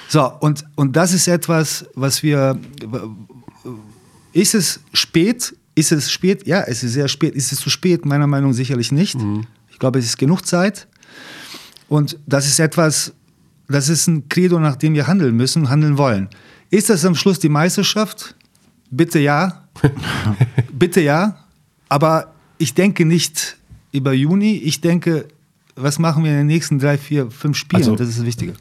So, 0.09 0.31
und, 0.41 0.65
und 0.75 0.97
das 0.97 1.13
ist 1.13 1.29
etwas, 1.29 1.87
was 1.95 2.23
wir, 2.23 2.59
ist 4.33 4.55
es 4.55 4.81
spät? 4.93 5.57
Ist 5.75 5.93
es 5.93 6.11
spät? 6.11 6.47
Ja, 6.47 6.63
es 6.63 6.83
ist 6.83 6.93
sehr 6.93 7.09
spät. 7.09 7.35
Ist 7.35 7.53
es 7.53 7.59
zu 7.59 7.71
spät? 7.71 8.07
Meiner 8.07 8.27
Meinung 8.27 8.51
nach 8.51 8.57
sicherlich 8.57 8.93
nicht. 8.93 9.19
Mhm. 9.19 9.47
Ich 9.71 9.79
glaube, 9.79 9.99
es 9.99 10.05
ist 10.05 10.19
genug 10.19 10.47
Zeit. 10.47 10.87
Und 11.89 12.19
das 12.27 12.47
ist 12.47 12.61
etwas, 12.61 13.13
das 13.69 13.89
ist 13.89 14.07
ein 14.07 14.29
Credo, 14.29 14.61
nach 14.61 14.77
dem 14.77 14.95
wir 14.95 15.07
handeln 15.07 15.37
müssen, 15.37 15.69
handeln 15.69 15.99
wollen. 15.99 16.29
Ist 16.71 16.91
das 16.91 17.05
am 17.05 17.15
Schluss 17.15 17.39
die 17.39 17.49
Meisterschaft? 17.49 18.35
Bitte 18.91 19.19
ja. 19.19 19.65
Bitte 20.73 21.01
ja. 21.01 21.45
Aber 21.89 22.33
ich 22.59 22.75
denke 22.75 23.05
nicht 23.05 23.57
über 23.93 24.13
Juni. 24.13 24.57
Ich 24.57 24.81
denke, 24.81 25.27
was 25.77 25.99
machen 25.99 26.25
wir 26.25 26.31
in 26.31 26.39
den 26.39 26.47
nächsten 26.47 26.79
drei, 26.79 26.99
vier, 26.99 27.31
fünf 27.31 27.57
Spielen? 27.57 27.83
Also, 27.83 27.97
das 27.97 28.09
ist 28.09 28.19
das 28.19 28.27
Wichtige. 28.27 28.55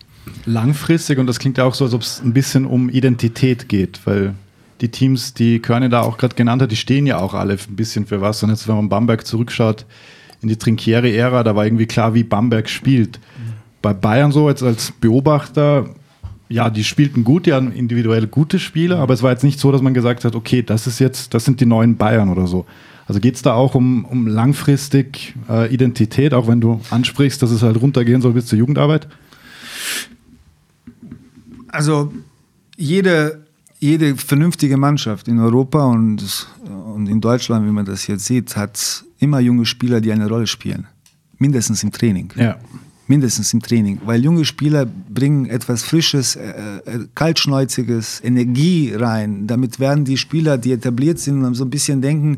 Langfristig, 0.46 1.20
und 1.20 1.28
das 1.28 1.40
klingt 1.40 1.58
ja 1.58 1.66
auch 1.66 1.76
so, 1.76 1.86
als 1.86 1.94
ob 1.94 2.02
es 2.02 2.22
ein 2.24 2.34
bisschen 2.34 2.66
um 2.66 2.90
Identität 2.90 3.68
geht, 3.70 4.00
weil 4.06 4.36
die 4.84 4.90
Teams, 4.90 5.34
die 5.34 5.60
Körne 5.60 5.88
da 5.88 6.02
auch 6.02 6.18
gerade 6.18 6.36
genannt 6.36 6.62
hat, 6.62 6.70
die 6.70 6.76
stehen 6.76 7.08
ja 7.08 7.18
auch 7.18 7.34
alle 7.34 7.54
ein 7.54 7.76
bisschen 7.78 8.06
für 8.06 8.20
was. 8.20 8.44
Und 8.44 8.50
jetzt, 8.50 8.68
wenn 8.68 8.76
man 8.76 8.90
Bamberg 8.90 9.26
zurückschaut 9.26 9.86
in 10.42 10.50
die 10.50 10.58
Trinkieri-Ära, 10.58 11.44
da 11.44 11.56
war 11.56 11.66
irgendwie 11.66 11.86
klar, 11.86 12.14
wie 12.14 12.26
Bamberg 12.26 12.68
spielt. 12.68 13.18
Mhm. 13.18 13.54
Bei 13.82 13.94
Bayern 13.94 14.34
so 14.34 14.50
jetzt 14.50 14.62
als 14.62 14.92
Beobachter, 14.92 15.86
ja, 16.50 16.70
die 16.70 16.84
spielten 16.84 17.24
gut, 17.24 17.46
die 17.46 17.54
hatten 17.54 17.72
individuell 17.72 18.28
gute 18.28 18.60
Spiele, 18.60 18.98
aber 18.98 19.14
es 19.14 19.24
war 19.24 19.32
jetzt 19.32 19.46
nicht 19.46 19.58
so, 19.58 19.72
dass 19.72 19.82
man 19.82 19.94
gesagt 19.94 20.26
hat, 20.26 20.36
okay, 20.36 20.62
das 20.64 20.86
ist 20.86 21.00
jetzt, 21.00 21.34
das 21.34 21.46
sind 21.46 21.62
die 21.62 21.66
neuen 21.66 21.96
Bayern 21.96 22.28
oder 22.28 22.46
so. 22.46 22.66
Also 23.08 23.22
geht 23.22 23.36
es 23.36 23.42
da 23.42 23.54
auch 23.54 23.76
um, 23.76 24.04
um 24.04 24.28
langfristig 24.28 25.34
äh, 25.50 25.74
Identität, 25.74 26.34
auch 26.34 26.50
wenn 26.50 26.60
du 26.60 26.82
ansprichst, 26.90 27.42
dass 27.42 27.52
es 27.52 27.64
halt 27.64 27.82
runtergehen 27.82 28.22
soll 28.22 28.34
bis 28.34 28.48
zur 28.48 28.60
Jugendarbeit? 28.60 29.08
Also 31.70 32.12
jede 32.76 33.43
jede 33.84 34.16
vernünftige 34.16 34.78
Mannschaft 34.78 35.28
in 35.28 35.40
Europa 35.40 35.86
und, 35.86 36.48
und 36.96 37.08
in 37.08 37.20
Deutschland, 37.20 37.68
wie 37.68 37.72
man 37.72 37.86
das 37.86 38.08
jetzt 38.08 38.26
sieht, 38.26 38.56
hat 38.56 39.04
immer 39.20 39.42
junge 39.42 39.66
Spieler, 39.66 40.00
die 40.00 40.12
eine 40.14 40.30
Rolle 40.30 40.48
spielen. 40.48 40.88
Mindestens 41.38 41.84
im 41.84 41.92
Training. 41.92 42.32
Ja. 42.38 42.56
Mindestens 43.08 43.54
im 43.54 43.62
Training. 43.62 44.00
Weil 44.06 44.24
junge 44.24 44.46
Spieler 44.46 44.86
bringen 44.86 45.48
etwas 45.48 45.84
Frisches, 45.84 46.38
äh, 46.38 46.52
äh, 46.86 47.08
Kaltschnäuziges, 47.14 48.24
Energie 48.24 48.94
rein. 48.96 49.48
Damit 49.48 49.82
werden 49.82 50.06
die 50.06 50.16
Spieler, 50.16 50.58
die 50.58 50.72
etabliert 50.72 51.20
sind 51.20 51.44
und 51.44 51.56
so 51.56 51.66
ein 51.66 51.70
bisschen 51.70 52.02
denken, 52.02 52.38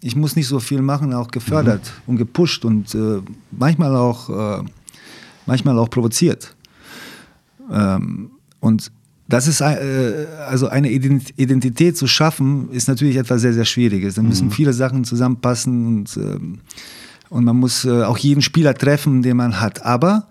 ich 0.00 0.16
muss 0.16 0.34
nicht 0.34 0.46
so 0.46 0.60
viel 0.60 0.80
machen, 0.80 1.12
auch 1.12 1.28
gefördert 1.28 1.82
mhm. 1.84 2.10
und 2.10 2.16
gepusht 2.16 2.64
und 2.64 2.94
äh, 2.94 3.20
manchmal, 3.50 3.94
auch, 3.94 4.30
äh, 4.30 4.64
manchmal 5.44 5.78
auch 5.78 5.90
provoziert. 5.90 6.56
Ähm, 7.70 8.30
und 8.60 8.90
das 9.28 9.48
ist 9.48 9.60
äh, 9.60 10.26
also 10.48 10.68
eine 10.68 10.90
Identität 10.90 11.96
zu 11.96 12.06
schaffen, 12.06 12.70
ist 12.70 12.88
natürlich 12.88 13.16
etwas 13.16 13.40
sehr, 13.40 13.52
sehr 13.52 13.64
Schwieriges. 13.64 14.14
Da 14.14 14.22
müssen 14.22 14.48
mhm. 14.48 14.52
viele 14.52 14.72
Sachen 14.72 15.04
zusammenpassen 15.04 15.86
und, 15.86 16.16
ähm, 16.16 16.60
und 17.28 17.44
man 17.44 17.56
muss 17.56 17.84
äh, 17.84 18.04
auch 18.04 18.18
jeden 18.18 18.42
Spieler 18.42 18.74
treffen, 18.74 19.22
den 19.22 19.36
man 19.36 19.60
hat. 19.60 19.84
Aber 19.84 20.28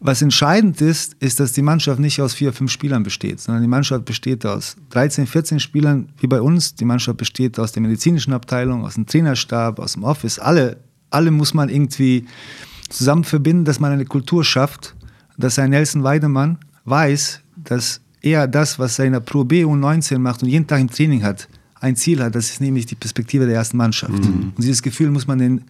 was 0.00 0.20
entscheidend 0.20 0.82
ist, 0.82 1.14
ist, 1.20 1.40
dass 1.40 1.52
die 1.52 1.62
Mannschaft 1.62 1.98
nicht 1.98 2.20
aus 2.20 2.34
vier, 2.34 2.52
fünf 2.52 2.70
Spielern 2.70 3.02
besteht, 3.02 3.40
sondern 3.40 3.62
die 3.62 3.68
Mannschaft 3.68 4.04
besteht 4.04 4.44
aus 4.44 4.76
13, 4.90 5.26
14 5.26 5.60
Spielern, 5.60 6.10
wie 6.18 6.26
bei 6.26 6.42
uns. 6.42 6.74
Die 6.74 6.84
Mannschaft 6.84 7.16
besteht 7.16 7.58
aus 7.58 7.72
der 7.72 7.80
medizinischen 7.80 8.34
Abteilung, 8.34 8.84
aus 8.84 8.94
dem 8.94 9.06
Trainerstab, 9.06 9.78
aus 9.78 9.94
dem 9.94 10.04
Office. 10.04 10.38
Alle, 10.38 10.76
alle 11.08 11.30
muss 11.30 11.54
man 11.54 11.70
irgendwie 11.70 12.26
zusammen 12.90 13.24
verbinden, 13.24 13.64
dass 13.64 13.80
man 13.80 13.92
eine 13.92 14.04
Kultur 14.04 14.44
schafft, 14.44 14.94
dass 15.38 15.58
ein 15.58 15.70
Nelson 15.70 16.02
Weidemann 16.02 16.58
weiß, 16.84 17.40
dass 17.56 18.02
eher 18.24 18.48
das, 18.48 18.78
was 18.78 18.98
er 18.98 19.04
in 19.04 19.12
der 19.12 19.20
Pro 19.20 19.44
B 19.44 19.64
und 19.64 19.80
19 19.80 20.20
macht 20.20 20.42
und 20.42 20.48
jeden 20.48 20.66
Tag 20.66 20.80
im 20.80 20.90
Training 20.90 21.22
hat, 21.22 21.48
ein 21.80 21.96
Ziel 21.96 22.22
hat, 22.22 22.34
das 22.34 22.50
ist 22.50 22.60
nämlich 22.60 22.86
die 22.86 22.94
Perspektive 22.94 23.46
der 23.46 23.56
ersten 23.56 23.76
Mannschaft. 23.76 24.24
Mhm. 24.24 24.52
Und 24.56 24.58
dieses 24.58 24.82
Gefühl 24.82 25.10
muss 25.10 25.26
man 25.26 25.38
den, 25.38 25.64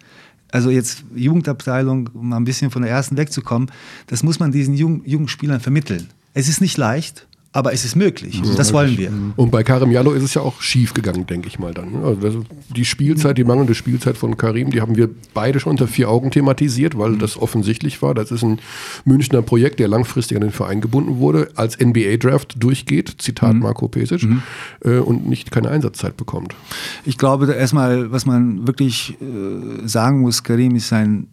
also 0.53 0.71
jetzt 0.71 1.05
Jugendabteilung, 1.15 2.11
um 2.15 2.29
mal 2.29 2.37
ein 2.37 2.45
bisschen 2.45 2.71
von 2.71 2.83
der 2.83 2.91
ersten 2.91 3.17
wegzukommen, 3.17 3.71
das 4.07 4.23
muss 4.23 4.39
man 4.39 4.53
diesen 4.53 4.75
jungen, 4.75 5.03
jungen 5.05 5.29
Spielern 5.29 5.61
vermitteln. 5.61 6.09
Es 6.33 6.49
ist 6.49 6.61
nicht 6.61 6.77
leicht, 6.77 7.27
aber 7.55 7.73
es 7.73 7.85
ist 7.85 7.95
möglich. 7.95 8.43
Mhm. 8.43 8.57
Das 8.57 8.73
wollen 8.73 8.99
wir. 8.99 9.13
Und 9.37 9.53
bei 9.53 9.63
Karim 9.63 9.93
Jallo 9.93 10.13
ist 10.13 10.25
es 10.25 10.35
ja 10.35 10.43
auch 10.43 10.61
schief 10.61 10.93
gegangen, 10.93 11.25
denke 11.25 11.47
ich 11.47 11.61
mal 11.61 11.73
dann. 11.73 12.03
Also 12.05 12.45
die 12.75 12.85
Spielzeit, 12.85 13.39
die 13.39 13.45
mangelnde 13.45 13.77
Spielzeit 13.77 14.17
von 14.17 14.37
Karim, 14.37 14.73
die 14.73 14.81
haben 14.81 14.97
wir 14.97 15.09
beide 15.35 15.61
schon 15.61 15.71
unter 15.71 15.87
vier 15.87 16.11
Augen 16.11 16.33
thematisiert, 16.33 16.99
weil 16.99 17.11
mhm. 17.11 17.21
das 17.21 17.41
offensichtlich 17.41 18.03
war. 18.03 18.13
Das 18.13 18.33
ist 18.33 18.43
ein 18.43 18.59
Münchner 19.05 19.41
Projekt, 19.41 19.79
der 19.79 19.87
langfristig 19.87 20.37
an 20.37 20.41
den 20.41 20.51
Verein 20.51 20.81
gebunden 20.81 21.19
wurde, 21.19 21.49
als 21.55 21.79
NBA-Draft 21.79 22.57
durchgeht, 22.61 23.15
Zitat 23.19 23.55
mhm. 23.55 23.61
Marco 23.61 23.87
Pesic, 23.87 24.25
mhm. 24.25 24.43
äh, 24.85 24.99
und 24.99 25.29
nicht 25.29 25.53
keine 25.53 25.71
Einsatzzeit 25.71 26.17
bekommt. 26.17 26.57
Ich 27.05 27.19
glaube, 27.19 27.53
erstmal, 27.53 28.11
was 28.11 28.27
man 28.27 28.67
wirklich 28.67 29.17
äh, 29.21 29.87
sagen 29.87 30.23
muss, 30.23 30.43
Karim 30.43 30.75
ist 30.75 30.93
ein, 30.93 31.29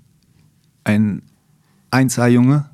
ein 0.83 1.23
1A-Junge 1.91 2.65
der 2.65 2.71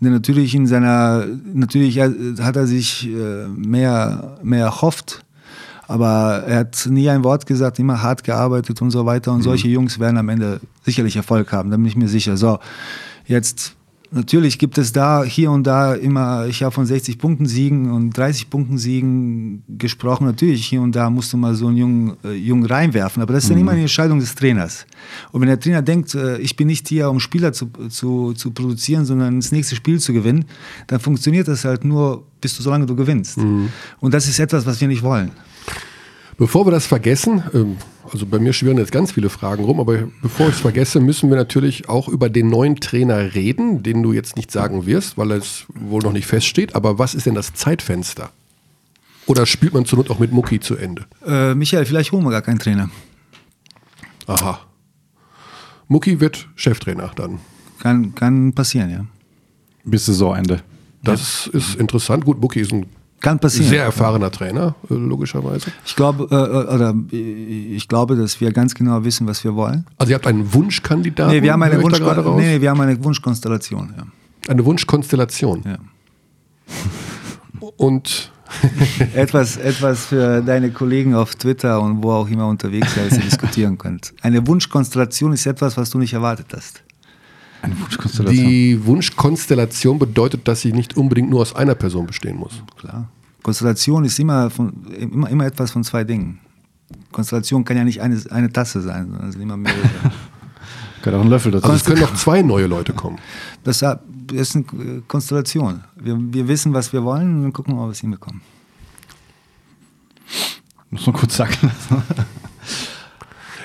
natürlich 0.00 0.54
in 0.54 0.66
seiner, 0.66 1.26
natürlich 1.52 2.00
hat 2.00 2.56
er 2.56 2.66
sich 2.66 3.08
äh, 3.08 3.46
mehr, 3.48 4.38
mehr 4.42 4.64
erhofft, 4.64 5.24
aber 5.86 6.44
er 6.46 6.60
hat 6.60 6.86
nie 6.88 7.10
ein 7.10 7.24
Wort 7.24 7.46
gesagt, 7.46 7.78
immer 7.78 8.02
hart 8.02 8.24
gearbeitet 8.24 8.80
und 8.80 8.90
so 8.90 9.04
weiter. 9.06 9.32
Und 9.32 9.38
mhm. 9.38 9.44
solche 9.44 9.68
Jungs 9.68 9.98
werden 9.98 10.16
am 10.16 10.28
Ende 10.28 10.60
sicherlich 10.84 11.16
Erfolg 11.16 11.52
haben, 11.52 11.70
da 11.70 11.76
bin 11.76 11.86
ich 11.86 11.96
mir 11.96 12.08
sicher. 12.08 12.36
So, 12.36 12.58
jetzt 13.26 13.76
Natürlich 14.12 14.58
gibt 14.58 14.76
es 14.76 14.92
da 14.92 15.22
hier 15.22 15.52
und 15.52 15.64
da 15.68 15.94
immer, 15.94 16.46
ich 16.48 16.64
habe 16.64 16.72
von 16.72 16.84
60 16.84 17.16
Punkten 17.16 17.46
Siegen 17.46 17.92
und 17.92 18.10
30 18.10 18.50
Punkten 18.50 18.76
Siegen 18.76 19.62
gesprochen. 19.68 20.24
Natürlich, 20.26 20.66
hier 20.66 20.82
und 20.82 20.96
da 20.96 21.10
musst 21.10 21.32
du 21.32 21.36
mal 21.36 21.54
so 21.54 21.68
einen 21.68 21.76
Jungen, 21.76 22.16
äh, 22.24 22.32
Jungen 22.32 22.66
reinwerfen, 22.66 23.22
aber 23.22 23.34
das 23.34 23.44
ist 23.44 23.50
mhm. 23.50 23.54
dann 23.54 23.60
immer 23.60 23.70
eine 23.72 23.82
Entscheidung 23.82 24.18
des 24.18 24.34
Trainers. 24.34 24.84
Und 25.30 25.42
wenn 25.42 25.48
der 25.48 25.60
Trainer 25.60 25.82
denkt, 25.82 26.12
äh, 26.16 26.38
ich 26.38 26.56
bin 26.56 26.66
nicht 26.66 26.88
hier, 26.88 27.08
um 27.08 27.20
Spieler 27.20 27.52
zu, 27.52 27.70
zu, 27.88 28.32
zu 28.32 28.50
produzieren, 28.50 29.04
sondern 29.04 29.38
das 29.38 29.52
nächste 29.52 29.76
Spiel 29.76 30.00
zu 30.00 30.12
gewinnen, 30.12 30.44
dann 30.88 30.98
funktioniert 30.98 31.46
das 31.46 31.64
halt 31.64 31.84
nur, 31.84 32.24
bis 32.40 32.56
du 32.56 32.64
solange 32.64 32.86
du 32.86 32.96
gewinnst. 32.96 33.38
Mhm. 33.38 33.68
Und 34.00 34.12
das 34.12 34.26
ist 34.26 34.40
etwas, 34.40 34.66
was 34.66 34.80
wir 34.80 34.88
nicht 34.88 35.04
wollen. 35.04 35.30
Bevor 36.36 36.66
wir 36.66 36.72
das 36.72 36.86
vergessen, 36.86 37.44
ähm, 37.54 37.76
also 38.12 38.26
bei 38.26 38.38
mir 38.38 38.52
schwirren 38.52 38.78
jetzt 38.78 38.92
ganz 38.92 39.12
viele 39.12 39.30
Fragen 39.30 39.64
rum, 39.64 39.80
aber 39.80 40.08
bevor 40.22 40.48
ich 40.48 40.54
es 40.54 40.60
vergesse, 40.60 41.00
müssen 41.00 41.30
wir 41.30 41.36
natürlich 41.36 41.88
auch 41.88 42.08
über 42.08 42.28
den 42.28 42.48
neuen 42.48 42.76
Trainer 42.76 43.34
reden, 43.34 43.82
den 43.82 44.02
du 44.02 44.12
jetzt 44.12 44.36
nicht 44.36 44.50
sagen 44.50 44.86
wirst, 44.86 45.16
weil 45.16 45.30
es 45.32 45.66
wohl 45.74 46.02
noch 46.02 46.12
nicht 46.12 46.26
feststeht. 46.26 46.74
Aber 46.74 46.98
was 46.98 47.14
ist 47.14 47.26
denn 47.26 47.34
das 47.34 47.54
Zeitfenster? 47.54 48.30
Oder 49.26 49.46
spielt 49.46 49.74
man 49.74 49.84
zur 49.84 49.98
Not 49.98 50.10
auch 50.10 50.18
mit 50.18 50.32
Mucki 50.32 50.60
zu 50.60 50.76
Ende? 50.76 51.06
Äh, 51.24 51.54
Michael, 51.54 51.84
vielleicht 51.84 52.10
holen 52.12 52.24
wir 52.24 52.30
gar 52.30 52.42
keinen 52.42 52.58
Trainer. 52.58 52.90
Aha. 54.26 54.60
Mucki 55.88 56.20
wird 56.20 56.48
Cheftrainer 56.56 57.12
dann. 57.14 57.40
Kann, 57.78 58.14
kann 58.14 58.52
passieren, 58.52 58.90
ja. 58.90 59.04
Bis 59.84 60.06
Saisonende. 60.06 60.62
Das 61.02 61.48
ja. 61.52 61.58
ist 61.58 61.76
interessant. 61.76 62.24
Gut, 62.24 62.40
Mucki 62.40 62.60
ist 62.60 62.72
ein 62.72 62.86
kann 63.20 63.38
passieren. 63.38 63.68
Sehr 63.68 63.84
erfahrener 63.84 64.30
Trainer, 64.30 64.74
äh, 64.88 64.94
logischerweise. 64.94 65.70
Ich 65.84 65.94
glaube, 65.94 66.26
äh, 66.30 66.34
äh, 66.34 66.74
oder 66.74 66.94
ich 67.10 67.86
glaube, 67.88 68.16
dass 68.16 68.40
wir 68.40 68.52
ganz 68.52 68.74
genau 68.74 69.04
wissen, 69.04 69.26
was 69.26 69.44
wir 69.44 69.54
wollen. 69.54 69.86
Also 69.98 70.10
ihr 70.10 70.14
habt 70.14 70.26
einen 70.26 70.52
Wunschkandidaten? 70.52 71.34
Nee, 71.34 71.42
wir 71.42 71.52
haben 71.52 71.62
eine, 71.62 71.82
Wunsch 71.82 72.00
nee, 72.00 72.60
wir 72.60 72.70
haben 72.70 72.80
eine 72.80 73.02
Wunschkonstellation. 73.02 73.94
Ja. 73.96 74.04
Eine 74.48 74.64
Wunschkonstellation? 74.64 75.64
Ja. 75.64 75.78
Und 77.76 78.32
etwas, 79.14 79.56
etwas 79.56 80.06
für 80.06 80.42
deine 80.42 80.70
Kollegen 80.70 81.14
auf 81.14 81.34
Twitter 81.36 81.80
und 81.80 82.02
wo 82.02 82.12
auch 82.12 82.28
immer 82.28 82.46
unterwegs 82.46 82.94
seid, 82.94 83.12
ihr 83.12 83.18
diskutieren 83.18 83.78
könnt. 83.78 84.12
Eine 84.22 84.46
Wunschkonstellation 84.46 85.32
ist 85.32 85.46
etwas, 85.46 85.76
was 85.76 85.90
du 85.90 85.98
nicht 85.98 86.14
erwartet 86.14 86.46
hast. 86.54 86.82
Eine 87.62 87.78
Wunschkonstellation. 87.80 88.46
Die 88.46 88.86
Wunschkonstellation 88.86 89.98
bedeutet, 89.98 90.48
dass 90.48 90.62
sie 90.62 90.72
nicht 90.72 90.96
unbedingt 90.96 91.30
nur 91.30 91.40
aus 91.42 91.54
einer 91.54 91.74
Person 91.74 92.06
bestehen 92.06 92.36
muss. 92.36 92.62
Klar. 92.78 93.08
Konstellation 93.42 94.04
ist 94.04 94.18
immer, 94.18 94.50
von, 94.50 94.72
immer, 94.98 95.28
immer 95.28 95.46
etwas 95.46 95.70
von 95.70 95.84
zwei 95.84 96.04
Dingen. 96.04 96.38
Konstellation 97.12 97.64
kann 97.64 97.76
ja 97.76 97.84
nicht 97.84 98.00
eine, 98.00 98.20
eine 98.30 98.52
Tasse 98.52 98.80
sein, 98.80 99.08
sondern 99.10 99.28
es 99.28 99.34
sind 99.34 99.42
immer 99.42 99.56
mehrere. 99.56 99.78
kann 101.02 101.14
auch 101.14 101.20
ein 101.20 101.28
Löffel 101.28 101.52
dazu. 101.52 101.64
Also 101.64 101.76
es 101.76 101.84
können 101.84 102.00
noch 102.00 102.14
zwei 102.14 102.42
neue 102.42 102.66
Leute 102.66 102.92
kommen. 102.92 103.18
Das 103.62 103.82
ist 104.32 104.56
eine 104.56 104.64
Konstellation. 105.06 105.84
Wir, 105.96 106.16
wir 106.18 106.48
wissen, 106.48 106.72
was 106.72 106.94
wir 106.94 107.04
wollen 107.04 107.36
und 107.36 107.42
dann 107.42 107.52
gucken 107.52 107.74
wir, 107.74 107.82
ob 107.82 107.88
wir 107.88 107.92
es 107.92 108.00
hinbekommen. 108.00 108.40
Muss 110.88 111.06
man 111.06 111.14
kurz 111.14 111.36
sagen 111.36 111.54
lassen. 111.60 112.02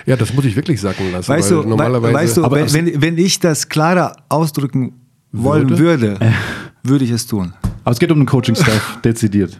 Ja, 0.05 0.15
das 0.15 0.33
muss 0.33 0.45
ich 0.45 0.55
wirklich 0.55 0.79
sagen 0.79 1.11
lassen. 1.11 1.29
Weißt 1.29 1.51
du, 1.51 1.63
normalerweise 1.63 2.13
weißt 2.13 2.37
du 2.37 2.51
wenn, 2.51 2.73
wenn, 2.73 3.01
wenn, 3.01 3.17
ich 3.17 3.39
das 3.39 3.69
klarer 3.69 4.15
ausdrücken 4.29 4.93
wollen 5.31 5.69
würde, 5.69 6.19
würde, 6.19 6.33
würde 6.83 7.05
ich 7.05 7.11
es 7.11 7.25
tun. 7.25 7.53
Aber 7.83 7.91
es 7.91 7.99
geht 7.99 8.11
um 8.11 8.19
den 8.19 8.27
Coaching-Staff, 8.27 9.01
dezidiert. 9.03 9.59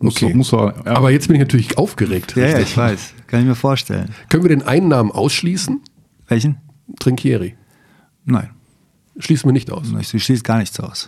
Okay. 0.00 0.34
Muss, 0.34 0.52
muss 0.52 0.74
ja. 0.84 0.86
Aber 0.86 1.10
jetzt 1.10 1.28
bin 1.28 1.36
ich 1.36 1.40
natürlich 1.40 1.78
aufgeregt. 1.78 2.34
Ja, 2.36 2.48
ja, 2.48 2.58
ich 2.58 2.76
weiß. 2.76 3.14
Kann 3.26 3.40
ich 3.40 3.46
mir 3.46 3.54
vorstellen. 3.54 4.10
Können 4.28 4.42
wir 4.42 4.48
den 4.48 4.62
einen 4.62 4.88
Namen 4.88 5.10
ausschließen? 5.10 5.80
Welchen? 6.28 6.58
Trinkieri. 6.98 7.56
Nein. 8.24 8.50
Schließen 9.18 9.48
wir 9.48 9.52
nicht 9.52 9.70
aus. 9.70 9.86
Ich 10.00 10.24
schließe 10.24 10.42
gar 10.42 10.58
nichts 10.58 10.78
aus. 10.80 11.06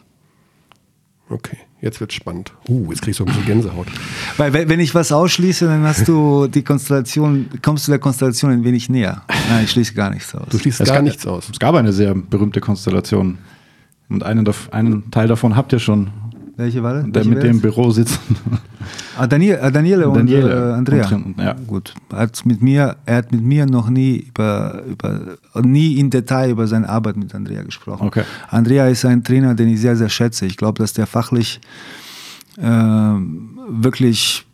Okay. 1.28 1.59
Jetzt 1.85 2.01
wird 2.01 2.14
spannend. 2.14 2.51
Uh, 2.66 2.87
jetzt 2.89 3.03
kriegst 3.03 3.20
du 3.20 3.24
ein 3.24 3.26
bisschen 3.26 3.45
Gänsehaut. 3.45 3.87
Weil 4.39 4.55
wenn 4.55 4.80
ich 4.80 4.95
was 4.95 5.12
ausschließe, 5.12 5.66
dann 5.66 5.82
hast 5.82 6.09
du 6.09 6.47
die 6.47 6.62
Konstellation, 6.62 7.51
kommst 7.61 7.87
du 7.87 7.93
der 7.93 7.99
Konstellation 7.99 8.53
ein 8.53 8.64
wenig 8.64 8.89
näher. 8.89 9.22
Nein, 9.51 9.64
ich 9.64 9.70
schließe 9.72 9.93
gar 9.93 10.09
nichts 10.09 10.35
aus. 10.35 10.49
Du 10.49 10.59
schließt 10.59 10.80
es 10.80 10.89
gar 10.89 11.03
nichts 11.03 11.26
aus. 11.26 11.51
Es 11.51 11.59
gab 11.59 11.74
eine 11.74 11.93
sehr 11.93 12.14
berühmte 12.14 12.62
Konstellation. 12.62 13.37
Und 14.09 14.22
einen, 14.22 14.49
einen 14.70 15.11
Teil 15.11 15.28
davon 15.28 15.57
habt 15.57 15.74
ihr 15.74 15.78
schon. 15.78 16.09
Welche 16.57 16.83
war 16.83 16.95
das? 16.95 17.05
Der 17.05 17.15
Welche 17.15 17.29
mit 17.31 17.43
dem 17.43 17.61
Büro 17.61 17.91
sitzt. 17.91 18.21
Ah, 19.17 19.27
Daniel, 19.27 19.59
äh, 19.63 19.73
Daniele 19.73 20.09
und 20.09 20.17
Daniele 20.17 20.71
äh, 20.71 20.73
Andrea. 20.75 21.09
Und, 21.09 21.39
ja. 21.39 21.55
Gut. 21.67 21.95
Er 22.11 22.19
hat, 22.19 22.45
mit 22.45 22.63
mir, 22.63 22.97
er 23.07 23.17
hat 23.19 23.33
mit 23.33 23.43
mir 23.43 23.67
noch 23.67 23.89
nie 23.89 24.17
über, 24.17 24.83
über 24.87 25.37
nie 25.63 25.99
in 25.99 26.11
Detail 26.11 26.51
über 26.51 26.67
seine 26.67 26.89
Arbeit 26.89 27.17
mit 27.17 27.35
Andrea 27.35 27.63
gesprochen. 27.63 28.07
Okay. 28.07 28.25
Andrea 28.49 28.89
ist 28.89 29.05
ein 29.05 29.23
Trainer, 29.23 29.55
den 29.55 29.69
ich 29.69 29.81
sehr, 29.81 29.97
sehr 29.97 30.09
schätze. 30.09 30.47
Ich 30.47 30.57
glaube, 30.57 30.79
dass 30.79 30.93
der 30.93 31.07
fachlich 31.07 31.61
äh, 32.59 32.63
wirklich 32.63 34.45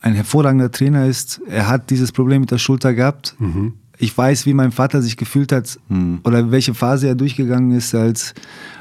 ein 0.00 0.14
hervorragender 0.14 0.70
Trainer 0.70 1.06
ist. 1.06 1.40
Er 1.48 1.68
hat 1.68 1.90
dieses 1.90 2.12
Problem 2.12 2.42
mit 2.42 2.50
der 2.50 2.58
Schulter 2.58 2.94
gehabt. 2.94 3.34
Mhm. 3.38 3.74
Ich 4.02 4.16
weiß, 4.16 4.46
wie 4.46 4.54
mein 4.54 4.72
Vater 4.72 5.02
sich 5.02 5.16
gefühlt 5.16 5.52
hat 5.52 5.78
mhm. 5.88 6.20
oder 6.24 6.50
welche 6.50 6.72
Phase 6.72 7.06
er 7.06 7.14
durchgegangen 7.14 7.72
ist, 7.72 7.94
als, 7.94 8.34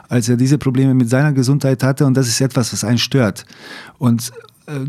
als 0.07 0.30
er 0.30 0.38
diese 0.38 0.57
Probleme 0.57 0.93
mit 0.93 1.09
seiner 1.09 1.34
Gesundheit 1.34 1.84
hatte. 1.84 2.05
Und 2.05 2.15
das 2.15 2.28
ist 2.30 2.39
etwas, 2.39 2.72
was 2.72 2.86
einen 2.86 2.97
stört. 2.97 3.45
Und 3.97 4.32
äh, 4.65 4.80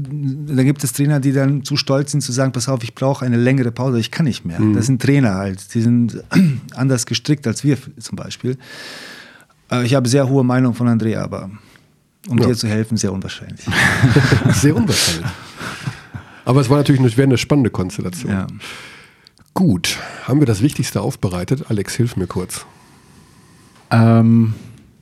da 0.55 0.63
gibt 0.63 0.85
es 0.85 0.93
Trainer, 0.93 1.19
die 1.19 1.33
dann 1.33 1.65
zu 1.65 1.77
stolz 1.77 2.13
sind 2.13 2.21
zu 2.21 2.31
sagen, 2.31 2.53
pass 2.53 2.69
auf, 2.69 2.85
ich 2.85 2.95
brauche 2.95 3.25
eine 3.25 3.39
längere 3.39 3.73
Pause, 3.73 3.99
ich 3.99 4.13
kann 4.13 4.25
nicht 4.25 4.45
mehr. 4.45 4.61
Mhm. 4.61 4.75
Das 4.75 4.87
sind 4.87 5.03
Trainer 5.03 5.35
halt, 5.35 5.75
die 5.75 5.83
sind 5.83 6.23
anders 6.75 7.07
gestrickt 7.07 7.47
als 7.49 7.65
wir 7.65 7.77
zum 7.99 8.15
Beispiel. 8.15 8.57
Äh, 9.71 9.85
ich 9.85 9.97
habe 9.97 10.09
sehr 10.09 10.29
hohe 10.29 10.45
Meinung 10.45 10.75
von 10.75 10.87
Andrea, 10.87 11.25
aber 11.25 11.51
um 12.29 12.39
ja. 12.39 12.47
dir 12.47 12.55
zu 12.55 12.69
helfen, 12.69 12.97
sehr 12.97 13.13
unwahrscheinlich. 13.13 13.67
sehr 14.53 14.77
unwahrscheinlich. 14.77 15.31
Aber 16.45 16.61
es 16.61 16.71
war 16.71 16.77
natürlich 16.79 17.01
eine, 17.01 17.23
eine 17.23 17.39
spannende 17.39 17.71
Konstellation. 17.71 18.33
Ja. 18.33 18.47
Gut, 19.55 19.99
haben 20.25 20.41
wir 20.41 20.47
das 20.47 20.63
Wichtigste 20.63 21.01
aufbereitet? 21.01 21.67
Alex, 21.69 21.95
hilf 21.95 22.17
mir 22.17 22.27
kurz. 22.27 22.65
Ähm, 23.91 24.55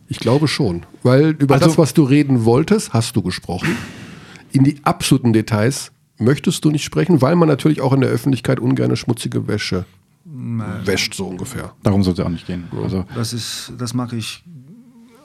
ich 0.09 0.19
glaube 0.19 0.49
schon, 0.49 0.87
weil 1.03 1.37
über 1.39 1.55
also, 1.55 1.67
das, 1.67 1.79
was 1.79 1.95
du 1.95 2.05
reden 2.05 2.45
wolltest, 2.45 2.93
hast 2.93 3.15
du 3.17 3.23
gesprochen. 3.23 3.77
In 4.53 4.65
die 4.65 4.81
absoluten 4.83 5.33
Details 5.33 5.93
möchtest 6.19 6.65
du 6.65 6.71
nicht 6.71 6.85
sprechen, 6.85 7.21
weil 7.21 7.37
man 7.37 7.49
natürlich 7.49 7.81
auch 7.81 7.93
in 7.93 8.01
der 8.01 8.11
Öffentlichkeit 8.11 8.59
ungern 8.61 8.97
schmutzige 8.97 9.47
Wäsche 9.47 9.85
Nein. 10.25 10.87
wäscht, 10.87 11.15
so 11.15 11.27
ungefähr. 11.27 11.75
Darum 11.83 12.03
soll 12.03 12.15
es 12.15 12.21
auch 12.21 12.29
nicht 12.29 12.47
gehen. 12.47 12.69
Also 12.83 13.05
das, 13.15 13.73
das 13.79 13.95
mache 13.95 14.17
ich 14.17 14.43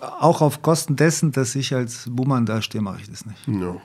auch 0.02 0.42
auf 0.42 0.62
Kosten 0.62 0.96
dessen, 0.96 1.32
dass 1.32 1.56
ich 1.56 1.74
als 1.74 2.10
Buhmann 2.10 2.46
dastehe, 2.46 2.82
mache 2.82 3.00
ich 3.02 3.10
das 3.10 3.26
nicht. 3.26 3.48
Ja. 3.48 3.78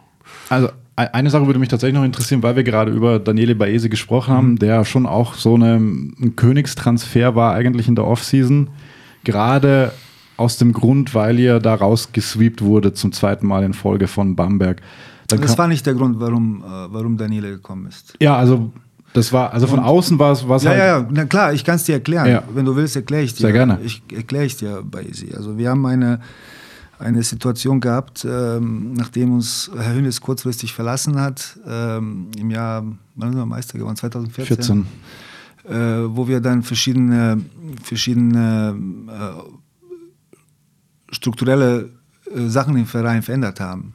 Also 0.48 0.68
eine 0.96 1.30
Sache 1.30 1.46
würde 1.46 1.60
mich 1.60 1.68
tatsächlich 1.68 1.96
noch 1.96 2.04
interessieren, 2.04 2.42
weil 2.42 2.56
wir 2.56 2.64
gerade 2.64 2.90
über 2.90 3.18
Daniele 3.18 3.54
Baese 3.54 3.88
gesprochen 3.88 4.34
haben, 4.34 4.50
mhm. 4.50 4.58
der 4.58 4.84
schon 4.84 5.06
auch 5.06 5.34
so 5.34 5.54
eine, 5.54 5.76
ein 5.76 6.34
Königstransfer 6.34 7.34
war 7.34 7.54
eigentlich 7.54 7.86
in 7.88 7.94
der 7.94 8.06
Offseason. 8.06 8.70
Gerade 9.24 9.92
aus 10.36 10.56
dem 10.56 10.72
Grund, 10.72 11.14
weil 11.14 11.38
ihr 11.38 11.60
da 11.60 11.74
rausgesweept 11.74 12.62
wurde 12.62 12.94
zum 12.94 13.12
zweiten 13.12 13.46
Mal 13.46 13.64
in 13.64 13.74
Folge 13.74 14.08
von 14.08 14.36
Bamberg. 14.36 14.80
Dann 15.28 15.40
das 15.40 15.58
war 15.58 15.68
nicht 15.68 15.84
der 15.84 15.94
Grund, 15.94 16.20
warum, 16.20 16.62
äh, 16.62 16.66
warum 16.66 17.16
Daniele 17.16 17.50
gekommen 17.50 17.86
ist. 17.86 18.14
Ja, 18.20 18.36
also 18.36 18.72
das 19.12 19.32
war, 19.32 19.52
also 19.52 19.66
von 19.66 19.80
und, 19.80 19.84
außen 19.84 20.18
war 20.18 20.32
es 20.32 20.42
ja, 20.62 20.70
halt. 20.70 20.78
Ja, 20.78 21.06
na 21.10 21.24
klar, 21.24 21.52
ich 21.52 21.64
kann 21.64 21.76
es 21.76 21.84
dir 21.84 21.94
erklären. 21.94 22.28
Ja. 22.28 22.42
Wenn 22.54 22.64
du 22.64 22.76
willst, 22.76 22.96
erkläre 22.96 23.22
ich 23.22 23.34
dir. 23.34 23.42
Sehr 23.42 23.52
gerne. 23.52 23.78
Ich 23.82 24.02
erkläre 24.14 24.44
ich 24.44 24.56
dir 24.56 24.82
Easy. 25.08 25.34
Also 25.34 25.58
wir 25.58 25.70
haben 25.70 25.84
eine, 25.86 26.20
eine 26.98 27.22
Situation 27.22 27.80
gehabt, 27.80 28.26
ähm, 28.28 28.94
nachdem 28.94 29.32
uns 29.32 29.70
Herr 29.76 29.94
Hönes 29.94 30.20
kurzfristig 30.20 30.72
verlassen 30.72 31.20
hat, 31.20 31.58
ähm, 31.66 32.28
im 32.36 32.50
Jahr, 32.50 32.82
wann 33.14 33.30
sind 33.30 33.38
wir 33.38 33.46
Meister 33.46 33.78
geworden? 33.78 33.96
2014. 33.96 34.56
14. 34.56 34.86
Äh, 35.68 36.16
wo 36.16 36.26
wir 36.26 36.40
dann 36.40 36.62
verschiedene, 36.62 37.40
verschiedene 37.82 38.76
äh, 39.08 41.14
strukturelle 41.14 41.90
äh, 42.34 42.48
Sachen 42.48 42.76
im 42.76 42.86
Verein 42.86 43.22
verändert 43.22 43.60
haben. 43.60 43.92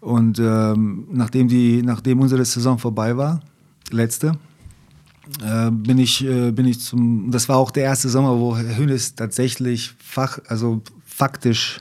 Und 0.00 0.38
ähm, 0.38 1.06
nachdem, 1.12 1.48
die, 1.48 1.82
nachdem 1.82 2.20
unsere 2.20 2.44
Saison 2.44 2.78
vorbei 2.78 3.16
war, 3.16 3.40
letzte, 3.90 4.32
äh, 5.42 5.70
bin, 5.70 5.98
ich, 5.98 6.24
äh, 6.24 6.52
bin 6.52 6.66
ich 6.66 6.80
zum, 6.80 7.30
das 7.30 7.48
war 7.48 7.56
auch 7.56 7.70
der 7.70 7.84
erste 7.84 8.08
Sommer, 8.08 8.38
wo 8.38 8.56
Herr 8.56 8.76
Hönes 8.76 9.14
tatsächlich 9.14 9.94
fach, 9.98 10.38
also 10.48 10.82
faktisch 11.06 11.80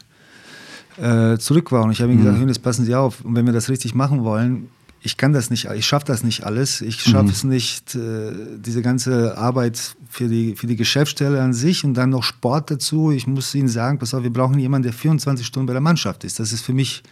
äh, 1.01 1.37
zurück 1.37 1.71
war. 1.71 1.83
Und 1.83 1.91
ich 1.91 2.01
habe 2.01 2.11
ihm 2.11 2.19
gesagt, 2.19 2.37
mhm. 2.37 2.41
Hönes, 2.41 2.59
passen 2.59 2.85
Sie 2.85 2.95
auf, 2.95 3.23
und 3.23 3.35
wenn 3.35 3.45
wir 3.45 3.53
das 3.53 3.69
richtig 3.69 3.95
machen 3.95 4.23
wollen, 4.23 4.69
ich 5.05 5.17
kann 5.17 5.33
das 5.33 5.49
nicht, 5.49 5.65
ich 5.65 5.85
schaffe 5.85 6.05
das 6.05 6.23
nicht 6.23 6.45
alles. 6.45 6.79
Ich 6.79 7.01
schaffe 7.01 7.25
mhm. 7.25 7.29
es 7.29 7.43
nicht, 7.43 7.95
äh, 7.95 8.31
diese 8.57 8.81
ganze 8.81 9.37
Arbeit 9.37 9.95
für 10.09 10.29
die, 10.29 10.55
für 10.55 10.65
die 10.65 10.77
Geschäftsstelle 10.77 11.41
an 11.41 11.53
sich 11.53 11.83
und 11.83 11.93
dann 11.95 12.09
noch 12.09 12.23
Sport 12.23 12.71
dazu. 12.71 13.11
Ich 13.11 13.27
muss 13.27 13.53
Ihnen 13.53 13.67
sagen, 13.67 13.99
pass 13.99 14.13
auf, 14.13 14.23
wir 14.23 14.31
brauchen 14.31 14.57
jemanden, 14.57 14.83
der 14.83 14.93
24 14.93 15.45
Stunden 15.45 15.67
bei 15.67 15.73
der 15.73 15.81
Mannschaft 15.81 16.23
ist. 16.23 16.39
Das 16.39 16.53
ist 16.53 16.61
für 16.61 16.71
mich 16.71 17.03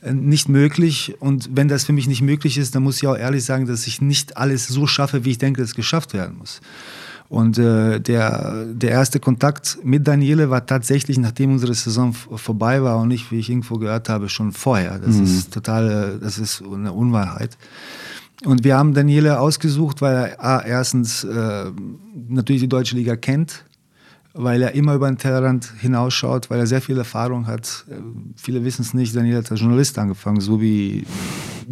äh, 0.00 0.14
nicht 0.14 0.48
möglich. 0.48 1.14
Und 1.20 1.50
wenn 1.52 1.68
das 1.68 1.84
für 1.84 1.92
mich 1.92 2.06
nicht 2.06 2.22
möglich 2.22 2.56
ist, 2.56 2.74
dann 2.74 2.82
muss 2.82 2.96
ich 2.96 3.06
auch 3.06 3.16
ehrlich 3.16 3.44
sagen, 3.44 3.66
dass 3.66 3.86
ich 3.86 4.00
nicht 4.00 4.38
alles 4.38 4.66
so 4.68 4.86
schaffe, 4.86 5.26
wie 5.26 5.32
ich 5.32 5.38
denke, 5.38 5.60
dass 5.60 5.70
es 5.70 5.76
geschafft 5.76 6.14
werden 6.14 6.38
muss. 6.38 6.62
Und 7.32 7.56
äh, 7.56 7.98
der, 7.98 8.66
der 8.66 8.90
erste 8.90 9.18
Kontakt 9.18 9.78
mit 9.82 10.06
Daniele 10.06 10.50
war 10.50 10.66
tatsächlich, 10.66 11.16
nachdem 11.16 11.52
unsere 11.52 11.72
Saison 11.72 12.12
vorbei 12.12 12.82
war 12.82 12.98
und 12.98 13.08
nicht, 13.08 13.32
wie 13.32 13.38
ich 13.38 13.48
irgendwo 13.48 13.78
gehört 13.78 14.10
habe, 14.10 14.28
schon 14.28 14.52
vorher. 14.52 14.98
Das 14.98 15.16
mhm. 15.16 15.24
ist 15.24 15.50
total, 15.50 16.18
das 16.20 16.36
ist 16.36 16.62
eine 16.62 16.92
Unwahrheit. 16.92 17.56
Und 18.44 18.64
wir 18.64 18.76
haben 18.76 18.92
Daniele 18.92 19.40
ausgesucht, 19.40 20.02
weil 20.02 20.14
er 20.14 20.44
A, 20.44 20.60
erstens 20.60 21.24
äh, 21.24 21.70
natürlich 22.28 22.60
die 22.60 22.68
deutsche 22.68 22.96
Liga 22.96 23.16
kennt, 23.16 23.64
weil 24.34 24.60
er 24.60 24.74
immer 24.74 24.92
über 24.92 25.08
den 25.08 25.16
Tellerrand 25.16 25.72
hinausschaut, 25.80 26.50
weil 26.50 26.58
er 26.60 26.66
sehr 26.66 26.82
viel 26.82 26.98
Erfahrung 26.98 27.46
hat. 27.46 27.86
Viele 28.36 28.62
wissen 28.62 28.82
es 28.82 28.92
nicht, 28.92 29.16
Daniel 29.16 29.38
hat 29.38 29.50
als 29.50 29.60
Journalist 29.60 29.98
angefangen, 29.98 30.42
so 30.42 30.60
wie 30.60 31.06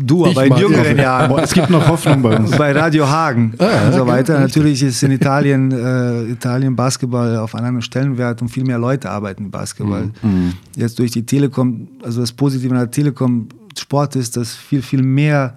du, 0.06 0.26
aber 0.26 0.46
in 0.46 0.56
jüngeren 0.56 0.98
Jahren. 0.98 1.38
Es 1.38 1.52
gibt 1.52 1.70
noch 1.70 1.86
Hoffnung 1.88 2.22
bei 2.22 2.36
uns. 2.36 2.50
Bei 2.56 2.72
Radio 2.72 3.08
Hagen 3.08 3.54
ah, 3.58 3.86
und 3.86 3.94
so 3.94 4.06
weiter. 4.06 4.34
Okay. 4.34 4.42
Natürlich 4.42 4.82
ist 4.82 5.02
in 5.02 5.12
Italien, 5.12 5.70
äh, 5.72 6.24
Italien 6.24 6.76
Basketball 6.76 7.36
auf 7.36 7.54
einem 7.54 7.66
anderen 7.66 7.82
Stellenwert 7.82 8.42
und 8.42 8.48
viel 8.48 8.64
mehr 8.64 8.78
Leute 8.78 9.10
arbeiten 9.10 9.44
im 9.44 9.50
Basketball. 9.50 10.10
Mhm. 10.22 10.30
mhm. 10.30 10.52
Jetzt 10.76 10.98
durch 10.98 11.10
die 11.10 11.24
Telekom, 11.24 11.88
also 12.02 12.20
das 12.20 12.32
Positive 12.32 12.72
an 12.72 12.80
der 12.80 12.90
Telekom 12.90 13.48
Sport 13.78 14.16
ist, 14.16 14.36
dass 14.36 14.54
viel, 14.54 14.82
viel 14.82 15.02
mehr 15.02 15.56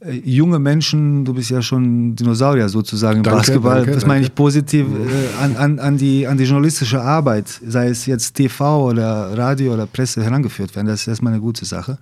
äh, 0.00 0.12
junge 0.24 0.58
Menschen, 0.58 1.24
du 1.24 1.34
bist 1.34 1.50
ja 1.50 1.60
schon 1.60 2.14
Dinosaurier 2.14 2.68
sozusagen 2.68 3.18
im 3.18 3.22
danke, 3.24 3.38
Basketball, 3.38 3.76
danke, 3.78 3.92
das 3.92 4.06
meine 4.06 4.24
ich 4.24 4.34
positiv 4.34 4.86
äh, 4.86 5.42
an, 5.42 5.56
an, 5.56 5.78
an, 5.78 5.96
die, 5.96 6.26
an 6.26 6.38
die 6.38 6.44
journalistische 6.44 7.00
Arbeit, 7.00 7.48
sei 7.66 7.88
es 7.88 8.06
jetzt 8.06 8.34
TV 8.34 8.90
oder 8.90 9.36
Radio 9.36 9.74
oder 9.74 9.86
Presse 9.86 10.22
herangeführt 10.22 10.74
werden. 10.76 10.86
Das 10.86 11.00
ist 11.00 11.08
erstmal 11.08 11.32
eine 11.32 11.42
gute 11.42 11.64
Sache. 11.64 11.98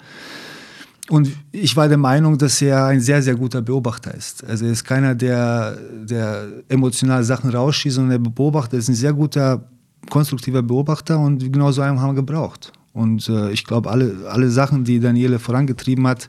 Und 1.09 1.31
ich 1.53 1.77
war 1.77 1.89
der 1.89 1.99
Meinung, 1.99 2.37
dass 2.37 2.61
er 2.61 2.87
ein 2.87 3.01
sehr, 3.01 3.23
sehr 3.23 3.37
guter 3.37 3.63
Beobachter 3.63 4.13
ist. 4.13 4.45
Also 4.45 4.67
er 4.67 4.73
ist 4.73 4.85
keiner, 4.85 5.15
der, 5.15 5.77
der 6.05 6.49
emotional 6.69 7.23
Sachen 7.23 7.51
rausschießt, 7.51 7.97
sondern 7.97 8.23
der 8.23 8.31
Beobachter 8.31 8.77
ist 8.77 8.89
ein 8.89 8.95
sehr 8.95 9.13
guter, 9.13 9.69
konstruktiver 10.11 10.63
Beobachter 10.63 11.19
und 11.19 11.53
genau 11.53 11.71
so 11.71 11.83
einen 11.83 12.01
haben 12.01 12.11
wir 12.11 12.23
gebraucht. 12.23 12.73
Und 12.93 13.29
äh, 13.29 13.51
ich 13.53 13.65
glaube, 13.65 13.91
alle, 13.91 14.17
alle 14.29 14.51
Sachen, 14.51 14.85
die 14.85 14.99
Daniele 14.99 15.39
vorangetrieben 15.39 16.07
hat, 16.07 16.29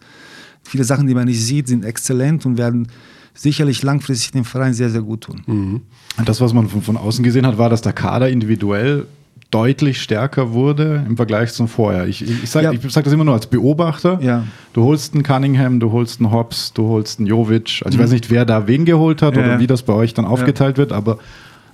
Viele 0.67 0.83
Sachen, 0.83 1.07
die 1.07 1.13
man 1.13 1.25
nicht 1.25 1.41
sieht, 1.41 1.67
sind 1.67 1.85
exzellent 1.85 2.45
und 2.45 2.57
werden 2.57 2.87
sicherlich 3.33 3.83
langfristig 3.83 4.31
dem 4.31 4.43
Verein 4.43 4.73
sehr, 4.73 4.89
sehr 4.89 5.01
gut 5.01 5.21
tun. 5.21 5.41
Mhm. 5.47 5.81
Das, 6.25 6.41
was 6.41 6.53
man 6.53 6.67
von, 6.67 6.81
von 6.81 6.97
außen 6.97 7.23
gesehen 7.23 7.47
hat, 7.47 7.57
war, 7.57 7.69
dass 7.69 7.81
der 7.81 7.93
Kader 7.93 8.29
individuell 8.29 9.05
deutlich 9.51 10.01
stärker 10.01 10.51
wurde 10.51 11.05
im 11.07 11.15
Vergleich 11.15 11.53
zum 11.53 11.67
vorher. 11.67 12.07
Ich, 12.07 12.21
ich, 12.21 12.43
ich 12.43 12.49
sage 12.49 12.73
ja. 12.73 12.89
sag 12.89 13.05
das 13.05 13.13
immer 13.13 13.23
nur 13.23 13.33
als 13.33 13.47
Beobachter. 13.47 14.19
Ja. 14.21 14.43
Du 14.73 14.83
holst 14.83 15.13
einen 15.13 15.23
Cunningham, 15.23 15.79
du 15.79 15.91
holst 15.91 16.19
einen 16.19 16.31
Hobbs, 16.31 16.73
du 16.73 16.87
holst 16.87 17.19
einen 17.19 17.27
Jovic. 17.27 17.81
Also 17.85 17.97
mhm. 17.97 18.01
ich 18.01 18.05
weiß 18.05 18.11
nicht, 18.13 18.29
wer 18.29 18.45
da 18.45 18.67
wen 18.67 18.85
geholt 18.85 19.21
hat 19.21 19.35
ja, 19.35 19.43
oder 19.43 19.59
wie 19.59 19.67
das 19.67 19.83
bei 19.83 19.93
euch 19.93 20.13
dann 20.13 20.25
aufgeteilt 20.25 20.77
wird, 20.77 20.91
aber 20.91 21.19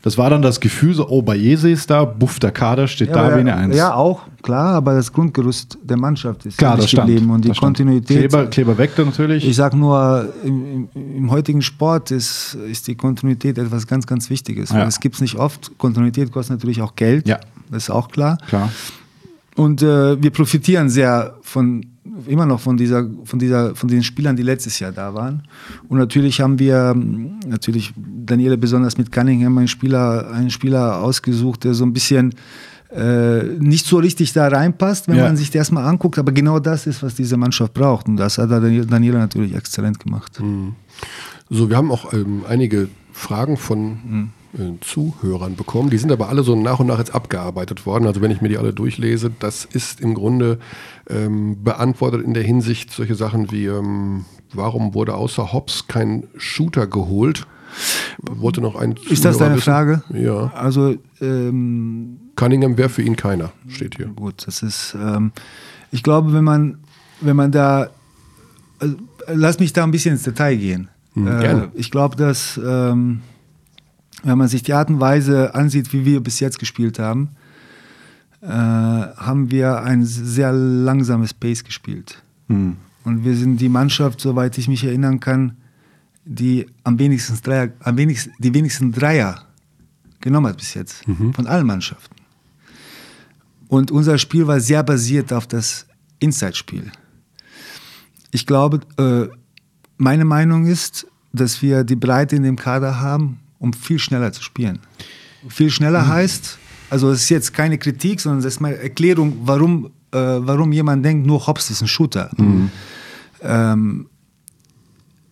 das 0.03 0.17
war 0.17 0.29
dann 0.29 0.41
das 0.41 0.59
Gefühl, 0.59 0.93
so, 0.93 1.07
oh, 1.07 1.21
bei 1.21 1.37
Jese 1.37 1.69
ist 1.69 1.89
da, 1.89 2.03
buff, 2.03 2.37
der 2.37 2.51
Kader 2.51 2.89
steht 2.89 3.07
ja, 3.07 3.29
da 3.29 3.35
wie 3.35 3.39
eine 3.39 3.55
Eins. 3.55 3.73
Ja, 3.73 3.93
auch, 3.93 4.23
klar, 4.41 4.75
aber 4.75 4.95
das 4.95 5.13
Grundgerüst 5.13 5.77
der 5.81 5.95
Mannschaft 5.95 6.45
ist 6.45 6.57
klar, 6.57 6.75
das 6.75 6.91
geblieben 6.91 7.31
und 7.31 7.45
die 7.45 7.51
Kontinuität. 7.51 8.17
Kleber, 8.17 8.47
Kleber 8.47 8.77
weg 8.77 8.91
natürlich. 8.97 9.47
Ich 9.47 9.55
sag 9.55 9.73
nur, 9.73 10.27
im, 10.43 10.89
im, 10.93 11.31
heutigen 11.31 11.61
Sport 11.61 12.11
ist, 12.11 12.57
ist 12.69 12.89
die 12.89 12.95
Kontinuität 12.95 13.57
etwas 13.57 13.87
ganz, 13.87 14.05
ganz 14.05 14.29
Wichtiges. 14.29 14.71
Ja. 14.71 14.85
Es 14.85 14.99
gibt 14.99 15.15
es 15.15 15.21
nicht 15.21 15.37
oft. 15.37 15.71
Kontinuität 15.77 16.33
kostet 16.33 16.57
natürlich 16.57 16.81
auch 16.81 16.95
Geld. 16.95 17.25
Ja. 17.25 17.39
Das 17.71 17.83
ist 17.83 17.89
auch 17.89 18.09
klar. 18.09 18.37
Klar. 18.49 18.69
Und 19.55 19.81
äh, 19.81 20.21
wir 20.21 20.31
profitieren 20.31 20.89
sehr 20.89 21.35
von 21.43 21.92
immer 22.27 22.45
noch 22.45 22.59
von 22.59 22.77
dieser, 22.77 23.09
von 23.23 23.39
dieser, 23.39 23.75
von 23.75 23.89
den 23.89 24.03
Spielern, 24.03 24.35
die 24.35 24.43
letztes 24.43 24.79
Jahr 24.79 24.91
da 24.91 25.13
waren. 25.13 25.43
Und 25.87 25.97
natürlich 25.97 26.41
haben 26.41 26.59
wir 26.59 26.95
natürlich 27.47 27.93
Daniele 27.95 28.57
besonders 28.57 28.97
mit 28.97 29.11
Cunningham 29.11 29.57
einen 29.57 29.67
Spieler, 29.67 30.29
einen 30.31 30.49
Spieler 30.49 31.01
ausgesucht, 31.01 31.63
der 31.63 31.73
so 31.73 31.85
ein 31.85 31.93
bisschen 31.93 32.35
äh, 32.91 33.43
nicht 33.59 33.85
so 33.85 33.97
richtig 33.97 34.33
da 34.33 34.47
reinpasst, 34.47 35.07
wenn 35.07 35.17
ja. 35.17 35.23
man 35.23 35.37
sich 35.37 35.49
das 35.49 35.71
mal 35.71 35.85
anguckt. 35.85 36.19
Aber 36.19 36.31
genau 36.31 36.59
das 36.59 36.87
ist, 36.87 37.01
was 37.01 37.15
diese 37.15 37.37
Mannschaft 37.37 37.73
braucht. 37.73 38.07
Und 38.07 38.17
das 38.17 38.37
hat 38.37 38.51
Daniele 38.51 39.17
natürlich 39.17 39.55
exzellent 39.55 39.99
gemacht. 39.99 40.39
Mhm. 40.39 40.75
So, 41.49 41.69
wir 41.69 41.77
haben 41.77 41.91
auch 41.91 42.13
ähm, 42.13 42.43
einige 42.47 42.89
Fragen 43.11 43.57
von 43.57 43.79
mhm. 43.79 44.29
Äh, 44.57 44.79
Zuhörern 44.81 45.55
bekommen. 45.55 45.89
Die 45.89 45.97
sind 45.97 46.11
aber 46.11 46.29
alle 46.29 46.43
so 46.43 46.55
nach 46.55 46.79
und 46.79 46.85
nach 46.85 46.99
jetzt 46.99 47.15
abgearbeitet 47.15 47.87
worden. 47.87 48.05
Also 48.05 48.21
wenn 48.21 48.29
ich 48.29 48.39
mir 48.39 48.49
die 48.49 48.59
alle 48.59 48.71
durchlese, 48.71 49.31
das 49.39 49.65
ist 49.65 49.99
im 49.99 50.13
Grunde 50.13 50.59
ähm, 51.09 51.63
beantwortet 51.63 52.23
in 52.23 52.35
der 52.35 52.43
Hinsicht 52.43 52.91
solche 52.91 53.15
Sachen 53.15 53.51
wie, 53.51 53.65
ähm, 53.65 54.25
warum 54.53 54.93
wurde 54.93 55.15
außer 55.15 55.53
Hobbs 55.53 55.87
kein 55.87 56.27
Shooter 56.37 56.85
geholt? 56.85 57.47
Wollte 58.21 58.61
noch 58.61 58.75
ein 58.75 58.93
Ist 59.09 59.25
das 59.25 59.39
deine 59.39 59.55
wissen? 59.55 59.63
Frage? 59.63 60.03
Ja. 60.13 60.53
Also 60.53 60.97
ähm, 61.19 62.19
Cunningham 62.35 62.77
wäre 62.77 62.89
für 62.89 63.01
ihn 63.01 63.15
keiner, 63.15 63.51
steht 63.67 63.95
hier. 63.95 64.07
Gut, 64.07 64.45
das 64.45 64.61
ist, 64.61 64.95
ähm, 64.99 65.31
ich 65.89 66.03
glaube, 66.03 66.31
wenn 66.31 66.43
man, 66.43 66.77
wenn 67.21 67.35
man 67.35 67.51
da, 67.51 67.87
also, 68.77 68.95
lass 69.27 69.59
mich 69.59 69.73
da 69.73 69.83
ein 69.83 69.89
bisschen 69.89 70.13
ins 70.13 70.23
Detail 70.23 70.57
gehen. 70.57 70.89
Hm, 71.13 71.27
äh, 71.27 71.67
ich 71.73 71.89
glaube, 71.89 72.15
dass 72.15 72.59
ähm, 72.63 73.21
wenn 74.23 74.37
man 74.37 74.47
sich 74.47 74.63
die 74.63 74.73
Art 74.73 74.89
und 74.89 74.99
Weise 74.99 75.53
ansieht, 75.53 75.93
wie 75.93 76.05
wir 76.05 76.21
bis 76.21 76.39
jetzt 76.39 76.59
gespielt 76.59 76.97
haben, 76.97 77.29
äh, 78.41 78.47
haben 78.47 79.51
wir 79.51 79.81
ein 79.81 80.05
sehr 80.05 80.51
langsames 80.51 81.33
Pace 81.33 81.63
gespielt. 81.63 82.21
Mhm. 82.47 82.77
Und 83.03 83.25
wir 83.25 83.35
sind 83.35 83.57
die 83.57 83.69
Mannschaft, 83.69 84.21
soweit 84.21 84.57
ich 84.57 84.67
mich 84.67 84.83
erinnern 84.83 85.19
kann, 85.19 85.57
die 86.25 86.67
am 86.83 86.99
wenigsten 86.99 87.39
Dreier, 87.41 87.69
am 87.81 87.97
wenigsten, 87.97 88.31
die 88.39 88.53
wenigsten 88.53 88.91
Dreier 88.91 89.43
genommen 90.21 90.47
hat 90.47 90.57
bis 90.57 90.73
jetzt, 90.73 91.05
mhm. 91.07 91.33
von 91.33 91.47
allen 91.47 91.67
Mannschaften. 91.67 92.15
Und 93.67 93.91
unser 93.91 94.17
Spiel 94.17 94.47
war 94.47 94.59
sehr 94.59 94.83
basiert 94.83 95.33
auf 95.33 95.47
das 95.47 95.85
Inside-Spiel. 96.19 96.91
Ich 98.31 98.45
glaube, 98.45 98.79
äh, 98.97 99.27
meine 99.97 100.25
Meinung 100.25 100.65
ist, 100.65 101.07
dass 101.33 101.61
wir 101.61 101.83
die 101.83 101.95
Breite 101.95 102.35
in 102.35 102.43
dem 102.43 102.55
Kader 102.55 103.01
haben, 103.01 103.39
um 103.63 103.71
viel 103.71 103.97
schneller 103.97 104.33
zu 104.33 104.43
spielen. 104.43 104.79
Viel 105.47 105.71
schneller 105.71 106.03
mhm. 106.03 106.09
heißt, 106.09 106.57
also 106.89 107.11
es 107.11 107.23
ist 107.23 107.29
jetzt 107.29 107.53
keine 107.53 107.77
Kritik, 107.77 108.19
sondern 108.19 108.39
es 108.39 108.45
ist 108.45 108.59
meine 108.59 108.77
Erklärung, 108.77 109.37
warum, 109.45 109.85
äh, 110.11 110.17
warum 110.17 110.73
jemand 110.73 111.03
denkt, 111.05 111.25
nur 111.25 111.47
Hobbs 111.47 111.69
ist 111.69 111.81
ein 111.81 111.87
Shooter. 111.87 112.29
Mhm. 112.37 112.69
Ähm, 113.41 114.09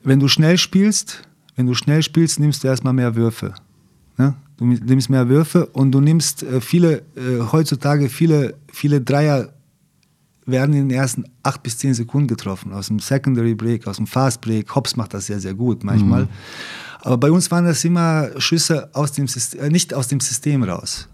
wenn 0.03 0.19
du 0.21 0.29
schnell 0.29 0.57
spielst, 0.57 1.23
wenn 1.57 1.67
du 1.67 1.73
schnell 1.73 2.01
spielst, 2.01 2.39
nimmst 2.39 2.63
du 2.63 2.69
erstmal 2.69 2.93
mehr 2.93 3.13
Würfe. 3.15 3.53
Ne? 4.17 4.33
Du 4.55 4.65
nimmst 4.65 5.09
mehr 5.09 5.27
Würfe 5.27 5.65
und 5.65 5.91
du 5.91 5.99
nimmst 5.99 6.43
äh, 6.43 6.61
viele, 6.61 6.99
äh, 7.17 7.41
heutzutage 7.51 8.07
viele, 8.07 8.55
viele 8.71 9.01
Dreier 9.01 9.49
werden 10.45 10.73
in 10.73 10.87
den 10.87 10.97
ersten 10.97 11.25
acht 11.43 11.61
bis 11.63 11.77
zehn 11.77 11.93
Sekunden 11.93 12.27
getroffen. 12.27 12.71
Aus 12.71 12.87
dem 12.87 12.99
Secondary 12.99 13.55
Break, 13.55 13.87
aus 13.87 13.97
dem 13.97 14.07
Fast 14.07 14.39
Break. 14.39 14.73
Hobbs 14.73 14.95
macht 14.95 15.13
das 15.13 15.25
sehr, 15.25 15.39
sehr 15.39 15.53
gut 15.53 15.83
manchmal. 15.83 16.23
Mhm. 16.23 16.29
Aber 17.01 17.17
bei 17.17 17.31
uns 17.31 17.49
waren 17.51 17.65
das 17.65 17.83
immer 17.83 18.29
Schüsse 18.37 18.89
aus 18.93 19.11
dem 19.11 19.27
System, 19.27 19.61
äh, 19.61 19.69
nicht 19.69 19.93
aus 19.93 20.07
dem 20.07 20.19
System 20.19 20.63
raus. 20.63 21.07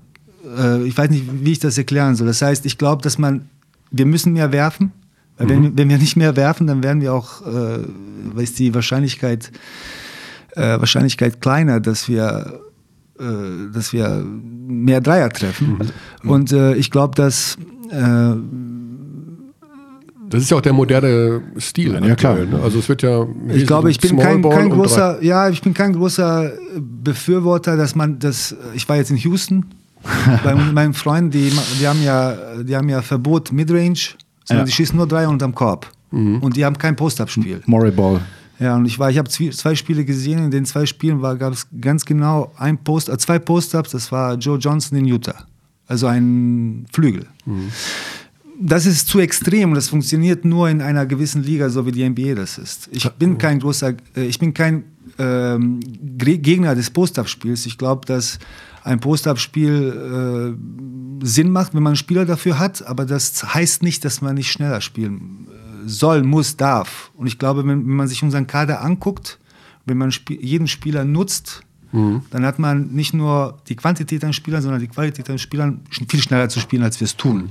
Äh, 0.57 0.83
ich 0.83 0.97
weiß 0.97 1.09
nicht, 1.09 1.25
wie 1.43 1.51
ich 1.53 1.59
das 1.59 1.77
erklären 1.77 2.15
soll. 2.15 2.27
Das 2.27 2.41
heißt, 2.41 2.65
ich 2.65 2.77
glaube, 2.77 3.01
dass 3.01 3.17
man, 3.17 3.49
wir 3.91 4.05
müssen 4.05 4.33
mehr 4.33 4.51
werfen. 4.51 4.91
Weil 5.37 5.47
mhm. 5.47 5.51
wenn, 5.51 5.77
wenn 5.77 5.89
wir 5.89 5.97
nicht 5.97 6.17
mehr 6.17 6.35
werfen, 6.35 6.67
dann 6.67 6.83
werden 6.83 7.01
wir 7.01 7.13
auch, 7.13 7.45
äh, 7.45 8.41
ist 8.41 8.59
die 8.59 8.73
Wahrscheinlichkeit, 8.73 9.51
äh, 10.55 10.79
Wahrscheinlichkeit 10.79 11.41
kleiner, 11.41 11.79
dass 11.79 12.07
wir, 12.07 12.59
äh, 13.19 13.71
dass 13.71 13.93
wir 13.93 14.25
mehr 14.25 14.99
Dreier 14.99 15.29
treffen. 15.29 15.79
Mhm. 16.23 16.29
Und 16.29 16.51
äh, 16.51 16.75
ich 16.75 16.91
glaube, 16.91 17.15
dass 17.15 17.57
äh, 17.91 18.33
das 20.29 20.43
ist 20.43 20.51
ja 20.51 20.57
auch 20.57 20.61
der 20.61 20.73
moderne 20.73 21.41
Stil. 21.57 21.99
Ja, 22.03 22.15
klar. 22.15 22.37
Ne? 22.37 22.59
Also 22.61 22.79
es 22.79 22.89
wird 22.89 23.01
ja. 23.01 23.25
Ich 23.49 23.65
glaube, 23.65 23.89
ich 23.89 23.99
bin 23.99 24.17
kein, 24.17 24.41
kein 24.41 24.69
großer, 24.69 25.23
ja, 25.23 25.49
ich 25.49 25.61
bin 25.61 25.73
kein 25.73 25.93
großer 25.93 26.51
Befürworter, 26.79 27.77
dass 27.77 27.95
man 27.95 28.19
das. 28.19 28.55
Ich 28.73 28.87
war 28.89 28.97
jetzt 28.97 29.11
in 29.11 29.17
Houston 29.17 29.65
bei 30.43 30.55
meinen 30.55 30.93
Freunden, 30.93 31.31
die, 31.31 31.51
die 31.79 31.87
haben 31.87 32.03
ja, 32.03 32.35
die 32.63 32.75
haben 32.75 32.89
ja 32.89 33.01
Verbot 33.01 33.51
Midrange 33.51 34.15
sondern 34.47 34.65
die 34.65 34.71
schießen 34.71 34.95
nur 34.95 35.07
drei 35.07 35.27
unterm 35.27 35.53
Korb. 35.53 35.91
Mhm. 36.11 36.39
Und 36.41 36.55
die 36.55 36.63
haben 36.63 36.77
kein 36.77 36.95
Post-Up-Spiel. 36.95 37.61
Murray 37.65 37.91
Ball. 37.91 38.21
Ja, 38.59 38.75
und 38.75 38.85
ich 38.85 38.97
war, 38.97 39.11
ich 39.11 39.17
habe 39.17 39.29
zwei 39.29 39.75
Spiele 39.75 40.05
gesehen. 40.05 40.45
In 40.45 40.51
den 40.51 40.65
zwei 40.65 40.85
Spielen 40.85 41.21
gab 41.21 41.53
es 41.53 41.67
ganz 41.81 42.05
genau 42.05 42.51
ein 42.57 42.77
Post, 42.77 43.09
äh, 43.09 43.17
zwei 43.17 43.39
Post-Ups. 43.39 43.91
Das 43.91 44.11
war 44.11 44.35
Joe 44.35 44.57
Johnson 44.57 44.97
in 44.97 45.05
Utah, 45.05 45.45
also 45.85 46.07
ein 46.07 46.85
Flügel. 46.91 47.27
Mhm. 47.45 47.69
Das 48.59 48.85
ist 48.85 49.07
zu 49.07 49.19
extrem 49.19 49.69
und 49.69 49.75
das 49.75 49.89
funktioniert 49.89 50.43
nur 50.43 50.69
in 50.69 50.81
einer 50.81 51.05
gewissen 51.05 51.43
Liga, 51.43 51.69
so 51.69 51.85
wie 51.85 51.91
die 51.91 52.07
NBA 52.07 52.33
das 52.33 52.57
ist. 52.57 52.89
Ich 52.91 53.07
bin 53.11 53.37
kein 53.37 53.59
großer, 53.59 53.93
äh, 54.15 54.25
ich 54.25 54.39
bin 54.39 54.53
kein 54.53 54.85
ähm, 55.19 55.79
Gegner 56.17 56.73
des 56.73 56.89
Post-Up-Spiels. 56.89 57.65
Ich 57.65 57.77
glaube, 57.77 58.05
dass 58.05 58.39
ein 58.83 58.99
Post-Up-Spiel 58.99 60.55
äh, 61.21 61.25
Sinn 61.25 61.51
macht, 61.51 61.73
wenn 61.75 61.83
man 61.83 61.91
einen 61.91 61.97
Spieler 61.97 62.25
dafür 62.25 62.57
hat, 62.57 62.85
aber 62.85 63.05
das 63.05 63.53
heißt 63.53 63.83
nicht, 63.83 64.03
dass 64.05 64.21
man 64.21 64.35
nicht 64.35 64.51
schneller 64.51 64.81
spielen 64.81 65.47
soll, 65.85 66.23
muss, 66.23 66.57
darf. 66.57 67.11
Und 67.15 67.27
ich 67.27 67.39
glaube, 67.39 67.61
wenn, 67.61 67.87
wenn 67.87 67.95
man 67.95 68.07
sich 68.07 68.23
unseren 68.23 68.47
Kader 68.47 68.81
anguckt, 68.81 69.39
wenn 69.85 69.97
man 69.97 70.09
Sp 70.11 70.35
jeden 70.39 70.67
Spieler 70.67 71.05
nutzt, 71.05 71.61
mhm. 71.91 72.21
dann 72.31 72.45
hat 72.45 72.59
man 72.59 72.87
nicht 72.87 73.13
nur 73.13 73.57
die 73.67 73.75
Quantität 73.75 74.23
an 74.23 74.33
Spielern, 74.33 74.61
sondern 74.61 74.79
die 74.79 74.87
Qualität 74.87 75.29
an 75.29 75.37
Spielern, 75.37 75.81
viel 75.89 76.21
schneller 76.21 76.49
zu 76.49 76.59
spielen, 76.59 76.83
als 76.83 76.99
wir 76.99 77.05
es 77.05 77.15
tun. 77.15 77.49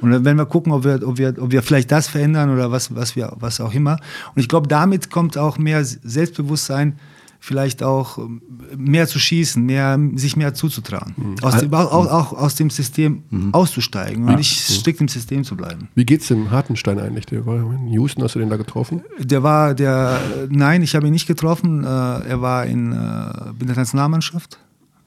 Und 0.00 0.10
dann 0.10 0.24
werden 0.24 0.38
wir 0.38 0.46
gucken, 0.46 0.72
ob 0.72 0.84
wir, 0.84 1.06
ob, 1.06 1.18
wir, 1.18 1.34
ob 1.38 1.50
wir 1.50 1.62
vielleicht 1.62 1.90
das 1.92 2.08
verändern 2.08 2.50
oder 2.50 2.70
was, 2.70 2.94
was, 2.94 3.16
wir, 3.16 3.32
was 3.36 3.60
auch 3.60 3.74
immer. 3.74 3.98
Und 4.34 4.40
ich 4.40 4.48
glaube, 4.48 4.68
damit 4.68 5.10
kommt 5.10 5.36
auch 5.38 5.58
mehr 5.58 5.84
Selbstbewusstsein 5.84 6.98
vielleicht 7.44 7.82
auch 7.82 8.16
ähm, 8.16 8.40
mehr 8.76 9.06
zu 9.06 9.18
schießen, 9.18 9.62
mehr, 9.62 9.98
sich 10.14 10.36
mehr 10.36 10.54
zuzutrauen. 10.54 11.14
Mhm. 11.16 11.34
Aus 11.42 11.58
dem, 11.58 11.74
auch, 11.74 11.92
auch, 11.92 12.32
aus 12.32 12.54
dem 12.54 12.70
System 12.70 13.22
mhm. 13.28 13.52
auszusteigen 13.52 14.24
und 14.24 14.30
ja. 14.30 14.36
nicht 14.36 14.58
strikt 14.58 15.00
im 15.00 15.08
System 15.08 15.44
zu 15.44 15.54
bleiben. 15.54 15.88
Wie 15.94 16.06
geht 16.06 16.22
es 16.22 16.28
dem 16.28 16.50
Hartenstein 16.50 16.98
eigentlich? 16.98 17.26
Der 17.26 17.44
war 17.44 17.56
in 17.56 17.88
Houston, 17.88 18.22
hast 18.22 18.34
du 18.34 18.38
den 18.38 18.48
da 18.48 18.56
getroffen? 18.56 19.02
Der 19.18 19.42
war, 19.42 19.74
der, 19.74 20.18
nein, 20.48 20.80
ich 20.82 20.94
habe 20.94 21.06
ihn 21.06 21.12
nicht 21.12 21.26
getroffen. 21.26 21.84
Äh, 21.84 21.86
er 21.86 22.40
war 22.40 22.64
in, 22.64 22.92
äh, 22.92 23.50
in 23.60 23.66
der 23.66 23.76
Nationalmannschaft. 23.76 24.58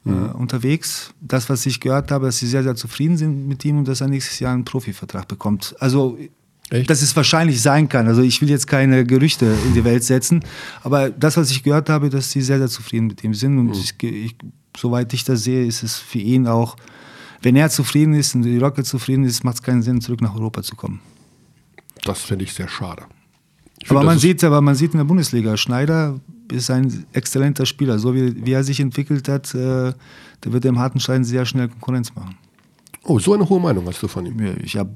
Äh, 0.06 0.10
mhm. 0.10 0.30
unterwegs. 0.36 1.12
Das, 1.20 1.50
was 1.50 1.66
ich 1.66 1.80
gehört 1.80 2.12
habe, 2.12 2.26
dass 2.26 2.38
sie 2.38 2.46
sehr, 2.46 2.62
sehr 2.62 2.76
zufrieden 2.76 3.16
sind 3.16 3.48
mit 3.48 3.64
ihm 3.64 3.78
und 3.78 3.88
dass 3.88 4.00
er 4.00 4.06
nächstes 4.06 4.38
Jahr 4.38 4.54
einen 4.54 4.64
Profivertrag 4.64 5.26
bekommt. 5.26 5.74
Also 5.80 6.16
Echt? 6.70 6.90
dass 6.90 7.02
es 7.02 7.16
wahrscheinlich 7.16 7.62
sein 7.62 7.88
kann. 7.88 8.06
Also 8.08 8.22
ich 8.22 8.40
will 8.40 8.50
jetzt 8.50 8.66
keine 8.66 9.04
Gerüchte 9.04 9.46
in 9.66 9.74
die 9.74 9.84
Welt 9.84 10.04
setzen, 10.04 10.44
aber 10.82 11.10
das, 11.10 11.36
was 11.36 11.50
ich 11.50 11.62
gehört 11.62 11.88
habe, 11.88 12.10
dass 12.10 12.30
sie 12.30 12.42
sehr, 12.42 12.58
sehr 12.58 12.68
zufrieden 12.68 13.06
mit 13.06 13.24
ihm 13.24 13.34
sind. 13.34 13.58
Und 13.58 13.66
mhm. 13.68 13.72
ich, 13.72 14.02
ich, 14.02 14.36
soweit 14.76 15.12
ich 15.14 15.24
das 15.24 15.44
sehe, 15.44 15.64
ist 15.64 15.82
es 15.82 15.96
für 15.96 16.18
ihn 16.18 16.46
auch, 16.46 16.76
wenn 17.40 17.56
er 17.56 17.70
zufrieden 17.70 18.14
ist 18.14 18.34
und 18.34 18.42
die 18.42 18.58
Rocket 18.58 18.86
zufrieden 18.86 19.24
ist, 19.24 19.44
macht 19.44 19.56
es 19.56 19.62
keinen 19.62 19.82
Sinn, 19.82 20.00
zurück 20.00 20.20
nach 20.20 20.34
Europa 20.34 20.62
zu 20.62 20.76
kommen. 20.76 21.00
Das 22.04 22.22
finde 22.22 22.44
ich 22.44 22.52
sehr 22.52 22.68
schade. 22.68 23.04
Ich 23.80 23.90
aber, 23.90 24.02
man 24.02 24.18
sieht, 24.18 24.42
aber 24.44 24.60
man 24.60 24.74
sieht 24.74 24.92
in 24.92 24.98
der 24.98 25.04
Bundesliga, 25.04 25.56
Schneider 25.56 26.20
ist 26.50 26.70
ein 26.70 27.06
exzellenter 27.12 27.64
Spieler. 27.64 27.98
So 27.98 28.14
wie, 28.14 28.44
wie 28.44 28.52
er 28.52 28.64
sich 28.64 28.80
entwickelt 28.80 29.28
hat, 29.28 29.54
äh, 29.54 29.92
der 30.44 30.52
wird 30.52 30.64
dem 30.64 30.78
Hartenstein 30.78 31.24
sehr 31.24 31.46
schnell 31.46 31.68
Konkurrenz 31.68 32.14
machen. 32.14 32.36
Oh, 33.08 33.18
so 33.18 33.32
eine 33.32 33.48
hohe 33.48 33.58
Meinung 33.58 33.86
hast 33.86 34.02
du 34.02 34.08
von 34.08 34.26
ihm. 34.26 34.38
Ja, 34.38 34.52
ich 34.62 34.76
habe 34.76 34.90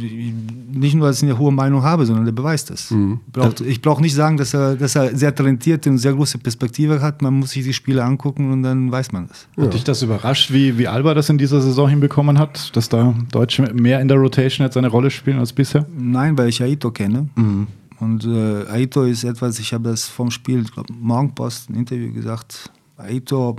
nicht 0.00 0.94
nur, 0.94 1.08
dass 1.08 1.20
ich 1.20 1.28
eine 1.28 1.36
hohe 1.36 1.50
Meinung 1.50 1.82
habe, 1.82 2.06
sondern 2.06 2.24
der 2.24 2.32
beweist 2.32 2.70
das. 2.70 2.92
Mhm. 2.92 3.18
Ich 3.66 3.82
brauche 3.82 4.00
nicht 4.00 4.14
sagen, 4.14 4.36
dass 4.36 4.54
er, 4.54 4.76
dass 4.76 4.94
er 4.94 5.16
sehr 5.16 5.34
talentiert 5.34 5.84
und 5.88 5.98
sehr 5.98 6.12
große 6.12 6.38
Perspektive 6.38 7.00
hat. 7.00 7.20
Man 7.20 7.34
muss 7.34 7.50
sich 7.50 7.64
die 7.64 7.72
Spiele 7.72 8.04
angucken 8.04 8.52
und 8.52 8.62
dann 8.62 8.92
weiß 8.92 9.10
man 9.10 9.26
das. 9.26 9.48
Ja. 9.56 9.64
Hat 9.64 9.74
dich 9.74 9.82
das 9.82 10.02
überrascht, 10.02 10.52
wie, 10.52 10.78
wie 10.78 10.86
Alba 10.86 11.14
das 11.14 11.28
in 11.30 11.38
dieser 11.38 11.60
Saison 11.60 11.88
hinbekommen 11.88 12.38
hat, 12.38 12.74
dass 12.76 12.88
da 12.88 13.12
Deutsche 13.32 13.62
mehr 13.74 14.00
in 14.00 14.06
der 14.06 14.18
Rotation 14.18 14.64
jetzt 14.64 14.76
eine 14.76 14.88
Rolle 14.88 15.10
spielen 15.10 15.40
als 15.40 15.52
bisher? 15.52 15.84
Nein, 15.98 16.38
weil 16.38 16.48
ich 16.48 16.62
Aito 16.62 16.92
kenne. 16.92 17.28
Mhm. 17.34 17.66
Und 17.98 18.24
äh, 18.24 18.68
Aito 18.68 19.02
ist 19.02 19.24
etwas, 19.24 19.58
ich 19.58 19.74
habe 19.74 19.88
das 19.90 20.04
vom 20.08 20.30
Spiel, 20.30 20.62
ich 20.62 20.72
glaube, 20.72 20.92
Morgenpost, 20.92 21.70
ein 21.70 21.74
Interview 21.74 22.12
gesagt, 22.12 22.70
Aito 22.96 23.56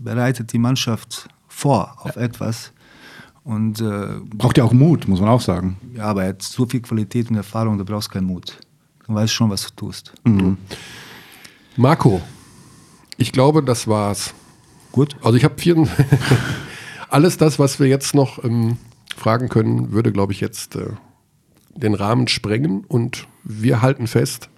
bereitet 0.00 0.52
die 0.52 0.58
Mannschaft 0.58 1.28
vor 1.48 1.96
auf 2.00 2.16
ja. 2.16 2.22
etwas, 2.22 2.72
und, 3.44 3.80
äh, 3.80 4.20
Braucht 4.34 4.58
ja 4.58 4.64
auch 4.64 4.72
Mut, 4.72 5.06
muss 5.06 5.20
man 5.20 5.28
auch 5.28 5.40
sagen. 5.40 5.76
Ja, 5.94 6.04
aber 6.04 6.24
er 6.24 6.30
hat 6.30 6.42
so 6.42 6.66
viel 6.66 6.80
Qualität 6.80 7.30
und 7.30 7.36
Erfahrung, 7.36 7.78
da 7.78 7.84
brauchst 7.84 8.10
keinen 8.10 8.26
Mut. 8.26 8.58
Du 9.06 9.14
weißt 9.14 9.32
schon, 9.32 9.50
was 9.50 9.62
du 9.62 9.70
tust. 9.76 10.14
Mhm. 10.24 10.56
Marco, 11.76 12.22
ich 13.18 13.32
glaube, 13.32 13.62
das 13.62 13.86
war's. 13.86 14.34
Gut. 14.92 15.16
Also 15.22 15.36
ich 15.36 15.44
habe 15.44 15.58
vier. 15.58 15.76
Alles 17.10 17.36
das, 17.36 17.58
was 17.58 17.78
wir 17.78 17.86
jetzt 17.86 18.14
noch 18.14 18.42
ähm, 18.42 18.78
fragen 19.16 19.48
können, 19.48 19.92
würde, 19.92 20.10
glaube 20.10 20.32
ich, 20.32 20.40
jetzt 20.40 20.76
äh, 20.76 20.86
den 21.76 21.94
Rahmen 21.94 22.28
sprengen. 22.28 22.84
Und 22.84 23.26
wir 23.42 23.82
halten 23.82 24.06
fest, 24.06 24.48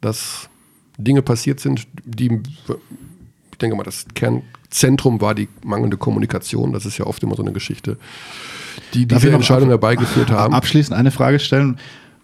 dass 0.00 0.48
Dinge 0.98 1.22
passiert 1.22 1.60
sind, 1.60 1.86
die, 2.04 2.40
ich 3.52 3.58
denke 3.58 3.76
mal, 3.76 3.84
das 3.84 4.06
Kern, 4.14 4.42
Zentrum 4.70 5.20
war 5.20 5.34
die 5.34 5.48
mangelnde 5.64 5.96
Kommunikation. 5.96 6.72
Das 6.72 6.86
ist 6.86 6.98
ja 6.98 7.06
oft 7.06 7.22
immer 7.22 7.34
so 7.34 7.42
eine 7.42 7.52
Geschichte, 7.52 7.96
die 8.94 9.06
diese 9.06 9.30
Entscheidung 9.30 9.68
herbeigeführt 9.68 10.30
haben. 10.30 10.54
Abschließend 10.54 10.96
eine 10.96 11.10
Frage 11.10 11.38
stellen. 11.38 11.78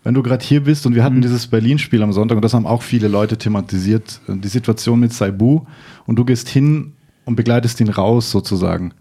Wenn 0.05 0.15
du 0.15 0.23
gerade 0.23 0.45
hier 0.45 0.65
bist 0.65 0.85
und 0.85 0.95
wir 0.95 1.05
hatten 1.05 1.17
mhm. 1.17 1.23
dieses 1.23 1.47
Berlin-Spiel 1.47 2.03
am 2.03 2.13
Sonntag 2.13 2.37
und 2.37 2.43
das 2.43 2.55
haben 2.55 2.67
auch 2.67 2.83
viele 2.83 3.07
Leute 3.09 3.37
thematisiert, 3.39 4.21
die 4.27 4.49
Situation 4.49 4.99
mit 4.99 5.13
Saibu 5.13 5.63
und 6.07 6.17
du 6.17 6.25
gehst 6.25 6.49
hin 6.49 6.93
und 7.25 7.37
begleitest 7.37 7.81
ihn 7.81 7.89
raus 7.89 8.31
sozusagen. 8.31 8.95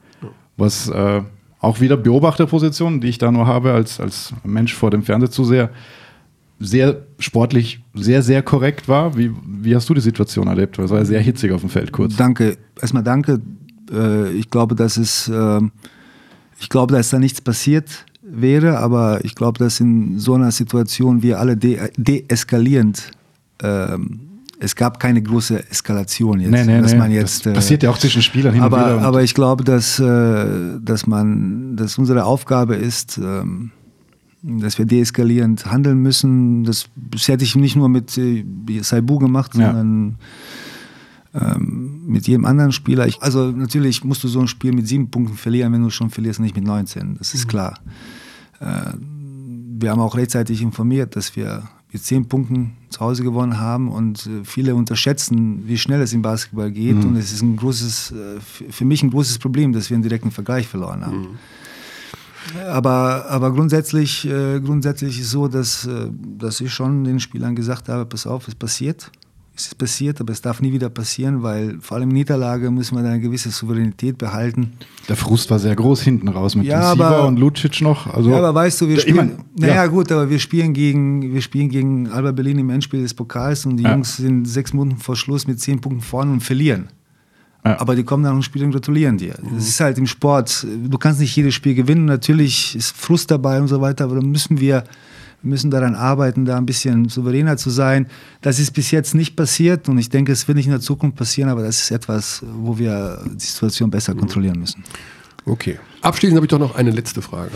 Was 0.58 0.90
äh, 0.90 1.22
auch 1.60 1.80
wieder 1.80 1.98
Beobachterposition, 1.98 3.02
die 3.02 3.08
ich 3.08 3.18
da 3.18 3.32
nur 3.32 3.48
habe 3.48 3.74
als, 3.74 4.00
als 4.00 4.34
Mensch 4.44 4.74
vor 4.76 4.92
dem 4.92 5.02
Fernsehzuseher, 5.02 5.72
sehr 6.62 7.08
sportlich, 7.20 7.84
sehr, 7.94 8.22
sehr 8.22 8.44
korrekt 8.44 8.88
war. 8.88 9.18
Wie, 9.18 9.32
wie 9.46 9.76
hast 9.76 9.90
du 9.90 9.94
die 9.94 10.02
Situation 10.02 10.48
erlebt? 10.48 10.78
Es 10.80 10.92
war 10.92 11.00
ja 11.00 11.06
sehr 11.06 11.20
hitzig 11.20 11.52
auf 11.52 11.62
dem 11.62 11.70
Feld 11.70 11.92
kurz. 11.92 12.16
Danke. 12.16 12.58
Erstmal 12.80 13.04
danke. 13.04 13.42
Äh, 13.92 14.32
ich 14.32 14.50
glaube, 14.50 14.76
dass 14.76 14.98
es, 14.98 15.30
ähm, 15.34 15.72
ich 16.60 16.70
glaube, 16.70 16.96
dass 16.96 17.10
da 17.10 17.20
nichts 17.20 17.42
passiert 17.42 18.06
wäre, 18.22 18.78
aber 18.78 19.26
ich 19.26 19.36
glaube, 19.36 19.58
dass 19.60 19.80
in 19.80 20.20
so 20.20 20.36
einer 20.36 20.52
Situation 20.52 21.24
wir 21.24 21.40
alle 21.40 21.58
deeskalierend 21.58 23.12
ähm, 23.62 24.28
es 24.64 24.76
gab 24.76 25.00
keine 25.00 25.24
große 25.24 25.70
Eskalation 25.72 26.40
jetzt. 26.40 26.52
Nee, 26.52 26.64
nee, 26.66 26.82
dass. 26.82 26.96
Man 26.96 27.12
jetzt 27.12 27.48
das 27.48 27.54
passiert 27.54 27.82
ja 27.82 27.90
auch 27.90 27.98
zwischen 27.98 28.22
Spielern 28.22 28.54
hin 28.54 28.62
aber, 28.62 28.78
und 28.78 28.84
wieder. 28.84 29.02
Aber 29.02 29.24
ich 29.24 29.34
glaube, 29.34 29.64
dass, 29.64 30.00
äh, 30.00 30.46
dass, 30.80 31.08
man, 31.08 31.76
dass 31.76 31.98
unsere 31.98 32.26
Aufgabe 32.26 32.76
ist, 32.76 33.18
ähm, 33.18 33.72
dass 34.44 34.78
wir 34.78 34.86
deeskalierend 34.86 35.66
handeln 35.66 36.00
müssen. 36.00 36.64
Das, 36.64 36.88
das 36.96 37.28
hätte 37.28 37.44
ich 37.44 37.56
nicht 37.56 37.76
nur 37.76 37.90
mit 37.90 38.18
äh, 38.18 38.44
Saibu 38.82 39.20
gemacht, 39.20 39.56
ja. 39.56 39.68
sondern 39.68 40.18
ähm, 41.34 42.02
mit 42.08 42.28
jedem 42.28 42.46
anderen 42.46 42.72
Spieler. 42.72 43.08
Ich, 43.08 43.22
also 43.22 43.52
natürlich 43.52 44.04
musst 44.04 44.24
du 44.24 44.28
so 44.28 44.40
ein 44.40 44.48
Spiel 44.48 44.74
mit 44.74 44.88
sieben 44.88 45.10
Punkten 45.10 45.36
verlieren, 45.36 45.72
wenn 45.74 45.84
du 45.84 45.90
schon 45.90 46.10
verlierst, 46.10 46.40
nicht 46.40 46.56
mit 46.56 46.66
19. 46.66 47.18
Das 47.18 47.34
ist 47.34 47.46
mhm. 47.46 47.50
klar. 47.50 47.80
Äh, 48.60 48.94
wir 49.80 49.92
haben 49.92 50.02
auch 50.02 50.16
rechtzeitig 50.16 50.62
informiert, 50.62 51.16
dass 51.16 51.36
wir 51.36 51.64
mit 51.92 52.04
zehn 52.04 52.28
Punkten 52.28 52.78
zu 52.90 53.02
Hause 53.02 53.24
gewonnen 53.24 53.60
haben 53.60 53.90
und 53.90 54.26
äh, 54.26 54.44
viele 54.44 54.76
unterschätzen, 54.76 55.68
wie 55.68 55.78
schnell 55.78 56.02
es 56.02 56.14
im 56.14 56.22
Basketball 56.22 56.72
geht. 56.72 56.98
Mhm. 56.98 57.10
Und 57.10 57.16
es 57.18 57.32
ist 57.32 57.42
ein 57.42 57.56
großes, 57.58 58.12
äh, 58.12 58.72
für 58.72 58.86
mich 58.86 59.04
ein 59.04 59.12
großes 59.12 59.40
Problem, 59.40 59.74
dass 59.74 59.90
wir 59.90 59.96
einen 59.96 60.04
direkten 60.04 60.32
Vergleich 60.32 60.68
verloren 60.68 61.06
haben. 61.06 61.20
Mhm. 61.20 61.28
Aber, 62.68 63.26
aber 63.30 63.52
grundsätzlich, 63.54 64.28
äh, 64.28 64.60
grundsätzlich 64.60 65.20
ist 65.20 65.26
es 65.26 65.32
so, 65.32 65.48
dass, 65.48 65.86
äh, 65.86 66.10
dass 66.38 66.62
ich 66.62 66.74
schon 66.74 67.04
den 67.04 67.20
Spielern 67.20 67.56
gesagt 67.56 67.90
habe, 67.90 68.06
pass 68.06 68.28
auf, 68.28 68.48
es 68.48 68.56
passiert. 68.56 69.12
Es 69.54 69.68
ist 69.68 69.78
passiert, 69.78 70.22
aber 70.22 70.32
es 70.32 70.42
darf 70.42 70.62
nie 70.62 70.72
wieder 70.72 70.90
passieren, 70.90 71.44
weil 71.44 71.78
vor 71.82 71.98
allem 71.98 72.10
in 72.10 72.16
Niederlage 72.16 72.72
müssen 72.72 72.96
wir 72.96 73.04
eine 73.04 73.20
gewisse 73.20 73.50
Souveränität 73.50 74.18
behalten. 74.18 74.74
Der 75.10 75.18
Frust 75.18 75.52
war 75.52 75.60
sehr 75.60 75.76
groß 75.76 76.02
hinten 76.02 76.30
raus 76.30 76.56
mit 76.56 76.66
ja, 76.66 76.94
Siva 76.94 77.26
und 77.26 77.38
Lucic 77.38 77.82
noch. 77.82 78.08
Also, 78.08 78.32
ja, 78.32 78.38
aber 78.38 78.56
weißt 78.56 78.82
du, 78.82 78.88
wir 78.88 79.00
spielen, 79.00 79.16
mein, 79.16 79.46
naja 79.58 79.76
ja. 79.76 79.88
gut, 79.88 80.12
aber 80.12 80.30
wir 80.30 80.40
spielen 80.40 80.74
gegen, 80.74 81.34
wir 81.34 81.42
spielen 81.42 81.70
gegen 81.70 82.08
Alba 82.08 82.32
Berlin 82.32 82.60
im 82.60 82.70
Endspiel 82.70 83.02
des 83.02 83.14
Pokals 83.14 83.66
und 83.66 83.76
die 83.76 83.84
ja. 83.84 83.92
Jungs 83.92 84.18
sind 84.18 84.46
sechs 84.46 84.74
Minuten 84.74 84.98
vor 84.98 85.18
Schluss 85.18 85.46
mit 85.46 85.60
zehn 85.60 85.82
Punkten 85.82 86.02
vorne 86.02 86.32
und 86.32 86.42
verlieren. 86.42 86.88
Ja. 87.64 87.80
Aber 87.80 87.96
die 87.96 88.04
kommen 88.04 88.24
dann 88.24 88.36
und 88.36 88.44
spielen 88.44 88.66
und 88.66 88.72
gratulieren 88.72 89.18
dir. 89.18 89.36
Mhm. 89.42 89.56
Das 89.56 89.68
ist 89.68 89.80
halt 89.80 89.98
im 89.98 90.08
Sport. 90.08 90.66
Du 90.66 90.98
kannst 90.98 91.20
nicht 91.20 91.36
jedes 91.36 91.54
Spiel 91.54 91.76
gewinnen. 91.76 92.06
Natürlich 92.06 92.76
ist 92.76 92.96
Frust 92.96 93.30
dabei 93.30 93.60
und 93.62 93.68
so 93.68 93.82
weiter, 93.82 94.06
aber 94.06 94.16
dann 94.16 94.32
müssen 94.32 94.60
wir 94.60 94.84
müssen 95.44 95.72
daran 95.72 95.96
arbeiten, 95.96 96.46
da 96.46 96.58
ein 96.58 96.66
bisschen 96.66 97.10
souveräner 97.10 97.58
zu 97.58 97.70
sein. 97.70 98.08
Das 98.42 98.60
ist 98.60 98.72
bis 98.72 98.92
jetzt 98.92 99.16
nicht 99.16 99.36
passiert 99.36 99.90
und 99.90 99.98
ich 99.98 100.10
denke, 100.10 100.32
es 100.32 100.48
wird 100.48 100.56
nicht 100.56 100.68
in 100.68 100.72
der 100.72 100.82
Zukunft 100.82 101.18
passieren, 101.18 101.50
aber 101.50 101.64
das 101.64 101.82
ist 101.82 101.92
etwas, 101.92 102.44
wo 102.46 102.78
wir 102.78 103.24
die 103.26 103.44
Situation 103.44 103.90
besser 103.90 104.14
kontrollieren 104.14 104.60
müssen. 104.60 104.84
Okay. 105.46 105.80
Abschließend 106.02 106.36
habe 106.36 106.46
ich 106.46 106.50
doch 106.50 106.60
noch 106.60 106.76
eine 106.76 106.92
letzte 106.92 107.22
Frage. 107.22 107.52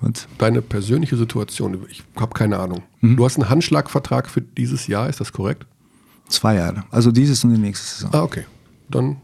Was? 0.00 0.28
Deine 0.38 0.62
persönliche 0.62 1.16
Situation, 1.16 1.78
ich 1.90 2.04
habe 2.16 2.34
keine 2.34 2.58
Ahnung. 2.58 2.82
Mhm. 3.00 3.16
Du 3.16 3.24
hast 3.24 3.36
einen 3.38 3.48
Handschlagvertrag 3.48 4.28
für 4.28 4.42
dieses 4.42 4.86
Jahr, 4.86 5.08
ist 5.08 5.20
das 5.20 5.32
korrekt? 5.32 5.66
Zwei 6.28 6.56
Jahre. 6.56 6.84
Also 6.90 7.10
dieses 7.10 7.42
und 7.44 7.54
die 7.54 7.60
nächste 7.60 7.86
Saison. 7.86 8.10
Ah, 8.12 8.22
okay. 8.22 8.44
Dann 8.88 9.16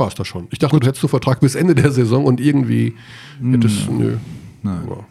war 0.00 0.08
es 0.08 0.14
das 0.16 0.26
schon. 0.26 0.48
Ich 0.50 0.58
dachte, 0.58 0.80
du 0.80 0.86
hättest 0.86 1.02
so 1.02 1.08
Vertrag 1.08 1.38
bis 1.38 1.54
Ende 1.54 1.76
der 1.76 1.92
Saison 1.92 2.24
und 2.24 2.40
irgendwie 2.40 2.94
hättest, 3.40 3.86
hm. 3.86 3.98
nö. 3.98 4.16
Nein. 4.62 4.80
Ja. 4.88 5.06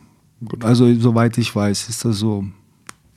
Gut. 0.45 0.65
Also 0.65 0.93
soweit 0.95 1.37
ich 1.37 1.55
weiß, 1.55 1.87
ist 1.87 2.03
das 2.03 2.17
so. 2.17 2.43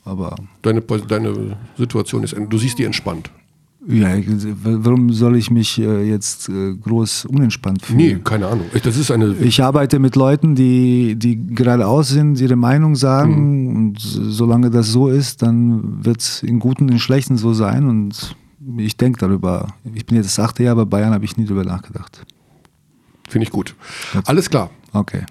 Aber 0.05 0.37
deine, 0.63 0.81
deine 0.81 1.57
Situation 1.77 2.25
ist, 2.25 2.37
du 2.37 2.59
siehst 2.59 2.79
die 2.79 2.85
entspannt. 2.85 3.31
Ja, 3.89 4.11
warum 4.63 5.13
soll 5.13 5.37
ich 5.37 5.51
mich 5.51 5.81
äh, 5.81 6.09
jetzt 6.09 6.49
äh, 6.49 6.75
groß 6.75 7.25
unentspannt 7.25 7.83
fühlen? 7.83 7.97
Nee, 7.97 8.19
keine 8.23 8.47
Ahnung. 8.47 8.67
Das 8.81 8.97
ist 8.97 9.11
eine 9.11 9.35
ich 9.41 9.61
arbeite 9.61 9.99
mit 9.99 10.15
Leuten, 10.15 10.55
die, 10.55 11.17
die 11.17 11.37
geradeaus 11.53 12.09
sind, 12.11 12.41
ihre 12.41 12.55
Meinung 12.55 12.95
sagen. 12.95 13.65
Mhm. 13.65 13.77
Und 13.77 13.99
solange 13.99 14.71
das 14.71 14.93
so 14.93 15.09
ist, 15.09 15.43
dann 15.43 16.05
wird 16.05 16.21
es 16.21 16.45
in 16.45 16.61
Guten 16.61 16.85
und 16.85 16.93
in 16.93 16.99
Schlechten 17.01 17.37
so 17.37 17.55
sein. 17.55 17.89
Und 17.89 18.37
ich 18.79 18.97
denke 18.97 19.19
darüber. 19.19 19.69
Ich 19.95 20.07
bin 20.07 20.17
jetzt 20.17 20.27
das 20.27 20.39
achte 20.39 20.63
Jahr 20.63 20.77
bei 20.77 20.85
Bayern, 20.85 21.13
habe 21.13 21.25
ich 21.25 21.37
nie 21.37 21.45
darüber 21.45 21.65
nachgedacht. 21.65 22.25
Finde 23.29 23.47
ich 23.47 23.51
gut. 23.51 23.75
Alles 24.27 24.51
klar. 24.51 24.71
Okay. 24.93 25.25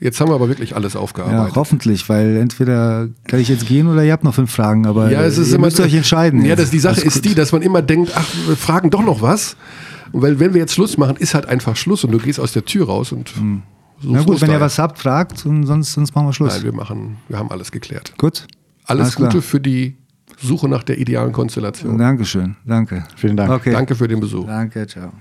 Jetzt 0.00 0.18
haben 0.18 0.30
wir 0.30 0.34
aber 0.34 0.48
wirklich 0.48 0.74
alles 0.74 0.96
aufgearbeitet. 0.96 1.48
Ja, 1.48 1.54
hoffentlich, 1.56 2.08
weil 2.08 2.36
entweder 2.38 3.08
kann 3.26 3.38
ich 3.38 3.48
jetzt 3.48 3.66
gehen 3.66 3.86
oder 3.86 4.02
ihr 4.02 4.12
habt 4.12 4.24
noch 4.24 4.34
fünf 4.34 4.50
Fragen, 4.50 4.86
aber 4.86 5.10
ja, 5.10 5.22
es 5.22 5.36
ist 5.36 5.48
ihr 5.48 5.56
immer, 5.56 5.66
müsst 5.66 5.78
euch 5.78 5.92
entscheiden. 5.92 6.42
Ja, 6.44 6.56
das, 6.56 6.70
die 6.70 6.78
Sache 6.78 7.02
ist 7.02 7.22
die, 7.24 7.34
dass 7.34 7.52
man 7.52 7.60
immer 7.60 7.82
denkt, 7.82 8.12
ach, 8.14 8.26
wir 8.46 8.56
fragen 8.56 8.88
doch 8.88 9.02
noch 9.02 9.20
was. 9.20 9.56
Und 10.12 10.22
weil 10.22 10.40
wenn 10.40 10.54
wir 10.54 10.60
jetzt 10.60 10.72
Schluss 10.72 10.96
machen, 10.96 11.16
ist 11.16 11.34
halt 11.34 11.46
einfach 11.46 11.76
Schluss 11.76 12.02
und 12.02 12.12
du 12.12 12.18
gehst 12.18 12.40
aus 12.40 12.52
der 12.52 12.64
Tür 12.64 12.86
raus 12.86 13.12
und 13.12 13.28
hm. 13.36 13.62
Na 14.02 14.22
gut, 14.22 14.40
wenn 14.40 14.50
ihr 14.50 14.60
was 14.60 14.78
habt, 14.78 14.98
fragt 14.98 15.44
und 15.44 15.66
sonst, 15.66 15.92
sonst 15.92 16.14
machen 16.14 16.28
wir 16.28 16.32
Schluss. 16.32 16.54
Nein, 16.54 16.62
wir 16.62 16.72
machen, 16.72 17.18
wir 17.28 17.38
haben 17.38 17.50
alles 17.50 17.70
geklärt. 17.70 18.14
Gut. 18.16 18.46
Alles, 18.86 19.02
alles 19.02 19.16
Gute 19.16 19.28
klar. 19.28 19.42
für 19.42 19.60
die 19.60 19.96
Suche 20.40 20.68
nach 20.68 20.82
der 20.82 20.98
idealen 20.98 21.32
Konstellation. 21.32 21.98
Dankeschön, 21.98 22.56
danke. 22.64 23.04
Vielen 23.16 23.36
Dank. 23.36 23.50
Okay. 23.50 23.72
Danke 23.72 23.94
für 23.94 24.08
den 24.08 24.20
Besuch. 24.20 24.46
Danke, 24.46 24.86
ciao. 24.86 25.12